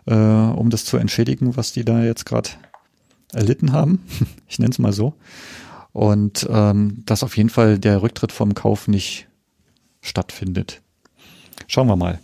[0.06, 2.51] äh, um das zu entschädigen, was die da jetzt gerade
[3.32, 4.05] erlitten haben.
[4.48, 5.14] ich nenne es mal so.
[5.93, 9.27] Und ähm, dass auf jeden Fall der Rücktritt vom Kauf nicht
[10.01, 10.81] stattfindet.
[11.66, 12.20] Schauen wir mal.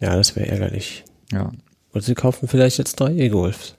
[0.00, 1.04] Ja, das wäre ärgerlich.
[1.32, 1.50] Ja.
[1.92, 3.76] Oder sie kaufen vielleicht jetzt drei E-Golfs.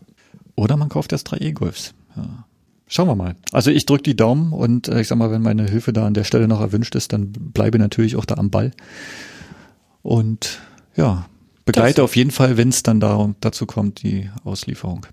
[0.55, 1.93] Oder man kauft erst drei E-Golfs.
[2.15, 2.45] Ja.
[2.87, 3.35] Schauen wir mal.
[3.53, 6.13] Also ich drücke die Daumen und äh, ich sag mal, wenn meine Hilfe da an
[6.13, 8.71] der Stelle noch erwünscht ist, dann bleibe natürlich auch da am Ball.
[10.01, 10.59] Und
[10.95, 11.25] ja,
[11.65, 15.05] begleite auf jeden Fall, wenn es dann da, dazu kommt, die Auslieferung.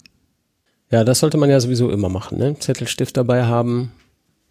[0.91, 2.59] Ja, das sollte man ja sowieso immer machen, ne?
[2.59, 3.93] Zettelstift dabei haben.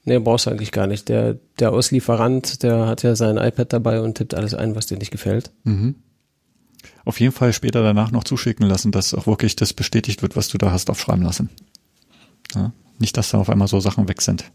[0.03, 1.10] Nee, brauchst du eigentlich gar nicht.
[1.10, 4.98] Der, der Auslieferant, der hat ja sein iPad dabei und tippt alles ein, was dir
[4.98, 5.52] nicht gefällt.
[5.64, 5.95] Mhm
[7.07, 10.49] auf jeden Fall später danach noch zuschicken lassen, dass auch wirklich das bestätigt wird, was
[10.49, 11.49] du da hast aufschreiben lassen.
[12.53, 14.52] Ja, nicht, dass da auf einmal so Sachen weg sind.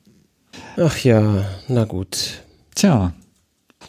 [0.76, 2.42] Ach ja, na gut.
[2.74, 3.14] Tja,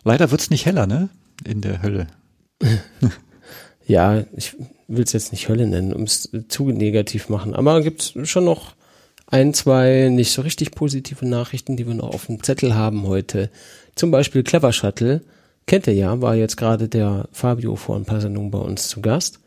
[0.03, 1.09] leider wird's nicht heller, ne?
[1.43, 2.07] In der Hölle.
[3.85, 4.55] ja, ich
[4.87, 7.53] will es jetzt nicht Hölle nennen, um es zu negativ machen.
[7.53, 8.75] Aber gibt's schon noch
[9.27, 13.49] ein, zwei nicht so richtig positive Nachrichten, die wir noch auf dem Zettel haben heute.
[13.95, 15.21] Zum Beispiel Clever Shuttle
[15.65, 19.01] kennt ihr ja, war jetzt gerade der Fabio vor ein paar Sendungen bei uns zu
[19.01, 19.39] Gast,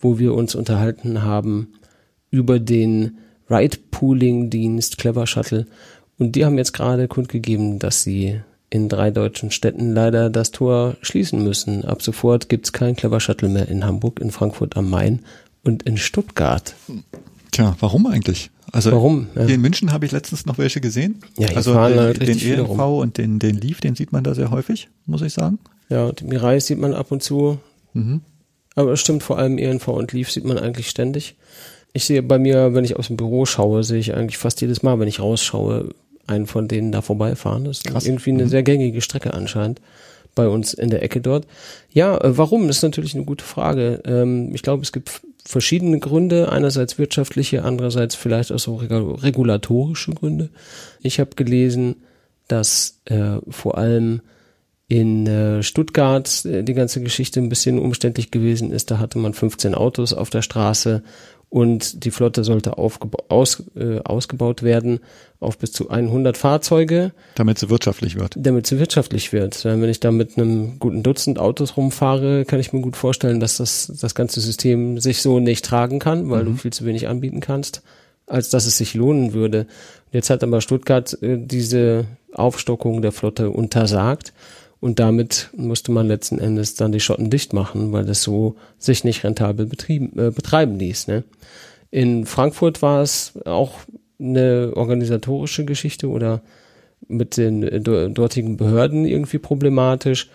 [0.00, 1.74] wo wir uns unterhalten haben
[2.30, 3.18] über den
[3.50, 5.66] Ride-Pooling-Dienst Clever Shuttle.
[6.18, 8.40] Und die haben jetzt gerade kundgegeben, dass sie
[8.70, 11.84] in drei deutschen Städten leider das Tor schließen müssen.
[11.84, 15.20] Ab sofort gibt's kein Clever Shuttle mehr in Hamburg, in Frankfurt am Main
[15.64, 16.74] und in Stuttgart.
[17.50, 18.50] Tja, warum eigentlich?
[18.72, 19.28] Also warum?
[19.34, 19.44] Ja.
[19.44, 21.20] Hier in München habe ich letztens noch welche gesehen.
[21.38, 24.34] Ja, also fahren den, halt den ELV und den, den Leaf, den sieht man da
[24.34, 25.58] sehr häufig, muss ich sagen.
[25.88, 27.58] Ja, den Mirai sieht man ab und zu.
[27.94, 28.20] Mhm.
[28.74, 31.36] Aber es stimmt, vor allem ENV und Leaf sieht man eigentlich ständig.
[31.94, 34.82] Ich sehe bei mir, wenn ich aus dem Büro schaue, sehe ich eigentlich fast jedes
[34.82, 35.88] Mal, wenn ich rausschaue,
[36.28, 37.64] einen von denen da vorbeifahren.
[37.64, 38.06] Das ist Krass.
[38.06, 38.48] irgendwie eine mhm.
[38.48, 39.80] sehr gängige Strecke anscheinend
[40.34, 41.46] bei uns in der Ecke dort.
[41.90, 42.68] Ja, äh, warum?
[42.68, 44.02] Das ist natürlich eine gute Frage.
[44.04, 50.50] Ähm, ich glaube, es gibt verschiedene Gründe, einerseits wirtschaftliche, andererseits vielleicht auch so regulatorische Gründe.
[51.02, 51.96] Ich habe gelesen,
[52.46, 54.20] dass äh, vor allem
[54.88, 58.90] in äh, Stuttgart äh, die ganze Geschichte ein bisschen umständlich gewesen ist.
[58.90, 61.02] Da hatte man 15 Autos auf der Straße
[61.50, 65.00] und die Flotte sollte aus, äh, ausgebaut werden
[65.40, 67.12] auf bis zu 100 Fahrzeuge.
[67.36, 68.34] Damit sie wirtschaftlich wird.
[68.36, 69.64] Damit sie wirtschaftlich wird.
[69.64, 73.56] Wenn ich da mit einem guten Dutzend Autos rumfahre, kann ich mir gut vorstellen, dass
[73.56, 76.46] das, das ganze System sich so nicht tragen kann, weil mhm.
[76.46, 77.82] du viel zu wenig anbieten kannst,
[78.26, 79.66] als dass es sich lohnen würde.
[80.12, 84.32] Jetzt hat aber Stuttgart äh, diese Aufstockung der Flotte untersagt.
[84.80, 89.02] Und damit musste man letzten Endes dann die Schotten dicht machen, weil das so sich
[89.02, 91.08] nicht rentabel betrieben, äh, betreiben ließ.
[91.08, 91.24] Ne?
[91.90, 93.72] In Frankfurt war es auch
[94.20, 96.42] eine organisatorische Geschichte oder
[97.08, 100.30] mit den äh, dortigen Behörden irgendwie problematisch.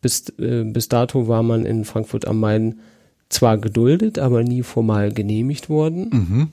[0.00, 2.80] Bis, äh, bis dato war man in Frankfurt am Main
[3.28, 6.10] zwar geduldet, aber nie formal genehmigt worden.
[6.10, 6.48] Mhm.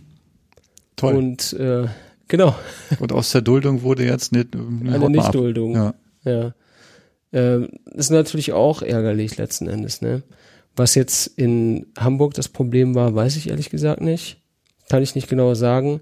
[0.96, 1.16] Toll.
[1.16, 1.88] Und äh,
[2.28, 2.56] genau.
[3.00, 5.76] Und aus der Duldung wurde jetzt eine, eine, eine Nichtduldung.
[5.76, 5.94] Ja.
[6.24, 6.54] ja.
[7.36, 10.24] Äh, ist natürlich auch ärgerlich letzten Endes, ne?
[10.78, 14.38] Was jetzt in Hamburg das Problem war, weiß ich ehrlich gesagt nicht.
[14.90, 16.02] Kann ich nicht genau sagen.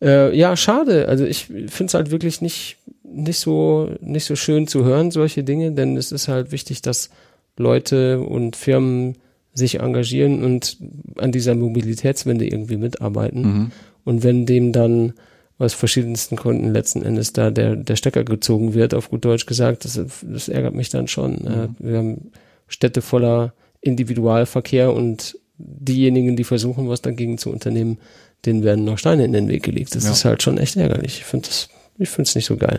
[0.00, 1.08] Äh, ja, schade.
[1.08, 5.44] Also ich finde es halt wirklich nicht, nicht so, nicht so schön zu hören, solche
[5.44, 7.10] Dinge, denn es ist halt wichtig, dass
[7.56, 9.16] Leute und Firmen
[9.54, 10.78] sich engagieren und
[11.16, 13.42] an dieser Mobilitätswende irgendwie mitarbeiten.
[13.42, 13.72] Mhm.
[14.04, 15.14] Und wenn dem dann
[15.58, 19.84] aus verschiedensten Gründen letzten Endes da der, der Stecker gezogen wird, auf gut Deutsch gesagt.
[19.84, 21.32] Das, das ärgert mich dann schon.
[21.32, 21.76] Mhm.
[21.78, 22.30] Wir haben
[22.68, 27.98] Städte voller Individualverkehr und diejenigen, die versuchen, was dagegen zu unternehmen,
[28.46, 29.96] denen werden noch Steine in den Weg gelegt.
[29.96, 30.12] Das ja.
[30.12, 31.18] ist halt schon echt ärgerlich.
[31.18, 31.68] Ich finde das,
[31.98, 32.78] ich finde es nicht so geil.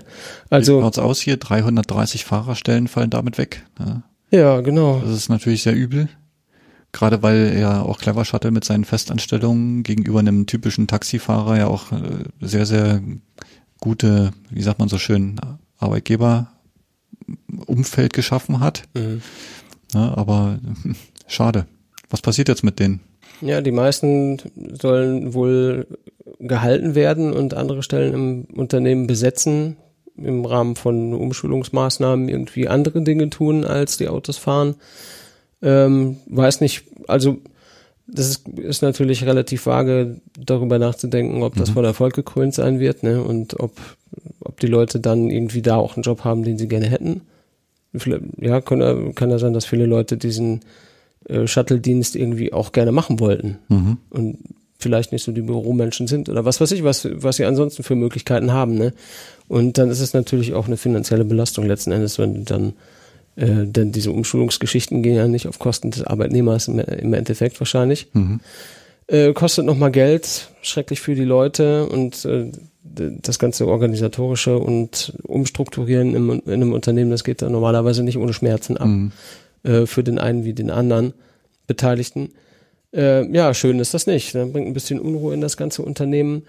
[0.50, 0.80] Also.
[0.82, 1.36] Schaut's aus hier?
[1.36, 3.66] 330 Fahrerstellen fallen damit weg.
[3.80, 4.04] Ja.
[4.32, 5.02] ja, genau.
[5.04, 6.08] Das ist natürlich sehr übel.
[6.92, 11.92] Gerade weil ja auch Clever Shuttle mit seinen Festanstellungen gegenüber einem typischen Taxifahrer ja auch
[11.92, 13.02] äh, sehr, sehr
[13.80, 15.40] gute, wie sagt man so schön,
[15.78, 18.84] Arbeitgeberumfeld geschaffen hat.
[18.96, 19.22] Mhm.
[19.94, 20.60] Ja, aber
[21.28, 21.66] schade.
[22.10, 23.02] Was passiert jetzt mit denen?
[23.42, 24.38] Ja, die meisten
[24.82, 25.88] sollen wohl
[26.40, 29.78] gehalten werden und andere Stellen im Unternehmen besetzen,
[30.18, 34.76] im Rahmen von Umschulungsmaßnahmen irgendwie andere Dinge tun, als die Autos fahren.
[35.62, 37.38] Ähm, weiß nicht, also
[38.08, 41.74] das ist, ist natürlich relativ vage, darüber nachzudenken, ob das mhm.
[41.74, 43.24] von Erfolg gekrönt sein wird, ne?
[43.24, 43.74] Und ob,
[44.40, 47.22] ob die Leute dann irgendwie da auch einen Job haben, den sie gerne hätten.
[48.40, 50.62] Ja, kann, kann ja sein, dass viele Leute diesen
[51.28, 53.58] äh, Shuttle-Dienst irgendwie auch gerne machen wollten.
[53.68, 53.98] Mhm.
[54.10, 54.38] Und
[54.78, 57.96] vielleicht nicht so die Büromenschen sind oder was weiß ich, was, was sie ansonsten für
[57.96, 58.94] Möglichkeiten haben, ne?
[59.48, 62.74] Und dann ist es natürlich auch eine finanzielle Belastung letzten Endes, wenn du dann
[63.40, 68.08] äh, denn diese Umschulungsgeschichten gehen ja nicht auf Kosten des Arbeitnehmers im, im Endeffekt wahrscheinlich.
[68.14, 68.42] Mhm.
[69.08, 72.52] Äh, kostet nochmal Geld, schrecklich für die Leute und äh,
[72.84, 78.34] das ganze organisatorische und Umstrukturieren im, in einem Unternehmen, das geht dann normalerweise nicht ohne
[78.34, 78.88] Schmerzen ab.
[78.88, 79.12] Mhm.
[79.64, 81.14] Äh, für den einen wie den anderen
[81.68, 82.32] Beteiligten.
[82.94, 84.36] Äh, ja, schön ist das nicht.
[84.36, 86.44] Das bringt ein bisschen Unruhe in das ganze Unternehmen.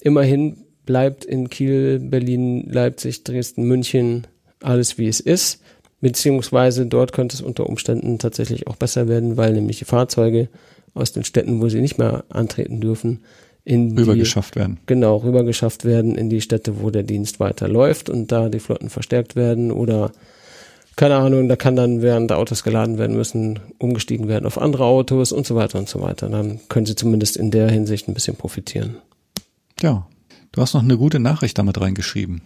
[0.00, 0.56] Immerhin
[0.86, 4.26] bleibt in Kiel, Berlin, Leipzig, Dresden, München
[4.60, 5.61] alles wie es ist.
[6.02, 10.48] Beziehungsweise dort könnte es unter Umständen tatsächlich auch besser werden, weil nämlich die Fahrzeuge
[10.94, 13.20] aus den Städten, wo sie nicht mehr antreten dürfen,
[13.64, 14.80] in rübergeschafft werden.
[14.86, 19.36] Genau, rübergeschafft werden in die Städte, wo der Dienst weiterläuft und da die Flotten verstärkt
[19.36, 20.10] werden oder
[20.96, 25.32] keine Ahnung, da kann dann, während Autos geladen werden müssen, umgestiegen werden auf andere Autos
[25.32, 26.28] und so weiter und so weiter.
[26.28, 28.96] Dann können sie zumindest in der Hinsicht ein bisschen profitieren.
[29.80, 30.06] Ja,
[30.50, 32.42] du hast noch eine gute Nachricht damit reingeschrieben.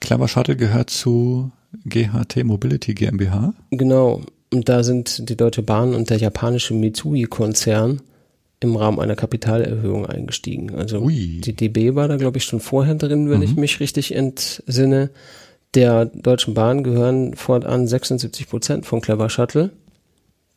[0.00, 1.50] Clever Shuttle gehört zu
[1.84, 3.54] GHT Mobility GmbH.
[3.70, 4.22] Genau.
[4.52, 8.00] Und da sind die Deutsche Bahn und der japanische Mitsui-Konzern
[8.60, 10.74] im Rahmen einer Kapitalerhöhung eingestiegen.
[10.74, 11.40] Also Ui.
[11.40, 13.44] die DB war da, glaube ich, schon vorher drin, wenn mhm.
[13.44, 15.10] ich mich richtig entsinne.
[15.74, 19.70] Der Deutschen Bahn gehören fortan 76 Prozent von Clever Shuttle.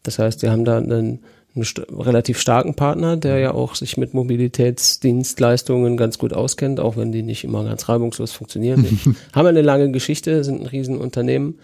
[0.02, 1.20] Das heißt, sie haben da einen
[1.56, 6.98] einen st relativ starken Partner, der ja auch sich mit Mobilitätsdienstleistungen ganz gut auskennt, auch
[6.98, 9.00] wenn die nicht immer ganz reibungslos funktionieren.
[9.34, 11.60] haben eine lange Geschichte, sind ein Riesenunternehmen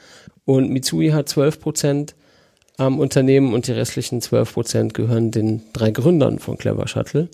[0.46, 2.16] und Mitsui hat 12 Prozent
[2.78, 7.28] am Unternehmen und die restlichen 12 Prozent gehören den drei Gründern von Clever Shuttle.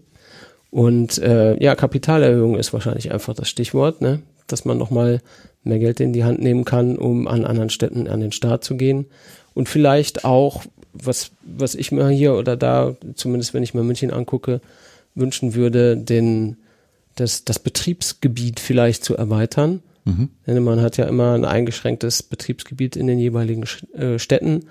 [0.72, 4.22] Und äh, ja, Kapitalerhöhung ist wahrscheinlich einfach das Stichwort, ne?
[4.48, 5.22] dass man nochmal
[5.64, 8.76] mehr Geld in die Hand nehmen kann, um an anderen Städten an den Start zu
[8.76, 9.06] gehen.
[9.54, 10.64] Und vielleicht auch
[11.04, 14.62] was, was ich mir hier oder da, zumindest wenn ich mir München angucke,
[15.14, 16.58] wünschen würde, den,
[17.16, 19.82] das, das Betriebsgebiet vielleicht zu erweitern.
[20.06, 20.30] Mhm.
[20.46, 23.64] Denn man hat ja immer ein eingeschränktes Betriebsgebiet in den jeweiligen
[23.94, 24.66] äh, Städten.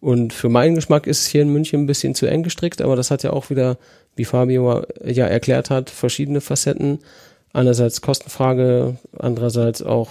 [0.00, 2.96] Und für meinen Geschmack ist es hier in München ein bisschen zu eng gestrickt, aber
[2.96, 3.76] das hat ja auch wieder,
[4.16, 7.00] wie Fabio ja erklärt hat, verschiedene Facetten.
[7.52, 10.08] Einerseits Kostenfrage, andererseits auch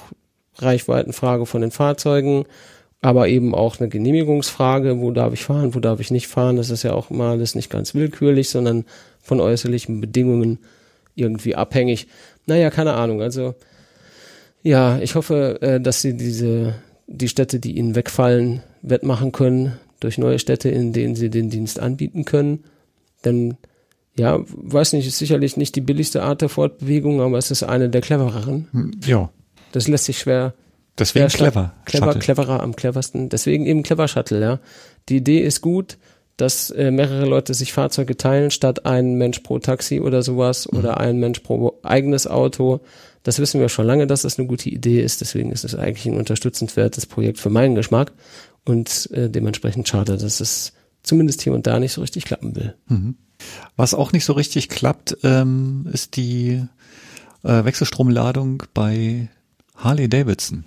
[0.58, 2.46] Reichweitenfrage von den Fahrzeugen
[3.02, 6.58] aber eben auch eine Genehmigungsfrage, wo darf ich fahren, wo darf ich nicht fahren.
[6.58, 8.86] Das ist ja auch immer alles nicht ganz willkürlich, sondern
[9.22, 10.60] von äußerlichen Bedingungen
[11.16, 12.08] irgendwie abhängig.
[12.46, 13.22] Naja, keine Ahnung.
[13.22, 13.56] Also
[14.64, 16.76] ja, ich hoffe, äh, dass sie diese
[17.08, 21.80] die Städte, die ihnen wegfallen, wettmachen können durch neue Städte, in denen sie den Dienst
[21.80, 22.64] anbieten können.
[23.26, 23.58] Denn
[24.16, 27.90] ja, weiß nicht, ist sicherlich nicht die billigste Art der Fortbewegung, aber es ist eine
[27.90, 28.68] der clevereren.
[28.72, 29.30] Hm, ja.
[29.72, 30.54] Das lässt sich schwer.
[31.00, 31.74] Deswegen clever.
[31.86, 32.22] Clever, Shuttle.
[32.22, 33.30] cleverer am cleversten.
[33.30, 34.60] Deswegen eben Clever Shuttle, ja.
[35.10, 35.98] Die Idee ist gut,
[36.38, 40.78] dass äh, mehrere Leute sich Fahrzeuge teilen, statt ein Mensch pro Taxi oder sowas Mhm.
[40.80, 42.82] oder ein Mensch pro eigenes Auto.
[43.24, 45.20] Das wissen wir schon lange, dass das eine gute Idee ist.
[45.22, 48.14] Deswegen ist es eigentlich ein unterstützenswertes Projekt für meinen Geschmack
[48.66, 50.72] und äh, dementsprechend schade, dass es
[51.04, 52.76] zumindest hier und da nicht so richtig klappen will.
[53.76, 56.62] Was auch nicht so richtig klappt, ähm, ist die
[57.44, 59.30] äh, Wechselstromladung bei
[59.76, 60.64] Harley Davidson.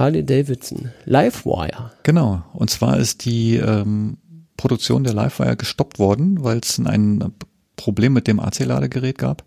[0.00, 1.92] Harley Davidson, Livewire.
[2.04, 2.42] Genau.
[2.54, 4.16] Und zwar ist die ähm,
[4.56, 7.34] Produktion der Livewire gestoppt worden, weil es ein
[7.76, 9.44] Problem mit dem AC-Ladegerät gab.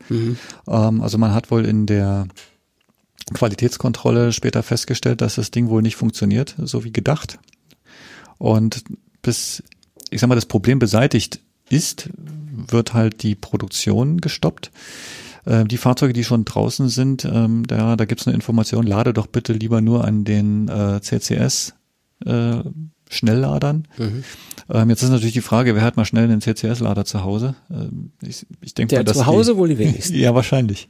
[0.67, 2.27] Ähm, also man hat wohl in der
[3.33, 7.39] Qualitätskontrolle später festgestellt, dass das Ding wohl nicht funktioniert, so wie gedacht.
[8.37, 8.83] Und
[9.23, 9.63] bis,
[10.11, 11.39] ich sag mal, das Problem beseitigt
[11.69, 14.69] ist, wird halt die Produktion gestoppt.
[15.45, 19.27] Äh, Die Fahrzeuge, die schon draußen sind, ähm, da, da gibt's eine Information, lade doch
[19.27, 21.73] bitte lieber nur an den äh, CCS
[22.25, 22.61] äh,
[23.09, 23.87] Schnellladern.
[24.69, 27.55] Ähm, jetzt ist natürlich die Frage, wer hat mal schnell einen CCS-Lader zu Hause?
[27.69, 30.15] Ähm, ich ich denke Der mal, dass zu Hause die, wohl die wenigsten.
[30.19, 30.87] ja, wahrscheinlich.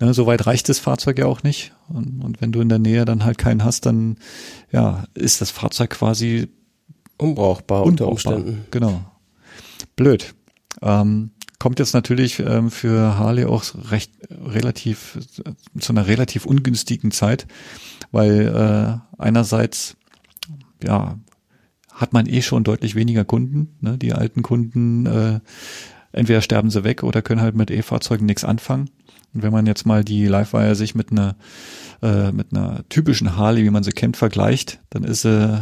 [0.00, 1.72] Ne, so weit reicht das Fahrzeug ja auch nicht.
[1.88, 4.16] Und, und wenn du in der Nähe dann halt keinen hast, dann
[4.72, 6.48] ja, ist das Fahrzeug quasi
[7.18, 8.36] Unbrauchbar unter unbrauchbar.
[8.36, 8.64] Umständen.
[8.70, 9.04] Genau.
[9.96, 10.34] Blöd.
[10.82, 17.10] Ähm, kommt jetzt natürlich ähm, für Harley auch recht relativ äh, zu einer relativ ungünstigen
[17.10, 17.46] Zeit,
[18.10, 19.96] weil äh, einerseits
[20.82, 21.18] ja
[21.92, 23.76] hat man eh schon deutlich weniger Kunden.
[23.80, 23.96] Ne?
[23.96, 25.40] Die alten Kunden äh,
[26.12, 28.90] entweder sterben sie weg oder können halt mit E-Fahrzeugen nichts anfangen.
[29.32, 31.36] Und wenn man jetzt mal die Livewire sich mit einer
[32.02, 35.60] äh, mit einer typischen Harley, wie man sie kennt, vergleicht, dann ist sie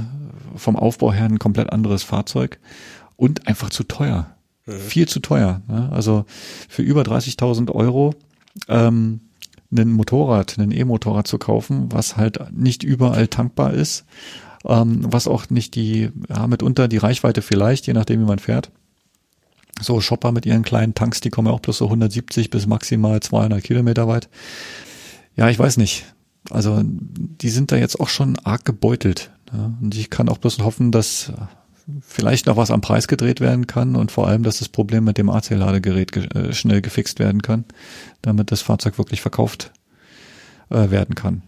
[0.56, 2.58] vom Aufbau her ein komplett anderes Fahrzeug
[3.16, 4.33] und einfach zu teuer.
[4.66, 5.62] Viel zu teuer.
[5.68, 5.90] Ne?
[5.92, 6.24] Also
[6.68, 8.14] für über 30.000 Euro
[8.68, 9.20] ähm,
[9.70, 14.04] ein Motorrad, ein E-Motorrad zu kaufen, was halt nicht überall tankbar ist,
[14.64, 18.70] ähm, was auch nicht die, ja, mitunter die Reichweite vielleicht, je nachdem wie man fährt.
[19.80, 23.20] So Shopper mit ihren kleinen Tanks, die kommen ja auch bloß so 170 bis maximal
[23.20, 24.28] 200 Kilometer weit.
[25.36, 26.04] Ja, ich weiß nicht.
[26.50, 29.32] Also die sind da jetzt auch schon arg gebeutelt.
[29.52, 29.72] Ja?
[29.80, 31.32] Und ich kann auch bloß hoffen, dass
[32.06, 35.18] vielleicht noch was am Preis gedreht werden kann und vor allem, dass das Problem mit
[35.18, 37.64] dem AC-Ladegerät ge äh, schnell gefixt werden kann,
[38.22, 39.72] damit das Fahrzeug wirklich verkauft
[40.70, 41.42] äh, werden kann.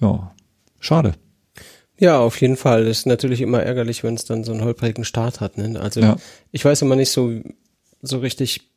[0.00, 0.32] Ja,
[0.80, 1.14] schade.
[1.98, 2.86] Ja, auf jeden Fall.
[2.86, 5.58] Ist natürlich immer ärgerlich, wenn es dann so einen holprigen Start hat.
[5.58, 5.78] Ne?
[5.80, 6.16] Also Ja.
[6.50, 7.32] ich weiß immer nicht so,
[8.02, 8.68] so richtig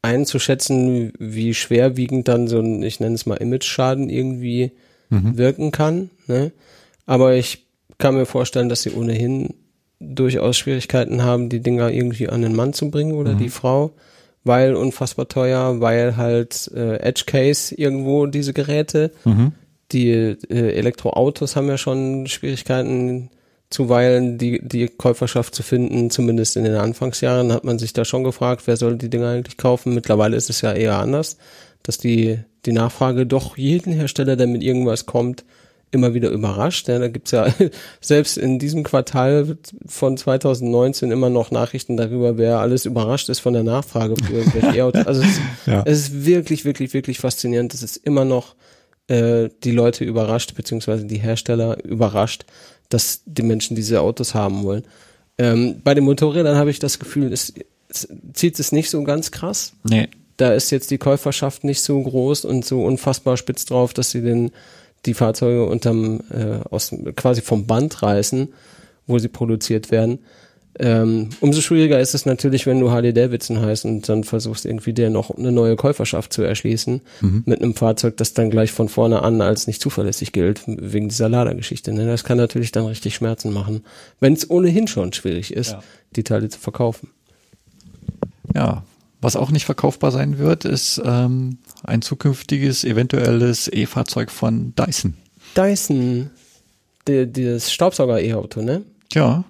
[0.00, 4.72] einzuschätzen, wie schwerwiegend dann so ein, ich nenne es mal Image-Schaden irgendwie
[5.10, 6.08] wirken kann.
[6.26, 6.52] Ne?
[7.04, 7.66] Aber ich
[7.98, 9.52] kann mir vorstellen, dass sie ohnehin
[10.02, 13.92] durchaus Schwierigkeiten haben, die Dinger irgendwie an den Mann zu bringen oder die Frau,
[14.44, 19.12] weil unfassbar teuer, weil halt äh, Edge Case irgendwo diese Geräte.
[19.92, 23.30] Die äh, Elektroautos haben ja schon Schwierigkeiten,
[23.70, 28.24] zuweilen die, die Käuferschaft zu finden, zumindest in den Anfangsjahren hat man sich da schon
[28.24, 29.94] gefragt, wer soll die Dinger eigentlich kaufen.
[29.94, 31.38] Mittlerweile ist es ja eher anders,
[31.82, 35.44] dass die, die Nachfrage doch jeden Hersteller, der mit irgendwas kommt,
[35.92, 36.88] immer wieder überrascht.
[36.88, 37.46] Ja, da gibt's ja
[38.00, 39.56] selbst in diesem Quartal
[39.86, 44.76] von 2019 immer noch Nachrichten darüber, wer alles überrascht ist von der Nachfrage für irgendwelche
[44.78, 45.06] E-Autos.
[45.06, 45.82] Also es, Ja.
[45.86, 47.72] es ist wirklich, wirklich, wirklich faszinierend.
[47.74, 48.54] Es ist immer noch
[49.08, 52.44] äh, die Leute überrascht, beziehungsweise die Hersteller überrascht,
[52.88, 54.84] dass die Menschen diese Autos haben wollen.
[55.38, 57.52] Ähm, bei den Motorrädern habe ich das Gefühl, es,
[57.88, 59.72] es zieht es nicht so ganz krass.
[59.88, 60.08] Nee.
[60.38, 64.22] Da ist jetzt die Käuferschaft nicht so groß und so unfassbar spitz drauf, dass sie
[64.22, 64.50] den,
[65.06, 68.52] die Fahrzeuge unterm, äh, aus, quasi vom Band reißen,
[69.06, 70.20] wo sie produziert werden.
[70.78, 74.94] Ähm, umso schwieriger ist es natürlich, wenn du Harley Davidson heißt und dann versuchst irgendwie
[74.94, 77.02] dir noch eine neue Käuferschaft zu erschließen
[77.44, 81.28] mit einem Fahrzeug, das dann gleich von vorne an als nicht zuverlässig gilt, wegen dieser
[81.28, 81.92] Ladergeschichte.
[81.92, 82.06] Ne?
[82.06, 83.84] Das kann natürlich dann richtig Schmerzen machen,
[84.18, 85.82] wenn es ohnehin schon schwierig ist, Ja.
[86.16, 87.10] die Teile zu verkaufen.
[88.54, 88.82] Ja,
[89.22, 95.14] was auch nicht verkaufbar sein wird, ist ähm, ein zukünftiges eventuelles E-Fahrzeug von Dyson.
[95.56, 96.30] Dyson,
[97.08, 98.82] die, dieses Staubsauger-E-Auto, ne?
[99.12, 99.44] Ja.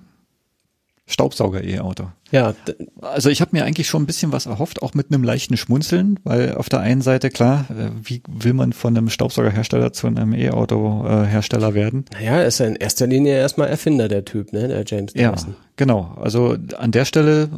[1.06, 2.08] Staubsauger-E-Auto.
[2.30, 2.54] Ja,
[3.02, 6.18] Also ich habe mir eigentlich schon ein bisschen was erhofft, auch mit einem leichten Schmunzeln,
[6.24, 10.32] weil auf der einen Seite klar, äh, wie will man von einem Staubsaugerhersteller zu einem
[10.32, 12.06] E-Auto-Hersteller werden?
[12.14, 15.56] naja, ist ja in erster Linie erstmal Erfinder der Typ, ne, der James Ja, Dyson.
[15.76, 16.16] genau.
[16.20, 17.50] Also an der Stelle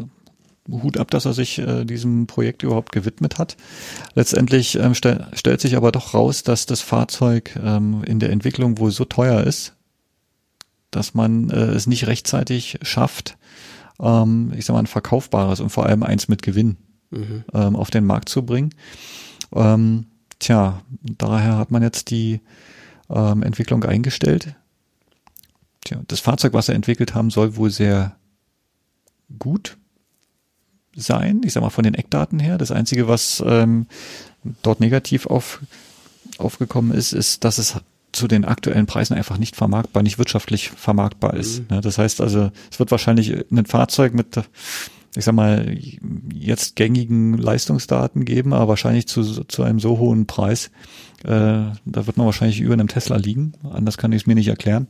[0.70, 3.56] Hut ab, dass er sich äh, diesem Projekt überhaupt gewidmet hat.
[4.14, 8.78] Letztendlich ähm, stell, stellt sich aber doch raus, dass das Fahrzeug ähm, in der Entwicklung
[8.78, 9.74] wohl so teuer ist,
[10.90, 13.36] dass man äh, es nicht rechtzeitig schafft,
[14.00, 16.78] ähm, ich sag mal, ein verkaufbares und vor allem eins mit Gewinn
[17.14, 17.44] Mhm.
[17.52, 18.74] ähm, auf den Markt zu bringen.
[19.54, 20.06] Ähm,
[20.38, 22.40] tja, daher hat man jetzt die
[23.08, 24.56] ähm, Entwicklung eingestellt.
[25.84, 28.16] Tja, das Fahrzeug, was sie entwickelt haben, soll wohl sehr
[29.38, 29.76] gut
[30.96, 31.42] sein.
[31.44, 32.58] Ich sag mal von den Eckdaten her.
[32.58, 33.86] Das Einzige, was ähm,
[34.62, 35.60] dort negativ auf,
[36.38, 37.76] aufgekommen ist, ist, dass es
[38.12, 41.68] zu den aktuellen Preisen einfach nicht vermarktbar, nicht wirtschaftlich vermarktbar ist.
[41.70, 44.40] Ne, Das heißt also, es wird wahrscheinlich ein Fahrzeug mit,
[45.16, 45.76] ich sag mal,
[46.32, 50.70] jetzt gängigen Leistungsdaten geben, aber wahrscheinlich zu, zu einem so hohen Preis,
[51.24, 53.54] äh, da wird man wahrscheinlich über einem Tesla liegen.
[53.70, 54.86] Anders kann ich es mir nicht erklären,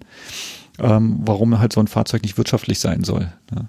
[0.79, 3.33] ähm, warum halt so ein Fahrzeug nicht wirtschaftlich sein soll.
[3.53, 3.69] Ne?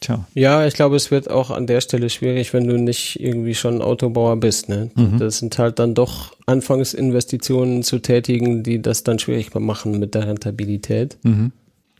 [0.00, 3.54] Tja, Ja, ich glaube, es wird auch an der Stelle schwierig, wenn du nicht irgendwie
[3.54, 4.68] schon Autobauer bist.
[4.68, 4.90] Ne?
[4.94, 5.18] Mhm.
[5.18, 10.26] Das sind halt dann doch Anfangsinvestitionen zu tätigen, die das dann schwierig machen mit der
[10.26, 11.18] Rentabilität.
[11.22, 11.52] mhm.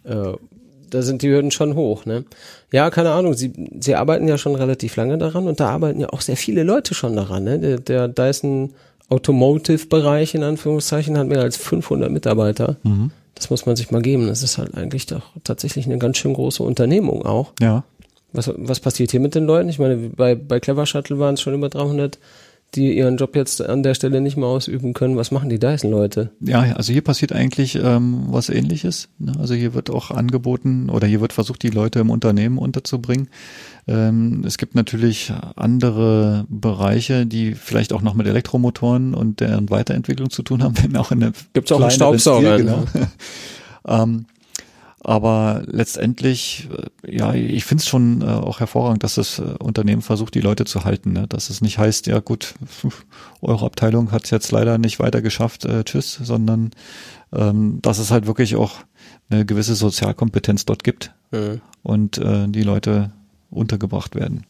[0.05, 0.35] Äh,
[0.89, 2.07] da sind die Hürden schon hoch.
[2.07, 2.25] Ne?
[2.73, 3.35] Ja, keine Ahnung.
[3.35, 6.63] Sie, sie arbeiten ja schon relativ lange daran und da arbeiten ja auch sehr viele
[6.63, 7.43] Leute schon daran.
[7.43, 7.59] Ne?
[7.59, 8.73] Der, der Dyson
[9.09, 12.77] Automotive-Bereich in Anführungszeichen hat mehr als 500 Mitarbeiter.
[12.83, 13.11] Mhm.
[13.37, 14.27] Das muss man sich mal geben.
[14.27, 17.53] Das ist halt eigentlich doch tatsächlich eine ganz schön große Unternehmung auch.
[17.61, 17.85] ja.
[18.33, 19.69] Was, was passiert hier mit den Leuten?
[19.71, 22.19] Ich meine, bei, bei Clever Shuttle waren es schon über 300,
[22.75, 25.17] die ihren Job jetzt an der Stelle nicht mehr ausüben können.
[25.17, 26.33] Was machen die Dyson-Leute?
[26.41, 29.09] Ja, also hier passiert eigentlich ähm, was ähnliches.
[29.19, 29.33] Ne?
[29.39, 33.29] Also hier wird auch angeboten oder hier wird versucht, die Leute im Unternehmen unterzubringen.
[33.89, 40.31] Ähm, es gibt natürlich andere Bereiche, die vielleicht auch noch mit Elektromotoren und deren Weiterentwicklung
[40.31, 42.85] zu tun haben, wenn auch in der Gibt's auch einen Staubsauger, Stil, ne?
[42.93, 43.07] genau.
[44.03, 44.27] ähm,
[45.01, 46.69] aber letztendlich,
[47.05, 50.41] äh, ja, ich finde es schon äh, auch hervorragend, dass das äh, Unternehmen versucht, die
[50.41, 51.13] Leute zu halten.
[51.13, 51.27] Ne?
[51.29, 52.55] Dass es nicht heißt, ja gut,
[53.41, 56.73] eure Abteilung hat es jetzt leider nicht weiter geschafft, äh, tschüss, sondern
[57.33, 58.79] ähm, dass es halt wirklich auch
[59.31, 61.61] eine gewisse Sozialkompetenz dort gibt Hm.
[61.83, 63.11] und äh, die Leute
[63.51, 64.45] untergebracht werden.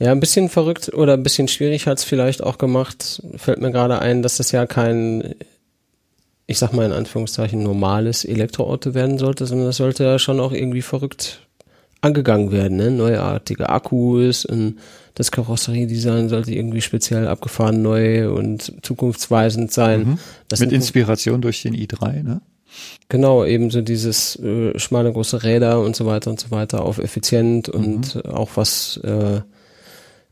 [0.00, 4.00] Ja, ein bisschen verrückt oder ein bisschen schwierig hat's vielleicht auch gemacht, fällt mir gerade
[4.00, 5.34] ein, dass das ja kein,
[6.46, 10.52] ich sag mal in Anführungszeichen, normales Elektroauto werden sollte, sondern das sollte ja schon auch
[10.52, 11.46] irgendwie verrückt
[12.00, 12.90] angegangen werden, ne?
[12.90, 14.78] Neuartige Akkus und
[15.14, 20.18] das Karosseriedesign sollte irgendwie speziell abgefahren neu und zukunftsweisend sein.
[20.48, 22.40] Das Mit Inspiration durch den i3, ne?
[23.08, 26.98] Genau, eben so dieses äh, schmale große Räder und so weiter und so weiter auf
[26.98, 29.40] effizient und auch was äh,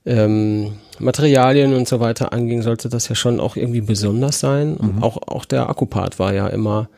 [0.05, 4.77] ähm, Materialien und so weiter anging, sollte das ja schon auch irgendwie besonders sein.
[4.77, 6.89] Und auch, auch der Akkupart war ja immer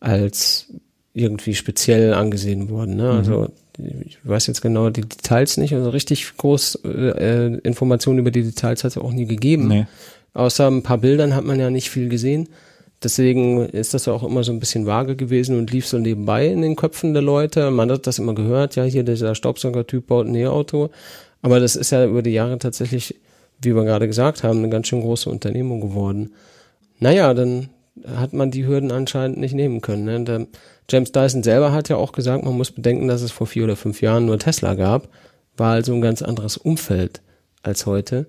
[0.00, 0.66] als
[1.12, 2.96] irgendwie speziell angesehen worden.
[2.96, 3.10] Ne?
[3.10, 3.48] Also
[3.78, 8.42] ich weiß jetzt genau die Details nicht, also richtig groß äh, äh, Informationen über die
[8.42, 9.68] Details hat es ja auch nie gegeben.
[9.68, 9.86] Nee.
[10.34, 12.48] Außer ein paar Bildern hat man ja nicht viel gesehen.
[13.02, 16.46] Deswegen ist das ja auch immer so ein bisschen vage gewesen und lief so nebenbei
[16.48, 17.70] in den Köpfen der Leute.
[17.70, 20.90] Man hat das immer gehört, ja, hier dieser Staubsauger-Typ baut ein E-Auto.
[21.40, 23.14] Aber das ist ja über die Jahre tatsächlich,
[23.62, 26.32] wie wir gerade gesagt haben, eine ganz schön große Unternehmung geworden.
[26.98, 27.68] Naja, dann
[28.06, 30.04] hat man die Hürden anscheinend nicht nehmen können.
[30.04, 30.24] Ne?
[30.24, 30.46] Der
[30.90, 33.76] James Dyson selber hat ja auch gesagt, man muss bedenken, dass es vor vier oder
[33.76, 35.08] fünf Jahren nur Tesla gab.
[35.56, 37.20] War also ein ganz anderes Umfeld
[37.62, 38.26] als heute,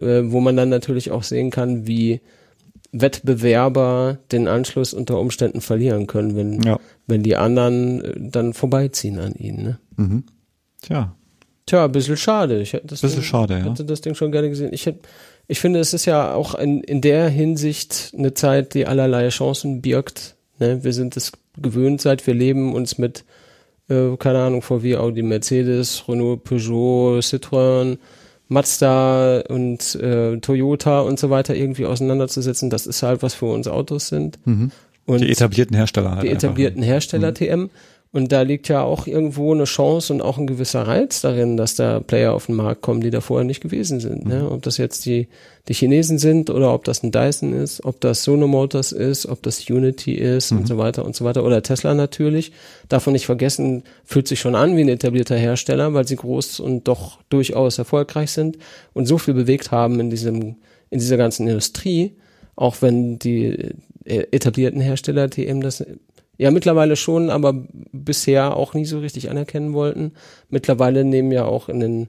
[0.00, 2.20] äh, wo man dann natürlich auch sehen kann, wie
[3.00, 6.78] Wettbewerber den Anschluss unter Umständen verlieren können, wenn, Ja.
[7.06, 9.62] wenn die anderen äh, dann vorbeiziehen an ihnen.
[9.62, 9.78] Ne?
[9.96, 10.24] Mhm.
[10.82, 11.14] Tja,
[11.66, 12.60] Tja, ein bisschen schade.
[12.60, 13.64] Ich hätte das Bisschen Ding, schade, ja.
[13.64, 14.70] hätte das Ding schon gerne gesehen.
[14.72, 15.00] Ich, hätte,
[15.48, 19.82] ich finde, es ist ja auch in, in der Hinsicht eine Zeit, die allerlei Chancen
[19.82, 20.36] birgt.
[20.60, 20.84] Ne?
[20.84, 23.24] Wir sind es gewöhnt, seit wir leben, uns mit,
[23.88, 27.98] äh, keine Ahnung, VW, Audi, Mercedes, Renault, Peugeot, Citroën,
[28.48, 32.70] Mazda und äh, Toyota und so weiter irgendwie auseinanderzusetzen.
[32.70, 34.38] Das ist halt, was für uns Autos sind.
[34.44, 34.72] Und
[35.06, 35.18] Mhm.
[35.18, 36.42] die etablierten Hersteller halt die einfach.
[36.44, 37.70] etablierten Hersteller TM.
[38.16, 41.74] Und da liegt ja auch irgendwo eine Chance und auch ein gewisser Reiz darin, dass
[41.74, 44.26] da Player auf den Markt kommen, die da vorher nicht gewesen sind.
[44.26, 44.50] Ne?
[44.50, 45.28] Ob das jetzt die,
[45.68, 49.42] die Chinesen sind oder ob das ein Dyson ist, ob das Sono Motors ist, ob
[49.42, 51.44] das Unity ist und so weiter und so weiter.
[51.44, 52.52] Oder Tesla natürlich.
[52.88, 56.88] Davon nicht vergessen, fühlt sich schon an wie ein etablierter Hersteller, weil sie groß und
[56.88, 58.56] doch durchaus erfolgreich sind
[58.94, 60.56] und so viel bewegt haben in diesem,
[60.88, 62.16] in dieser ganzen Industrie,
[62.54, 63.74] auch wenn die
[64.06, 65.84] äh, etablierten Hersteller TM das
[66.38, 67.54] Ja, mittlerweile schon, aber
[67.92, 70.12] bisher auch nie so richtig anerkennen wollten.
[70.50, 72.08] Mittlerweile nehmen ja auch in den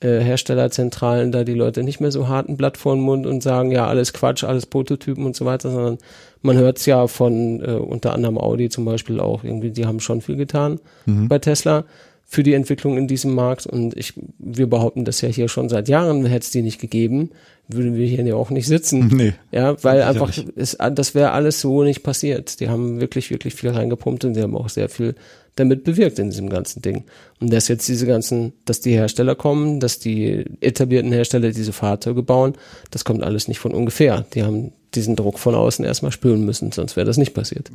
[0.00, 3.42] äh, Herstellerzentralen da die Leute nicht mehr so hart ein Blatt vor den Mund und
[3.42, 5.98] sagen, ja, alles Quatsch, alles Prototypen und so weiter, sondern
[6.42, 10.00] man hört es ja von äh, unter anderem Audi zum Beispiel auch, irgendwie, die haben
[10.00, 11.28] schon viel getan Mhm.
[11.28, 11.84] bei Tesla
[12.24, 15.88] für die Entwicklung in diesem Markt und ich, wir behaupten das ja hier schon seit
[15.88, 17.30] Jahren, hätte es die nicht gegeben,
[17.72, 19.08] würden wir hier ja auch nicht sitzen.
[19.20, 19.34] Nee.
[19.52, 22.60] Ja, weil einfach, es, das wäre alles so nicht passiert.
[22.60, 25.14] Die haben wirklich, wirklich viel reingepumpt und die haben auch sehr viel
[25.56, 27.04] damit bewirkt in diesem ganzen Ding.
[27.40, 32.22] Und dass jetzt diese ganzen, dass die Hersteller kommen, dass die etablierten Hersteller diese Fahrzeuge
[32.22, 32.54] bauen,
[32.90, 34.24] das kommt alles nicht von ungefähr.
[34.34, 37.70] Die haben diesen Druck von außen erstmal spüren müssen, sonst wäre das nicht passiert.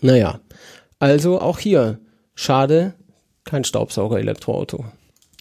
[0.00, 0.40] Naja,
[0.98, 1.98] also auch hier,
[2.34, 2.94] schade,
[3.44, 4.84] kein Staubsauger-Elektroauto.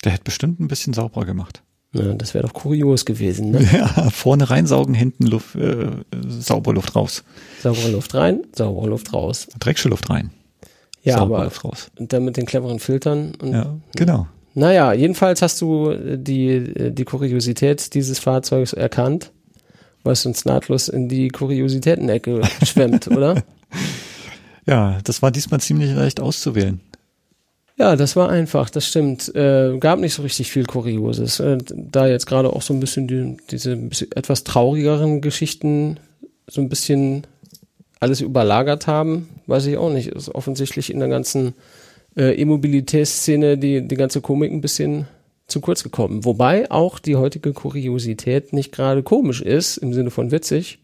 [0.04, 1.62] Der hätte bestimmt ein bisschen sauberer gemacht.
[1.96, 3.68] Ja, das wäre doch kurios gewesen, ne?
[3.74, 5.88] Ja, vorne reinsaugen, hinten Luft, äh,
[6.28, 7.24] saubere Luft raus.
[7.62, 9.48] Saubere Luft rein, saubere Luft raus.
[9.60, 10.32] Drecksche Luft rein.
[11.04, 11.92] Ja, saubere aber Luft raus.
[11.98, 13.34] und dann mit den cleveren Filtern.
[13.42, 14.28] Und, Ja, genau.
[14.56, 19.32] Naja, jedenfalls hast du äh, die, äh, die Kuriosität dieses Fahrzeugs erkannt,
[20.04, 23.44] was uns nahtlos in die Kuriositäten-Ecke schwemmt, oder?
[24.68, 26.82] Ja, das war diesmal ziemlich leicht auszuwählen.
[27.78, 29.34] Ja, das war einfach, das stimmt.
[29.36, 31.40] Äh, gab nicht so richtig viel Kurioses.
[31.42, 33.74] Äh, da jetzt gerade auch so ein bisschen die, diese
[34.16, 36.00] etwas traurigeren Geschichten
[36.48, 37.28] so ein bisschen
[38.00, 40.08] alles überlagert haben, weiß ich auch nicht.
[40.08, 41.54] Ist offensichtlich in der ganzen
[42.16, 45.08] äh, E-Mobilitätsszene die, die ganze Komik ein bisschen
[45.48, 46.24] zu kurz gekommen.
[46.24, 50.80] Wobei auch die heutige Kuriosität nicht gerade komisch ist, im Sinne von witzig,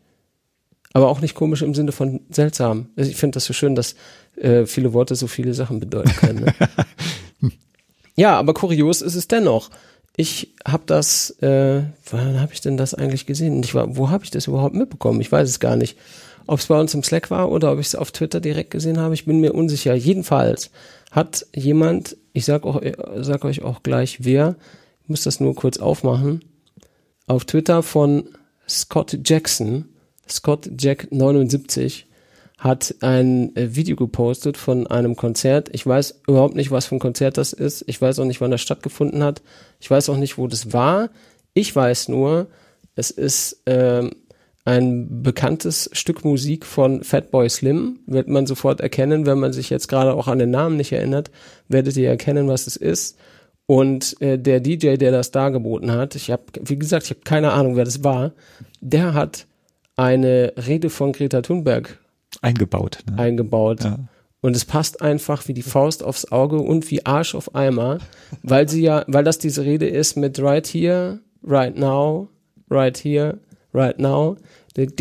[0.93, 2.87] aber auch nicht komisch im Sinne von seltsam.
[2.97, 3.95] Also Ich finde das so schön, dass
[4.41, 6.45] äh, viele Worte so viele Sachen bedeuten können.
[6.45, 7.51] Ne?
[8.15, 9.69] ja, aber kurios ist es dennoch.
[10.17, 13.63] Ich habe das, äh, wann habe ich denn das eigentlich gesehen?
[13.63, 15.21] Ich war, wo habe ich das überhaupt mitbekommen?
[15.21, 15.97] Ich weiß es gar nicht.
[16.47, 18.99] Ob es bei uns im Slack war oder ob ich es auf Twitter direkt gesehen
[18.99, 19.93] habe, ich bin mir unsicher.
[19.93, 20.71] Jedenfalls
[21.11, 24.55] hat jemand, ich sag, auch, äh, sag euch auch gleich wer,
[25.03, 26.43] ich muss das nur kurz aufmachen,
[27.27, 28.29] auf Twitter von
[28.67, 29.85] Scott Jackson,
[30.27, 32.07] Scott Jack 79,
[32.61, 35.69] hat ein äh, Video gepostet von einem Konzert.
[35.73, 37.83] Ich weiß überhaupt nicht, was für ein Konzert das ist.
[37.87, 39.41] Ich weiß auch nicht, wann das stattgefunden hat.
[39.79, 41.09] Ich weiß auch nicht, wo das war.
[41.55, 42.47] Ich weiß nur,
[42.93, 44.11] es ist ähm,
[44.63, 48.01] ein bekanntes Stück Musik von Fatboy Slim.
[48.05, 51.31] Wird man sofort erkennen, wenn man sich jetzt gerade auch an den Namen nicht erinnert,
[51.67, 53.17] werdet ihr erkennen, was es ist.
[53.65, 57.53] Und äh, der DJ, der das dargeboten hat, ich habe, wie gesagt, ich habe keine
[57.53, 58.33] Ahnung, wer das war,
[58.81, 59.47] der hat
[59.95, 62.00] eine Rede von Greta Thunberg
[62.41, 62.99] Eingebaut.
[63.09, 63.17] Ne?
[63.17, 63.83] Eingebaut.
[63.83, 63.99] Ja.
[64.41, 67.99] Und es passt einfach wie die Faust aufs Auge und wie Arsch auf Eimer,
[68.41, 72.27] weil sie ja, weil das diese Rede ist mit right here, right now,
[72.69, 73.37] right here,
[73.73, 74.37] right now.
[74.77, 74.97] Right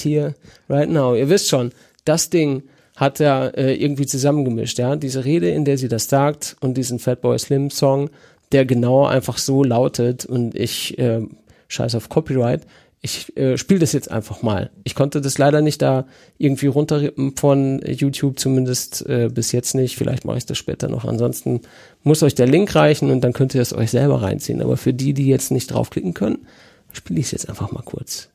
[0.00, 0.34] here,
[0.68, 1.14] right now.
[1.14, 1.72] Ihr wisst schon,
[2.04, 2.62] das Ding
[2.96, 4.96] hat er äh, irgendwie zusammengemischt, ja.
[4.96, 8.10] Diese Rede, in der sie das sagt und diesen Fatboy Slim Song,
[8.52, 11.20] der genau einfach so lautet und ich äh,
[11.68, 12.66] scheiß auf Copyright,
[13.02, 14.70] ich äh, spiele das jetzt einfach mal.
[14.84, 16.06] Ich konnte das leider nicht da
[16.36, 19.96] irgendwie runterrippen von YouTube, zumindest äh, bis jetzt nicht.
[19.96, 21.06] Vielleicht mache ich das später noch.
[21.06, 21.62] Ansonsten
[22.02, 24.60] muss euch der Link reichen und dann könnt ihr es euch selber reinziehen.
[24.60, 26.46] Aber für die, die jetzt nicht draufklicken können,
[26.92, 28.28] spiele ich es jetzt einfach mal kurz.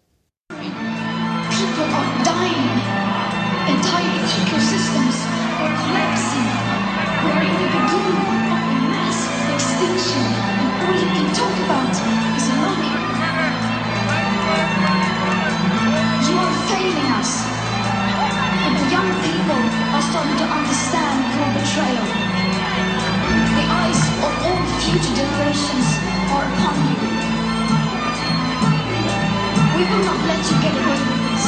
[29.75, 31.45] We will not let you get away with this.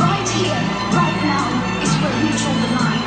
[0.00, 0.62] Right here,
[0.96, 1.46] right now,
[1.84, 3.04] is where we draw the line.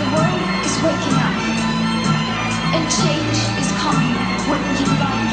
[0.00, 1.36] The world is waking up.
[2.76, 4.14] And change is coming
[4.48, 5.25] whether you like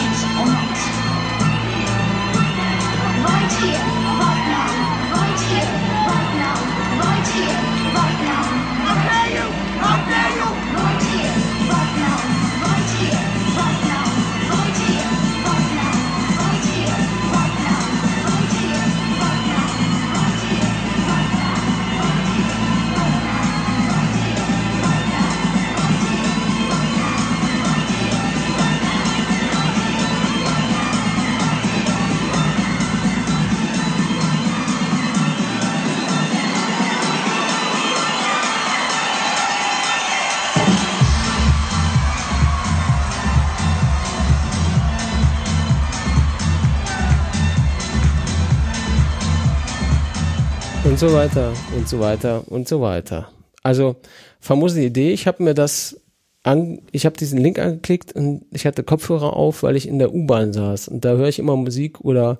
[50.94, 53.28] Und so weiter und so weiter und so weiter.
[53.64, 53.96] Also
[54.40, 56.00] famose Idee, ich habe mir das
[56.44, 60.14] an, ich habe diesen Link angeklickt und ich hatte Kopfhörer auf, weil ich in der
[60.14, 60.90] U-Bahn saß.
[60.90, 62.38] Und da höre ich immer Musik oder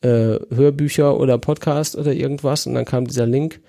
[0.00, 2.66] äh, Hörbücher oder Podcast oder irgendwas.
[2.66, 3.60] Und dann kam dieser Link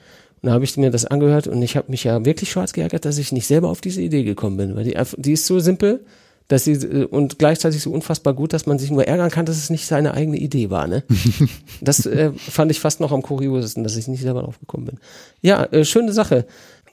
[0.42, 1.46] und da habe ich mir das angehört.
[1.46, 4.24] Und ich habe mich ja wirklich schwarz geärgert, dass ich nicht selber auf diese Idee
[4.24, 6.04] gekommen bin, weil die, die ist so simpel,
[6.48, 9.70] dass sie und gleichzeitig so unfassbar gut, dass man sich nur ärgern kann, dass es
[9.70, 11.04] nicht seine eigene Idee war, ne?
[11.82, 15.00] Das äh, fand ich fast noch am kuriosesten, dass ich nicht selber drauf gekommen bin.
[15.42, 16.46] Ja, äh, schöne Sache.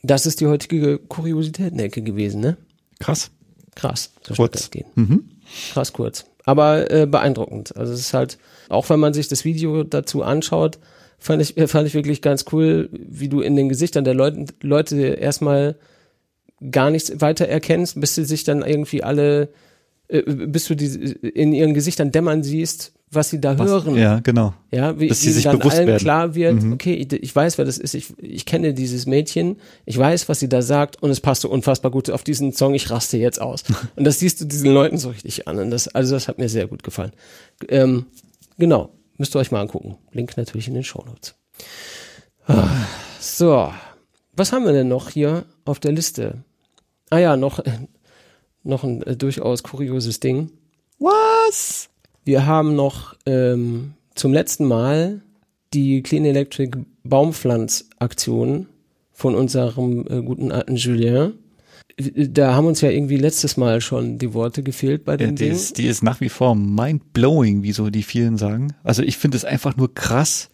[0.02, 2.56] Das ist die heutige Kuriositätenecke gewesen, ne?
[2.98, 3.30] Krass.
[3.74, 4.12] Krass.
[4.26, 4.52] So Kurz.
[4.52, 4.86] das gehen.
[4.94, 5.24] Mhm.
[5.72, 6.26] Krass kurz.
[6.44, 7.76] Aber äh, beeindruckend.
[7.76, 8.38] Also es ist halt,
[8.68, 10.78] auch wenn man sich das Video dazu anschaut,
[11.18, 14.98] fand ich, fand ich wirklich ganz cool, wie du in den Gesichtern der Leute, Leute
[14.98, 15.76] erstmal
[16.70, 19.48] gar nichts weiter erkennst, bis sie sich dann irgendwie alle,
[20.08, 23.96] äh, bis du die in ihren Gesichtern dämmern siehst, was sie da Was, hören.
[23.96, 24.54] Ja, genau.
[24.70, 25.98] Ja, wie, Dass sie sich dann bewusst allen werden.
[26.00, 26.72] klar wird, Mhm.
[26.72, 30.40] okay, ich, ich weiß, wer das ist, ich, ich kenne dieses Mädchen, ich weiß, was
[30.40, 33.40] sie da sagt und es passt so unfassbar gut auf diesen Song, ich raste jetzt
[33.40, 33.64] aus.
[33.96, 36.48] und das siehst du diesen Leuten so richtig an und das, also das hat mir
[36.48, 37.12] sehr gut gefallen.
[37.68, 38.06] Ähm,
[38.56, 39.98] genau, müsst ihr euch mal angucken.
[40.12, 41.34] Link natürlich in den Shownotes.
[42.46, 42.66] Ah,
[43.20, 43.70] So,
[44.34, 46.44] was haben wir denn noch hier auf der Liste?
[47.12, 47.72] Ah ja, noch, äh,
[48.64, 50.48] noch ein äh, durchaus kurioses Ding.
[50.98, 51.90] Was?
[52.24, 55.20] Wir haben noch ähm, zum letzten Mal
[55.74, 58.66] die Clean Electric Baumpflanzaktion
[59.12, 61.34] von unserem äh, guten alten Julien.
[61.98, 65.44] Da haben uns ja irgendwie letztes Mal schon die Worte gefehlt bei Ja, dem die,
[65.44, 65.52] Ding.
[65.52, 68.72] ist, die ist nach wie vor mind-blowing, wie so die vielen sagen.
[68.84, 70.48] Also ich finde es einfach nur krass.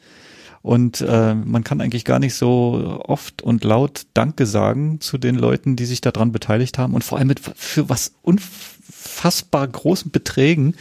[0.62, 5.36] Und äh, man kann eigentlich gar nicht so oft und laut Danke sagen zu den
[5.36, 10.74] Leuten, die sich daran beteiligt haben und vor allem mit für was unfassbar großen Beträgen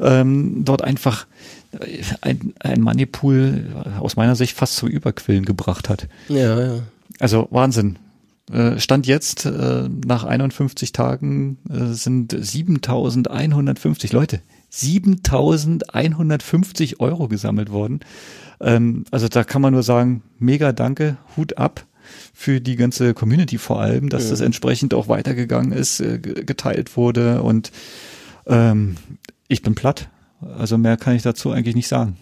[0.00, 1.26] ähm, dort einfach
[1.78, 3.66] äh, ein, ein Moneypool
[4.00, 6.08] aus meiner Sicht fast zum Überquillen gebracht hat.
[6.28, 6.78] Ja, ja.
[7.20, 7.98] Also Wahnsinn.
[8.50, 18.00] Äh, Stand jetzt, äh, nach 51 Tagen äh, sind 7150 Leute, 7150 Euro gesammelt worden.
[18.62, 21.84] Ähm, also da kann man nur sagen, mega danke, Hut ab
[22.32, 26.96] für die ganze Community vor allem, dass das entsprechend auch weitergegangen ist, äh, ge- geteilt
[26.96, 27.70] wurde und
[28.46, 28.96] ähm,
[29.48, 30.08] ich bin platt.
[30.58, 32.16] Also mehr kann ich dazu eigentlich nicht sagen.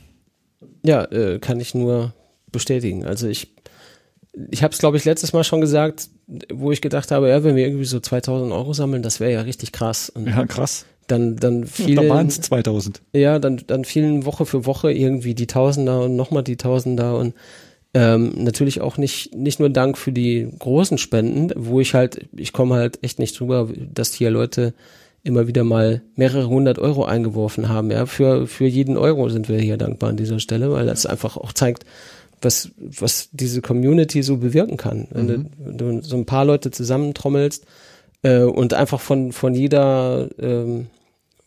[0.85, 2.13] Ja, äh, kann ich nur
[2.53, 3.05] bestätigen.
[3.07, 3.55] Also ich,
[4.51, 6.09] ich habe es glaube ich letztes Mal schon gesagt,
[6.53, 9.41] wo ich gedacht habe, ja, wenn wir irgendwie so 2000 Euro sammeln, das wäre ja
[9.43, 10.11] richtig krass.
[10.11, 10.85] Und Ja, krass.
[11.11, 13.03] Dann, dann Da fielen, waren es 2000.
[13.13, 17.35] ja, dann, dann fielen Woche für Woche irgendwie die Tausender und nochmal die Tausender und
[17.93, 22.53] ähm, natürlich auch nicht, nicht nur Dank für die großen Spenden, wo ich halt, ich
[22.53, 24.75] komme halt echt nicht drüber, dass hier Leute
[25.23, 27.91] immer wieder mal mehrere hundert Euro eingeworfen haben.
[27.91, 31.37] Ja, für, für jeden Euro sind wir hier dankbar an dieser Stelle, weil das einfach
[31.37, 31.85] auch zeigt,
[32.41, 35.09] was, was diese Community so bewirken kann.
[35.11, 37.67] Wenn, du, wenn du so ein paar Leute zusammentrommelst
[38.23, 40.87] äh, und einfach von, von jeder, ähm,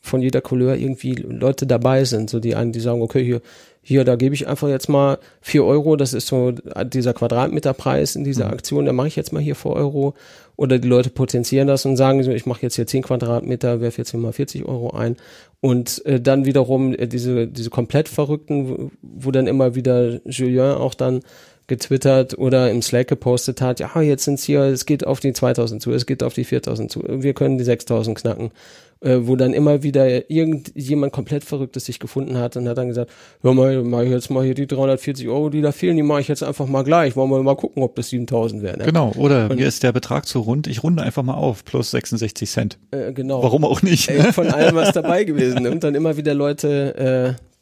[0.06, 3.42] von jeder Couleur irgendwie Leute dabei sind, so die einen, die sagen, okay, hier,
[3.82, 8.26] hier, da gebe ich einfach jetzt mal vier Euro, das ist so dieser Quadratmeterpreis in
[8.26, 10.14] dieser Aktion, da mache ich jetzt mal hier vier Euro.
[10.56, 14.00] Oder die Leute potenzieren das und sagen so, ich mache jetzt hier zehn Quadratmeter, werfe
[14.00, 15.16] jetzt hier mal 40 Euro ein.
[15.62, 20.76] Und äh, dann wiederum äh, diese, diese komplett Verrückten, wo, wo dann immer wieder Julien
[20.76, 21.22] auch dann
[21.68, 25.82] getwittert oder im Slack gepostet hat, ja, jetzt sind's hier, es geht auf die 2000
[25.82, 28.52] zu, es geht auf die 4000 zu, wir können die 6000 knacken,
[29.00, 33.12] äh, wo dann immer wieder irgendjemand komplett Verrücktes sich gefunden hat und hat dann gesagt,
[33.42, 36.22] hör mal, mach ich jetzt mal hier die 340 Euro, die da fehlen, die mache
[36.22, 38.80] ich jetzt einfach mal gleich, wollen wir mal gucken, ob das 7000 werden.
[38.80, 38.86] Ne?
[38.86, 42.50] Genau, oder mir ist der Betrag zu rund, ich runde einfach mal auf, plus 66
[42.50, 42.78] Cent.
[42.92, 43.42] Äh, genau.
[43.42, 44.10] Warum auch nicht?
[44.10, 45.66] Ey, von allem was dabei gewesen.
[45.68, 47.53] Und dann immer wieder Leute, äh,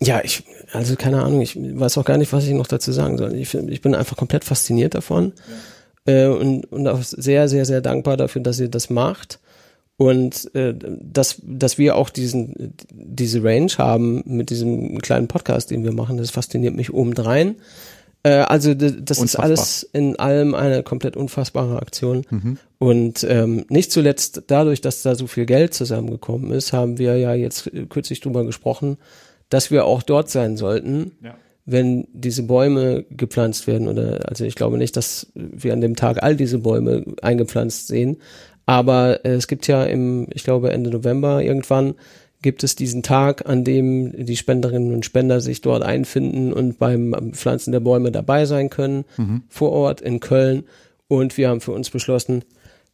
[0.00, 3.16] ja, ich, also keine Ahnung, ich weiß auch gar nicht, was ich noch dazu sagen
[3.18, 3.34] soll.
[3.34, 5.32] Ich, ich bin einfach komplett fasziniert davon
[6.04, 9.40] äh, und, und auch sehr, sehr, sehr dankbar dafür, dass ihr das macht.
[9.98, 15.84] Und äh, dass, dass wir auch diesen, diese Range haben mit diesem kleinen Podcast, den
[15.84, 17.56] wir machen, das fasziniert mich obendrein.
[18.22, 22.26] Äh, also das ist alles in allem eine komplett unfassbare Aktion.
[22.28, 22.58] Mhm.
[22.78, 27.32] Und ähm, nicht zuletzt dadurch, dass da so viel Geld zusammengekommen ist, haben wir ja
[27.32, 28.98] jetzt kürzlich drüber gesprochen,
[29.48, 31.36] dass wir auch dort sein sollten, Ja.
[31.64, 33.88] wenn diese Bäume gepflanzt werden.
[33.88, 38.18] Oder also ich glaube nicht, dass wir an dem Tag all diese Bäume eingepflanzt sehen.
[38.66, 41.94] Aber äh, es gibt ja im, ich glaube Ende November irgendwann
[42.42, 47.32] gibt es diesen Tag, an dem die Spenderinnen und Spender sich dort einfinden und beim
[47.32, 49.04] Pflanzen der Bäume dabei sein können,
[49.48, 50.64] vor Ort in Köln.
[51.08, 52.44] Und wir haben für uns beschlossen,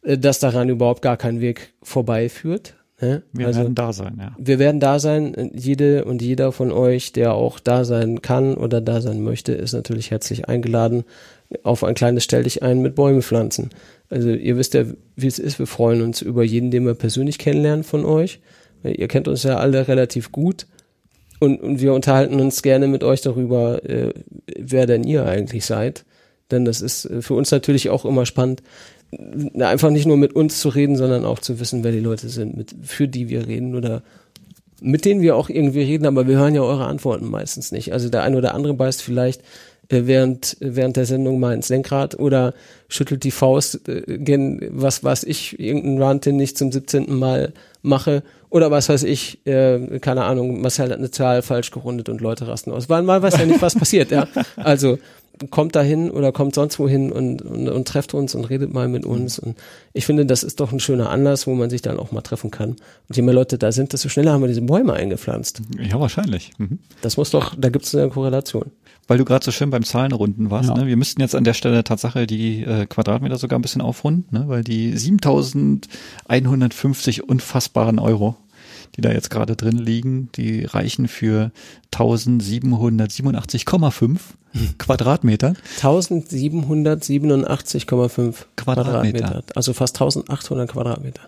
[0.03, 2.75] äh, dass daran überhaupt gar kein Weg vorbeiführt.
[3.03, 3.23] Ne?
[3.33, 4.35] Wir also, werden da sein, ja.
[4.37, 5.51] wir werden da sein.
[5.53, 9.73] Jede und jeder von euch, der auch da sein kann oder da sein möchte, ist
[9.73, 11.03] natürlich herzlich eingeladen
[11.63, 13.69] auf ein kleines Stell dich ein mit Bäume pflanzen.
[14.09, 14.85] Also ihr wisst ja,
[15.15, 15.59] wie es ist.
[15.59, 18.39] Wir freuen uns über jeden, den wir persönlich kennenlernen von euch.
[18.83, 20.65] Ihr kennt uns ja alle relativ gut.
[21.39, 24.13] Und, und wir unterhalten uns gerne mit euch darüber, äh,
[24.57, 26.05] wer denn ihr eigentlich seid.
[26.51, 28.63] Denn das ist äh, für uns natürlich auch immer spannend,
[29.59, 32.55] einfach nicht nur mit uns zu reden, sondern auch zu wissen, wer die Leute sind,
[32.55, 34.03] mit, für die wir reden oder
[34.81, 37.93] mit denen wir auch irgendwie reden, aber wir hören ja eure Antworten meistens nicht.
[37.93, 39.41] Also der eine oder andere beißt vielleicht
[39.89, 42.53] äh, während, während der Sendung mal ins Lenkrad oder
[42.89, 47.13] schüttelt die Faust, äh, was weiß ich, irgendeinen Rant, den ich zum 17.
[47.17, 52.07] Mal mache oder was weiß ich, äh, keine Ahnung, Marcel hat eine Zahl falsch gerundet
[52.09, 52.89] und Leute rasten aus.
[52.89, 54.27] Weil man weiß ja nicht, was passiert, ja.
[54.55, 54.99] Also
[55.49, 59.05] kommt dahin oder kommt sonst wohin und, und, und trefft uns und redet mal mit
[59.05, 59.39] uns.
[59.39, 59.57] Und
[59.93, 62.51] ich finde, das ist doch ein schöner Anlass, wo man sich dann auch mal treffen
[62.51, 62.71] kann.
[62.71, 65.61] Und je mehr Leute da sind, desto schneller haben wir diese Bäume eingepflanzt.
[65.79, 66.51] Ja, wahrscheinlich.
[66.57, 66.79] Mhm.
[67.01, 68.71] Das muss doch, da gibt es eine Korrelation.
[69.07, 70.77] Weil du gerade so schön beim Zahlenrunden warst, Ja.
[70.77, 70.87] ne?
[70.87, 74.45] wir müssten jetzt an der Stelle Tatsache die äh, Quadratmeter sogar ein bisschen aufrunden, ne?
[74.47, 78.37] weil die 7150 unfassbaren Euro,
[78.95, 81.51] die da jetzt gerade drin liegen, die reichen für
[81.93, 84.17] 1787,5
[84.77, 85.53] Quadratmeter.
[85.79, 89.43] 1787,5 Quadratmeter.
[89.55, 91.21] Also fast 1800 Quadratmeter.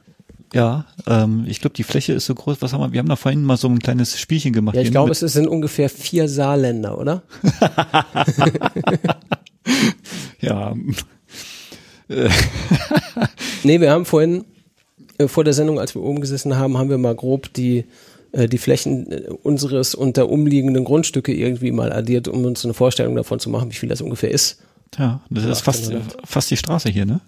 [0.54, 2.62] Ja, ähm, ich glaube, die Fläche ist so groß.
[2.62, 2.94] Was haben wir?
[2.94, 4.76] Wir haben da vorhin mal so ein kleines Spielchen gemacht.
[4.76, 7.24] Ja, ich glaube, es sind ungefähr vier Saarländer, oder?
[10.40, 10.74] ja,
[13.64, 14.46] Nee, wir haben vorhin,
[15.28, 17.86] vor der Sendung, als wir oben gesessen haben, haben wir mal grob die,
[18.32, 22.74] äh, die Flächen äh, unseres und der umliegenden Grundstücke irgendwie mal addiert, um uns eine
[22.74, 24.62] Vorstellung davon zu machen, wie viel das ungefähr ist.
[24.98, 26.28] ja, das ist fast, 1800.
[26.28, 27.22] fast die Straße hier, ne?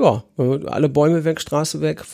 [0.00, 2.04] Ja, alle Bäume weg, Straße weg,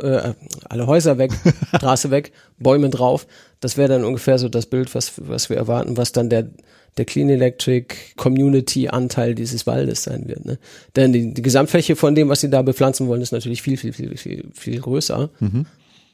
[0.00, 0.34] äh,
[0.68, 1.30] alle Häuser weg,
[1.76, 3.28] Straße weg, Bäume drauf.
[3.60, 6.50] Das wäre dann ungefähr so das Bild, was, was wir erwarten, was dann der,
[6.96, 10.44] der Clean Electric Community Anteil dieses Waldes sein wird.
[10.44, 10.58] Ne?
[10.96, 13.92] Denn die, die Gesamtfläche von dem, was sie da bepflanzen wollen, ist natürlich viel, viel,
[13.92, 15.30] viel, viel, viel größer.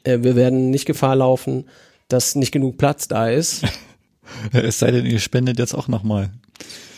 [0.03, 1.65] Äh, wir werden nicht Gefahr laufen,
[2.07, 3.63] dass nicht genug Platz da ist.
[4.51, 6.31] Es sei denn, ihr spendet jetzt auch nochmal.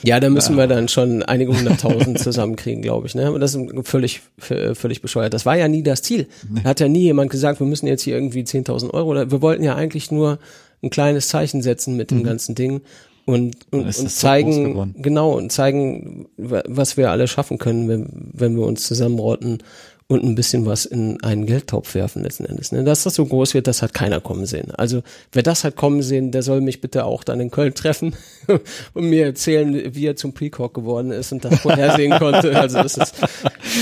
[0.01, 3.14] Ja, da müssen wir dann schon einige hunderttausend zusammenkriegen, glaube ich.
[3.14, 3.27] Ne?
[3.27, 5.31] Aber das ist völlig, v- völlig bescheuert.
[5.35, 6.27] Das war ja nie das Ziel.
[6.64, 9.10] Da hat ja nie jemand gesagt, wir müssen jetzt hier irgendwie 10.000 Euro.
[9.11, 10.39] Oder wir wollten ja eigentlich nur
[10.81, 12.81] ein kleines Zeichen setzen mit dem ganzen Ding
[13.34, 18.56] und, und, und zeigen, genau, und zeigen, wa- was wir alle schaffen können, wenn, wenn
[18.56, 19.60] wir uns zusammenrotten
[20.11, 22.72] und ein bisschen was in einen Geldtopf werfen letzten Endes.
[22.72, 22.84] Ne?
[22.84, 24.72] Dass das so groß wird, das hat keiner kommen sehen.
[24.76, 28.15] Also wer das hat kommen sehen, der soll mich bitte auch dann in Köln treffen
[28.95, 32.60] und mir erzählen, wie er zum Precock geworden ist und das vorhersehen konnte.
[32.60, 33.14] Also das ist,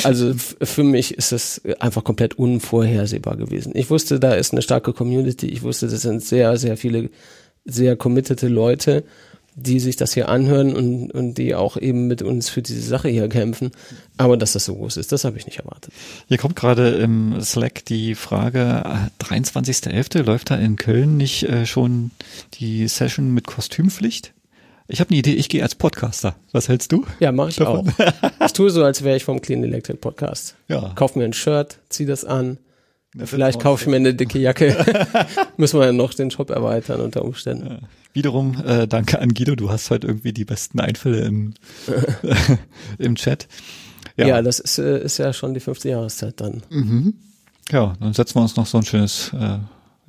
[0.03, 3.71] also für mich ist es einfach komplett unvorhersehbar gewesen.
[3.73, 5.47] Ich wusste, da ist eine starke Community.
[5.47, 7.09] Ich wusste, das sind sehr, sehr viele
[7.63, 9.05] sehr committete Leute,
[9.59, 13.09] die sich das hier anhören und, und die auch eben mit uns für diese Sache
[13.09, 13.71] hier kämpfen.
[14.15, 15.91] Aber dass das so groß ist, das habe ich nicht erwartet.
[16.27, 20.21] Hier kommt gerade im Slack die Frage, äh, 23.11.
[20.21, 22.11] läuft da in Köln nicht äh, schon
[22.53, 24.33] die Session mit Kostümpflicht?
[24.87, 26.35] Ich habe eine Idee, ich gehe als Podcaster.
[26.51, 27.05] Was hältst du?
[27.19, 27.85] Ja, mache ich auch.
[28.45, 30.55] Ich tue so, als wäre ich vom Clean Electric Podcast.
[30.69, 30.93] Ja.
[30.95, 32.59] Kauf mir ein Shirt, zieh das an.
[33.25, 34.75] Vielleicht kaufe ich mir eine dicke Jacke.
[35.57, 37.87] Müssen wir ja noch den Shop erweitern unter Umständen.
[38.13, 41.53] Wiederum äh, danke an Guido, du hast heute irgendwie die besten Einfälle im,
[42.97, 43.47] im Chat.
[44.15, 46.63] Ja, das ist, äh, ist ja schon die fünfte Jahreszeit dann.
[47.69, 49.59] Ja, dann setzen wir uns noch so ein schönes äh,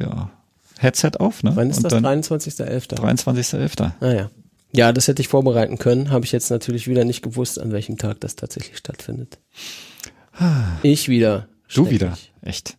[0.02, 0.30] ja,
[0.78, 1.42] Headset auf.
[1.42, 1.52] Ne?
[1.54, 1.92] Wann ist Und das?
[1.92, 2.94] dann 23.11.
[2.94, 3.92] 23.11.
[4.00, 4.30] Naja.
[4.72, 6.10] Ja, das hätte ich vorbereiten können.
[6.10, 9.38] Habe ich jetzt natürlich wieder nicht gewusst, an welchem Tag das tatsächlich stattfindet.
[10.82, 11.48] Ich wieder.
[11.74, 12.16] Du wieder.
[12.40, 12.77] Echt.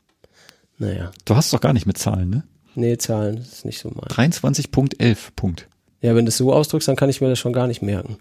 [0.80, 1.11] Naja.
[1.26, 2.43] Du hast doch gar nicht mit Zahlen, ne?
[2.76, 4.31] Nee, Zahlen, das ist nicht so mein.
[4.31, 5.18] 23.11.
[5.35, 5.68] Punkt.
[6.01, 8.18] Ja, wenn du es so ausdrückst, dann kann ich mir das schon gar nicht merken.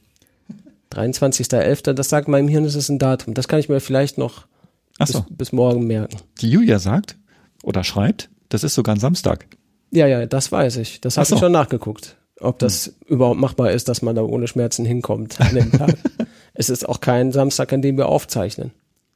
[0.92, 3.34] 23.11., das sagt meinem Hirn, das ist ein Datum.
[3.34, 4.46] Das kann ich mir vielleicht noch
[4.98, 5.24] Ach bis, so.
[5.30, 6.16] bis morgen merken.
[6.40, 7.16] Die Julia sagt
[7.62, 9.46] oder schreibt, das ist sogar ein Samstag.
[9.90, 11.00] Ja, ja, das weiß ich.
[11.00, 11.36] Das habe so.
[11.36, 12.16] ich schon nachgeguckt.
[12.40, 15.96] Ob das überhaupt machbar ist, dass man da ohne Schmerzen hinkommt an dem Tag.
[16.54, 18.72] es ist auch kein Samstag, an dem wir aufzeichnen.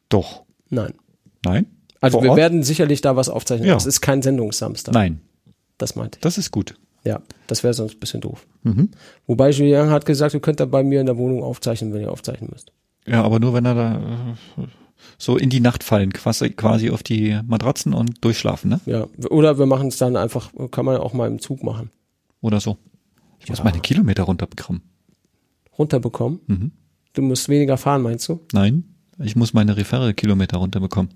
[0.08, 0.42] Doch.
[0.70, 0.94] Nein.
[1.44, 1.66] Nein?
[2.02, 2.38] Also Vor wir Ort?
[2.38, 3.68] werden sicherlich da was aufzeichnen.
[3.68, 3.76] Ja.
[3.76, 4.92] Es ist kein Sendungssamstag.
[4.92, 5.20] Nein.
[5.78, 6.20] Das meinte ich.
[6.22, 6.74] Das ist gut.
[7.04, 8.46] Ja, das wäre sonst ein bisschen doof.
[8.62, 8.90] Mhm.
[9.26, 12.12] Wobei Julien hat gesagt, ihr könnt da bei mir in der Wohnung aufzeichnen, wenn ihr
[12.12, 12.70] aufzeichnen müsst.
[13.06, 14.64] Ja, aber nur wenn er da äh,
[15.18, 18.80] so in die Nacht fallen, quasi, quasi auf die Matratzen und durchschlafen, ne?
[18.86, 21.90] Ja, oder wir machen es dann einfach, kann man auch mal im Zug machen.
[22.40, 22.76] Oder so.
[23.40, 23.64] Ich muss Ja.
[23.64, 24.82] meine Kilometer runterbekommen.
[25.78, 26.40] Runterbekommen.
[26.46, 26.72] Mhm.
[27.14, 28.40] Du musst weniger fahren, meinst du?
[28.52, 28.84] Nein,
[29.18, 31.10] ich muss meine Referral-Kilometer runterbekommen.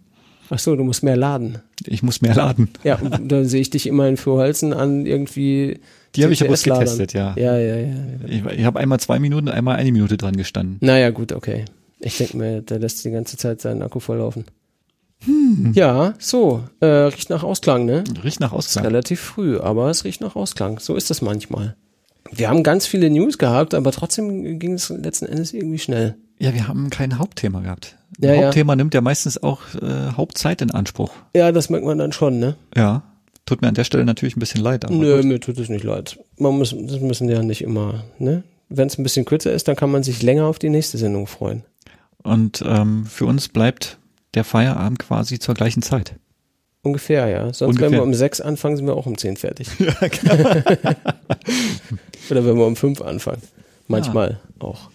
[0.50, 1.58] Ach so, du musst mehr laden.
[1.86, 2.70] Ich muss mehr laden.
[2.84, 5.80] Ja, und da sehe ich dich immerhin für Holzen an irgendwie.
[6.14, 7.34] Die habe ich aber getestet, ja.
[7.36, 7.94] Ja, ja, ja.
[8.26, 10.78] Ich, ich habe einmal zwei Minuten, einmal eine Minute dran gestanden.
[10.80, 11.64] Naja, gut, okay.
[11.98, 14.44] Ich denke mir, der lässt die ganze Zeit seinen Akku volllaufen.
[15.24, 15.72] Hm.
[15.74, 18.04] Ja, so, äh, riecht nach Ausklang, ne?
[18.22, 18.86] Riecht nach Ist Ausklang.
[18.86, 20.78] relativ früh, aber es riecht nach Ausklang.
[20.78, 21.76] So ist das manchmal.
[22.30, 26.16] Wir haben ganz viele News gehabt, aber trotzdem ging es letzten Endes irgendwie schnell.
[26.38, 27.95] Ja, wir haben kein Hauptthema gehabt.
[28.20, 28.44] Ja, ja.
[28.44, 31.12] Hauptthema nimmt ja meistens auch äh, Hauptzeit in Anspruch.
[31.34, 32.56] Ja, das merkt man dann schon, ne?
[32.74, 33.02] Ja.
[33.44, 34.84] Tut mir an der Stelle natürlich ein bisschen leid.
[34.84, 35.24] Aber Nö, gut.
[35.24, 36.18] mir tut es nicht leid.
[36.38, 38.42] Man muss, das müssen ja nicht immer, ne?
[38.68, 41.28] Wenn es ein bisschen kürzer ist, dann kann man sich länger auf die nächste Sendung
[41.28, 41.62] freuen.
[42.24, 43.98] Und ähm, für uns bleibt
[44.34, 46.16] der Feierabend quasi zur gleichen Zeit.
[46.82, 47.44] Ungefähr, ja.
[47.44, 47.90] Sonst, Ungefähr.
[47.90, 49.68] wenn wir um sechs anfangen, sind wir auch um zehn fertig.
[52.30, 53.42] Oder wenn wir um fünf anfangen.
[53.86, 54.90] Manchmal auch.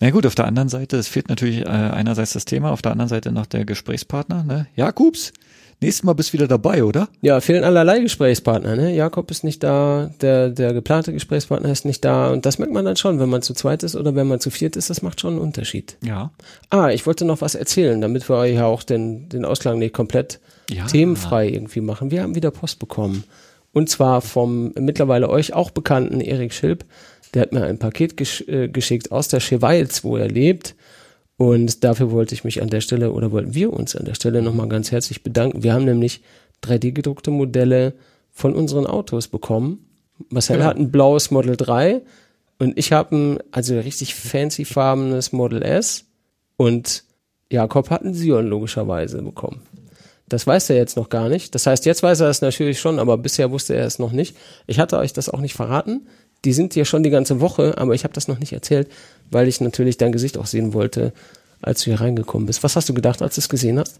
[0.00, 2.92] Na gut, auf der anderen Seite, es fehlt natürlich äh, einerseits das Thema, auf der
[2.92, 4.44] anderen Seite noch der Gesprächspartner.
[4.44, 4.66] Ne?
[4.76, 5.32] Jakobs,
[5.80, 7.08] nächstes Mal bist du wieder dabei, oder?
[7.22, 8.94] Ja, fehlen allerlei Gesprächspartner, ne?
[8.94, 12.30] Jakob ist nicht da, der, der geplante Gesprächspartner ist nicht da.
[12.30, 14.50] Und das merkt man dann schon, wenn man zu zweit ist oder wenn man zu
[14.50, 15.96] viert ist, das macht schon einen Unterschied.
[16.04, 16.30] Ja.
[16.70, 20.40] Ah, ich wollte noch was erzählen, damit wir ja auch den, den Ausklang nicht komplett
[20.70, 20.84] Ja.
[20.86, 22.10] themenfrei irgendwie machen.
[22.10, 23.24] Wir haben wieder Post bekommen.
[23.72, 26.86] Und zwar vom mittlerweile euch auch bekannten Erik Schilp.
[27.36, 30.74] Der hat mir ein Paket gesch äh, geschickt aus der Scheweiz, wo er lebt.
[31.36, 34.40] Und dafür wollte ich mich an der Stelle oder wollten wir uns an der Stelle
[34.40, 35.62] nochmal ganz herzlich bedanken.
[35.62, 36.22] Wir haben nämlich
[36.64, 37.92] 3D-gedruckte Modelle
[38.32, 39.84] von unseren Autos bekommen.
[40.30, 40.64] Marcel Ja.
[40.64, 42.00] hat ein blaues Model 3
[42.58, 46.06] und ich habe ein also richtig fancy farbenes Model S
[46.56, 47.04] und
[47.52, 49.60] Jakob hat ein Sion logischerweise bekommen.
[50.26, 51.54] Das weiß er jetzt noch gar nicht.
[51.54, 54.34] Das heißt, jetzt weiß er es natürlich schon, aber bisher wusste er es noch nicht.
[54.66, 56.08] Ich hatte euch das auch nicht verraten.
[56.46, 58.88] Die sind hier schon die ganze Woche, aber ich habe das noch nicht erzählt,
[59.32, 61.12] weil ich natürlich dein Gesicht auch sehen wollte,
[61.60, 62.62] als du hier reingekommen bist.
[62.62, 63.98] Was hast du gedacht, als du es gesehen hast?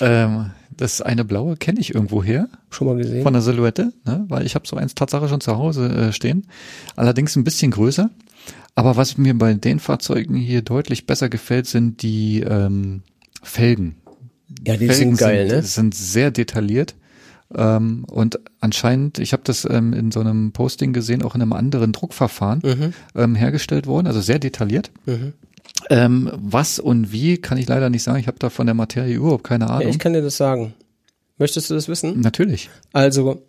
[0.00, 2.48] Ähm, das eine blaue kenne ich irgendwo her.
[2.68, 3.22] Schon mal gesehen?
[3.22, 4.26] von der Silhouette, ne?
[4.28, 6.46] weil ich habe so eins Tatsache schon zu Hause äh, stehen.
[6.94, 8.10] Allerdings ein bisschen größer.
[8.74, 13.02] Aber was mir bei den Fahrzeugen hier deutlich besser gefällt, sind die ähm,
[13.42, 13.96] Felgen.
[14.66, 15.62] ja, die Felgen sind geil, sind, ne?
[15.62, 16.94] sind sehr detailliert.
[17.54, 21.52] Ähm, und anscheinend, ich habe das ähm, in so einem Posting gesehen, auch in einem
[21.54, 22.92] anderen Druckverfahren Mhm.
[23.14, 24.90] ähm, hergestellt worden, also sehr detailliert.
[25.06, 25.32] Mhm.
[25.90, 28.18] Ähm, was und wie, kann ich leider nicht sagen.
[28.18, 29.88] Ich habe da von der Materie überhaupt keine Ja, Ahnung.
[29.88, 30.74] ich kann dir das sagen.
[31.38, 32.20] Möchtest du das wissen?
[32.20, 32.68] Natürlich.
[32.92, 33.42] Also,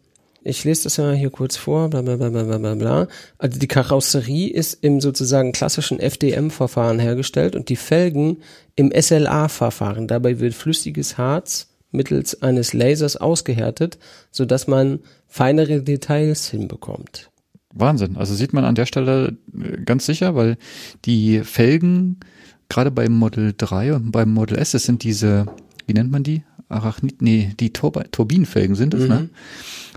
[0.43, 3.07] ich lese das ja hier kurz vor, bla bla bla bla bla bla.
[3.39, 8.37] Also die Karosserie ist im sozusagen klassischen FDM-Verfahren hergestellt und die Felgen
[8.75, 10.07] im SLA-Verfahren.
[10.07, 13.97] Dabei wird flüssiges Harz mittels eines Lasers ausgehärtet,
[14.31, 17.29] sodass man feinere Details hinbekommt.
[17.73, 18.17] Wahnsinn.
[18.17, 20.57] Also sieht man an der Stelle äh, ganz sicher, weil
[21.05, 22.19] die Felgen,
[22.67, 25.45] gerade beim Model 3 und beim Model S, das sind diese,
[25.85, 26.43] wie nennt man die?
[26.67, 29.07] Arachnid, nee, die Turbi Turbinenfelgen sind es, Mhm.
[29.09, 29.29] ne?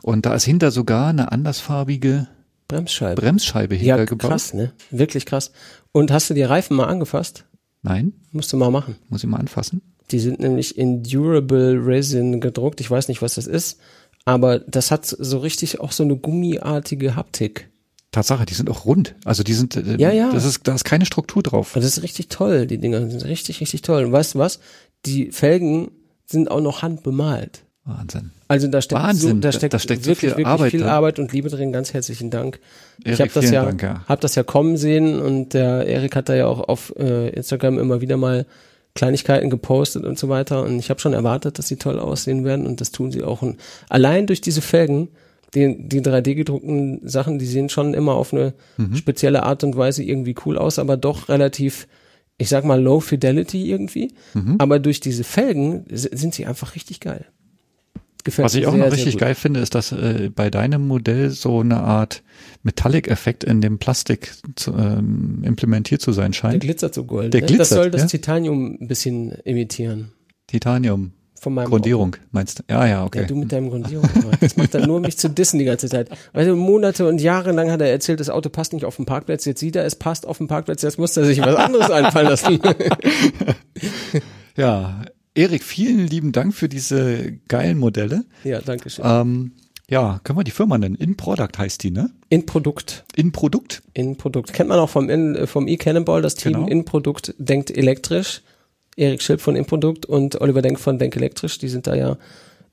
[0.02, 2.28] Und da ist hinter sogar eine andersfarbige
[2.68, 3.20] Bremsscheibe.
[3.20, 4.30] Bremsscheibe ja, hintergebaut.
[4.30, 4.72] krass, ne?
[4.90, 5.52] Wirklich krass.
[5.92, 7.44] Und hast du die Reifen mal angefasst?
[7.82, 8.96] Nein, Musst du mal machen.
[9.10, 9.82] muss ich mal anfassen.
[10.12, 12.80] Die sind nämlich in Durable Resin gedruckt.
[12.80, 13.80] Ich weiß nicht, was das ist,
[14.24, 17.68] aber das hat so richtig auch so eine gummiartige Haptik.
[18.12, 19.14] Tatsache, die sind auch rund.
[19.24, 20.30] Also die sind, äh, Ja, ja.
[20.32, 21.74] das ist, da ist keine Struktur drauf.
[21.74, 24.04] Und das ist richtig toll, die Dinger sind richtig, richtig toll.
[24.04, 24.60] Und weißt du was?
[25.06, 25.90] Die Felgen
[26.26, 27.64] sind auch noch handbemalt.
[27.84, 28.30] Wahnsinn.
[28.48, 30.70] Also da steckt, so, Wahnsinn, da da- steckt, da steckt so wirklich, viel wirklich Arbeit
[30.72, 30.82] viel.
[30.84, 31.72] Arbeit und Liebe drin.
[31.72, 32.60] Ganz herzlichen Dank.
[33.00, 34.04] ich Erik, habe das ja, Dank, ja.
[34.06, 37.78] hab das ja kommen sehen und der Erik hat da ja auch auf äh, Instagram
[37.78, 38.46] immer wieder mal
[38.94, 40.62] Kleinigkeiten gepostet und so weiter.
[40.62, 43.42] Und ich habe schon erwartet, dass sie toll aussehen werden und das tun sie auch.
[43.42, 43.58] Und
[43.88, 45.08] allein durch diese Felgen,
[45.54, 48.96] die, die 3D gedruckten Sachen, die sehen schon immer auf eine Mhm.
[48.96, 51.88] spezielle Art und Weise irgendwie cool aus, aber doch relativ,
[52.38, 54.12] ich sag mal, low fidelity irgendwie.
[54.34, 54.56] Mhm.
[54.58, 57.26] Aber durch diese Felgen sind sie einfach richtig geil.
[58.24, 61.30] Gefällt Was ich auch sehr, noch richtig geil finde, ist, dass äh, bei deinem Modell
[61.30, 62.22] so eine Art
[62.62, 66.62] Metallic-Effekt in dem Plastik zu, ähm, implementiert zu sein Der scheint.
[66.62, 67.34] glitzert so gold.
[67.34, 67.46] Der ne?
[67.46, 68.06] das glitzert, soll das ja.
[68.08, 70.12] Titanium ein bisschen imitieren.
[70.46, 71.12] Titanium.
[71.40, 72.62] Von meinem Grundierung, meinst du?
[72.70, 73.26] Ja, ja, Ja, okay.
[73.26, 74.08] du mit deinem Grundierung.
[74.40, 76.08] Das macht er nur, um mich zu dissen die ganze Zeit.
[76.32, 79.06] Weißt du, Monate und Jahre lang hat er erzählt, das Auto passt nicht auf den
[79.06, 79.44] Parkplatz.
[79.44, 80.82] Jetzt sieht er, es passt auf den Parkplatz.
[80.82, 82.60] Jetzt muss er sich was anderes einfallen lassen.
[84.56, 85.02] Ja,
[85.34, 88.24] Erik, vielen lieben Dank für diese geilen Modelle.
[88.44, 89.04] ja, danke schön.
[89.06, 89.52] Ähm,
[89.88, 90.94] ja, können wir die Firma nennen?
[90.94, 92.10] In Product heißt die, ne?
[92.28, 93.04] In Produkt.
[93.14, 93.82] In Produkt.
[93.94, 94.52] In Produkt.
[94.52, 96.66] Kennt man auch vom, In- äh, vom E-Cannonball, das Team Genau.
[96.66, 98.42] In Produkt denkt elektrisch.
[98.96, 101.58] Erik Schilp von In Produkt und Oliver Denk von Denk elektrisch.
[101.58, 102.16] Die sind da ja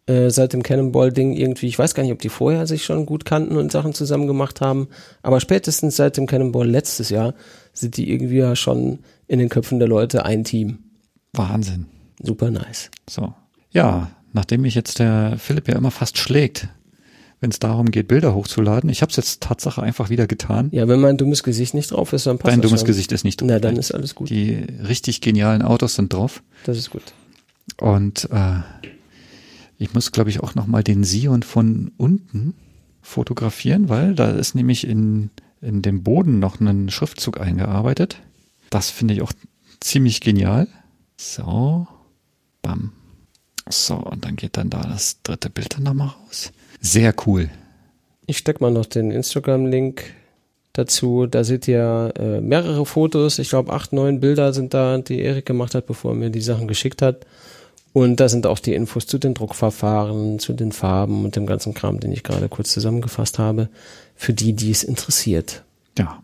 [0.06, 3.24] äh, seit dem Cannonball-Ding irgendwie, ich weiß gar nicht, ob die vorher sich schon gut
[3.26, 4.88] kannten und Sachen zusammen gemacht haben,
[5.22, 7.36] aber spätestens seit dem Cannonball letztes Jahr
[7.74, 10.80] sind die irgendwie ja schon in den Köpfen der Leute ein Team.
[11.34, 11.86] Wahnsinn.
[12.20, 12.92] Super nice.
[13.10, 13.34] So.
[13.72, 16.68] Ja, nachdem mich jetzt der Philipp ja immer fast schlägt,
[17.40, 20.70] wenn es darum geht, Bilder hochzuladen, ich habe es jetzt Tatsache einfach wieder getan.
[20.72, 22.88] Ja, wenn mein dummes Gesicht nicht drauf ist, dann passt Dein dummes schon.
[22.88, 23.50] Gesicht ist nicht drauf.
[23.50, 24.30] Na, dann ist alles gut.
[24.30, 26.44] Die richtig genialen Autos sind drauf.
[26.66, 27.14] Das ist gut.
[27.80, 28.60] Und äh,
[29.78, 32.56] ich muss, glaube ich, auch nochmal den Sion von unten
[33.02, 35.30] fotografieren, weil da ist nämlich in,
[35.62, 38.18] in dem Boden noch ein Schriftzug eingearbeitet.
[38.70, 39.32] Das finde ich auch
[39.80, 40.68] ziemlich genial.
[41.16, 41.88] So,
[42.62, 42.94] bam.
[43.70, 46.52] So, und dann geht dann da das dritte Bild dann nochmal raus.
[46.82, 47.50] Sehr cool.
[48.26, 50.04] Ich steck mal noch den Instagram-Link
[50.74, 51.28] dazu.
[51.28, 53.40] Da seht ihr äh, mehrere Fotos.
[53.40, 56.42] Ich glaube, acht, neun Bilder sind da, die Erik gemacht hat, bevor er mir die
[56.42, 57.26] Sachen geschickt hat.
[57.92, 61.74] Und da sind auch die Infos zu den Druckverfahren, zu den Farben und dem ganzen
[61.74, 63.70] Kram, den ich gerade kurz zusammengefasst habe,
[64.16, 65.64] für die, die es interessiert.
[65.98, 66.22] Ja,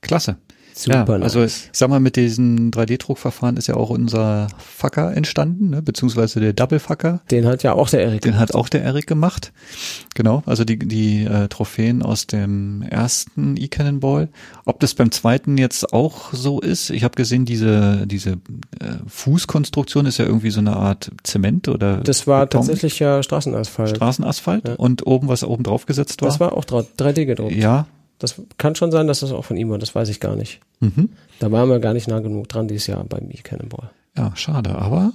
[0.00, 0.36] klasse.
[0.76, 1.66] Super ja, also nice.
[1.72, 5.82] ich sag mal, mit diesem 3D-Druckverfahren ist ja auch unser Fucker entstanden, ne?
[5.82, 7.20] beziehungsweise der Double-Fucker.
[7.30, 8.22] Den hat ja auch der Erik.
[8.22, 9.52] Den hat auch der Eric gemacht.
[10.14, 14.28] Genau, also die, die äh, Trophäen aus dem ersten E-Cannonball.
[14.64, 18.36] Ob das beim zweiten jetzt auch so ist, ich habe gesehen, diese, diese äh,
[19.06, 23.90] Fußkonstruktion ist ja irgendwie so eine Art Zement oder Das war Beton, tatsächlich ja Straßenasphalt.
[23.96, 24.74] Straßenasphalt Ja.
[24.74, 26.28] und oben, was oben drauf gesetzt war.
[26.28, 27.54] Das war auch dra- 3D gedruckt.
[27.54, 27.86] ja.
[28.18, 30.60] Das kann schon sein, dass das auch von ihm war, das weiß ich gar nicht.
[30.80, 31.10] Mhm.
[31.40, 33.90] Da waren wir gar nicht nah genug dran dieses Jahr beim E-Cannonball.
[34.16, 35.12] Ja, schade, aber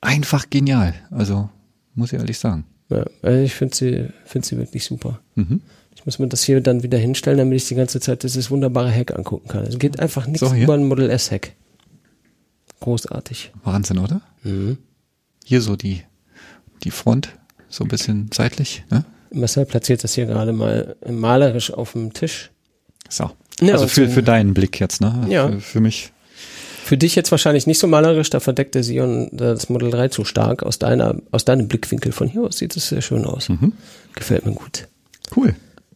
[0.00, 0.94] einfach genial.
[1.10, 1.48] Also,
[1.94, 2.64] muss ich ehrlich sagen.
[2.90, 5.20] Ja, also ich finde sie, finde sie wirklich super.
[5.34, 5.60] Mhm.
[5.94, 8.90] Ich muss mir das hier dann wieder hinstellen, damit ich die ganze Zeit dieses wunderbare
[8.90, 9.64] Heck angucken kann.
[9.64, 11.56] Es geht einfach nichts So, über ein Model S Heck.
[12.80, 13.52] Großartig.
[13.64, 14.20] Wahnsinn, oder?
[14.42, 14.78] Mhm.
[15.44, 16.02] Hier so die,
[16.84, 17.30] die Front,
[17.68, 19.04] so ein bisschen seitlich, ne?
[19.32, 22.50] Marcel platziert das hier gerade mal malerisch auf dem Tisch.
[23.08, 23.30] So.
[23.60, 25.26] Ja, also für, so- für deinen Blick jetzt, ne?
[25.28, 25.48] Ja.
[25.48, 26.12] Für, für mich.
[26.84, 30.08] Für dich jetzt wahrscheinlich nicht so malerisch, da verdeckt der Sion äh, das Model 3
[30.08, 30.62] zu stark.
[30.64, 33.48] Aus deiner, aus deinem Blickwinkel von hier aus sieht es sehr schön aus.
[33.48, 33.72] Mhm.
[34.14, 34.88] Gefällt mir gut.
[35.36, 35.54] Cool.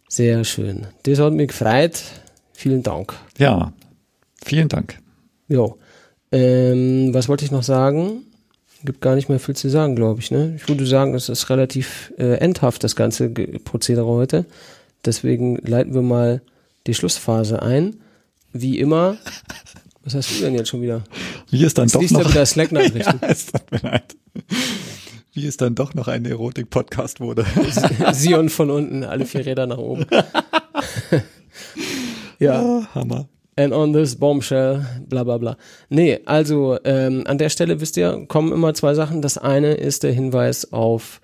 [0.09, 0.87] Sehr schön.
[1.03, 2.01] Das hat mich gefreut.
[2.53, 3.15] Vielen Dank.
[3.39, 3.73] Ja.
[4.45, 4.99] Vielen Dank.
[5.49, 5.79] Jo.
[6.31, 8.23] Ähm, was wollte ich noch sagen?
[8.85, 10.31] Gibt gar nicht mehr viel zu sagen, glaube ich.
[10.31, 10.55] Ne?
[10.57, 14.45] Ich würde sagen, es ist relativ äh, endhaft, das ganze Prozedere heute.
[15.05, 16.43] Deswegen leiten wir mal
[16.87, 17.97] die Schlussphase ein.
[18.53, 19.17] Wie immer.
[20.03, 21.03] Was hast du denn jetzt schon wieder?
[21.51, 22.31] Wie es dann Jetzt doch noch.
[22.31, 23.19] wieder Slack-Nachrichten.
[23.23, 24.17] ja, es tut mir leid.
[25.33, 27.47] Wie es dann doch noch ein Erotik-Podcast wurde.
[28.13, 30.05] Sion von unten, alle vier Räder nach oben.
[32.39, 32.61] ja.
[32.61, 33.29] Ah, Hammer.
[33.57, 35.57] And on this bombshell, bla bla bla.
[35.89, 39.23] Nee, also ähm, an der Stelle wisst ihr, kommen immer zwei Sachen.
[39.23, 41.21] Das eine ist der Hinweis auf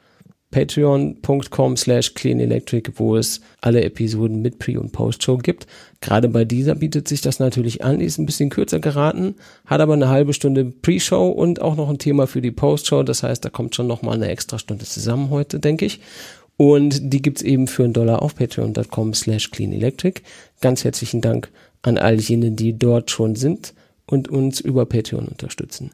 [0.50, 5.66] patreon.com slash cleanelectric, wo es alle Episoden mit Pre- und Post-Show gibt.
[6.00, 9.36] Gerade bei dieser bietet sich das natürlich an, die ist ein bisschen kürzer geraten,
[9.66, 13.02] hat aber eine halbe Stunde Pre-Show und auch noch ein Thema für die Post-Show.
[13.04, 16.00] Das heißt, da kommt schon noch mal eine extra Stunde zusammen heute, denke ich.
[16.56, 20.20] Und die gibt's eben für einen Dollar auf patreon.com slash cleanelectric.
[20.60, 21.50] Ganz herzlichen Dank
[21.82, 23.74] an all jene, die dort schon sind
[24.06, 25.90] und uns über Patreon unterstützen.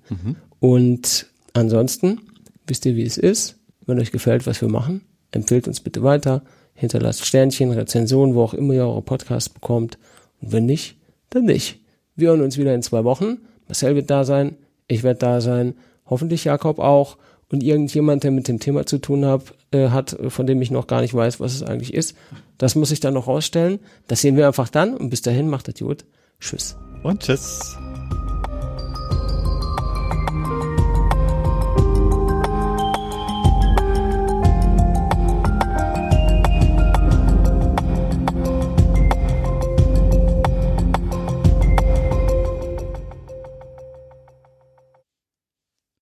[0.61, 2.21] Und ansonsten
[2.67, 3.57] wisst ihr, wie es ist.
[3.87, 6.43] Wenn euch gefällt, was wir machen, empfehlt uns bitte weiter,
[6.75, 9.99] hinterlasst Sternchen, Rezensionen, wo auch immer ihr eure Podcasts bekommt.
[10.41, 10.97] Und wenn nicht,
[11.31, 11.81] dann nicht.
[12.17, 13.39] Wir hören uns wieder in zwei Wochen.
[13.69, 14.57] Marcel wird da sein,
[14.89, 15.75] ich werde da sein,
[16.07, 17.17] hoffentlich Jakob auch
[17.57, 20.87] und irgendjemand, der mit dem Thema zu tun hab, äh, hat, von dem ich noch
[20.87, 22.15] gar nicht weiß, was es eigentlich ist.
[22.59, 23.79] Das muss ich dann noch rausstellen.
[24.09, 26.05] Das sehen wir einfach dann und bis dahin macht das gut.
[26.39, 26.77] Tschüss.
[27.03, 27.77] Und tschüss.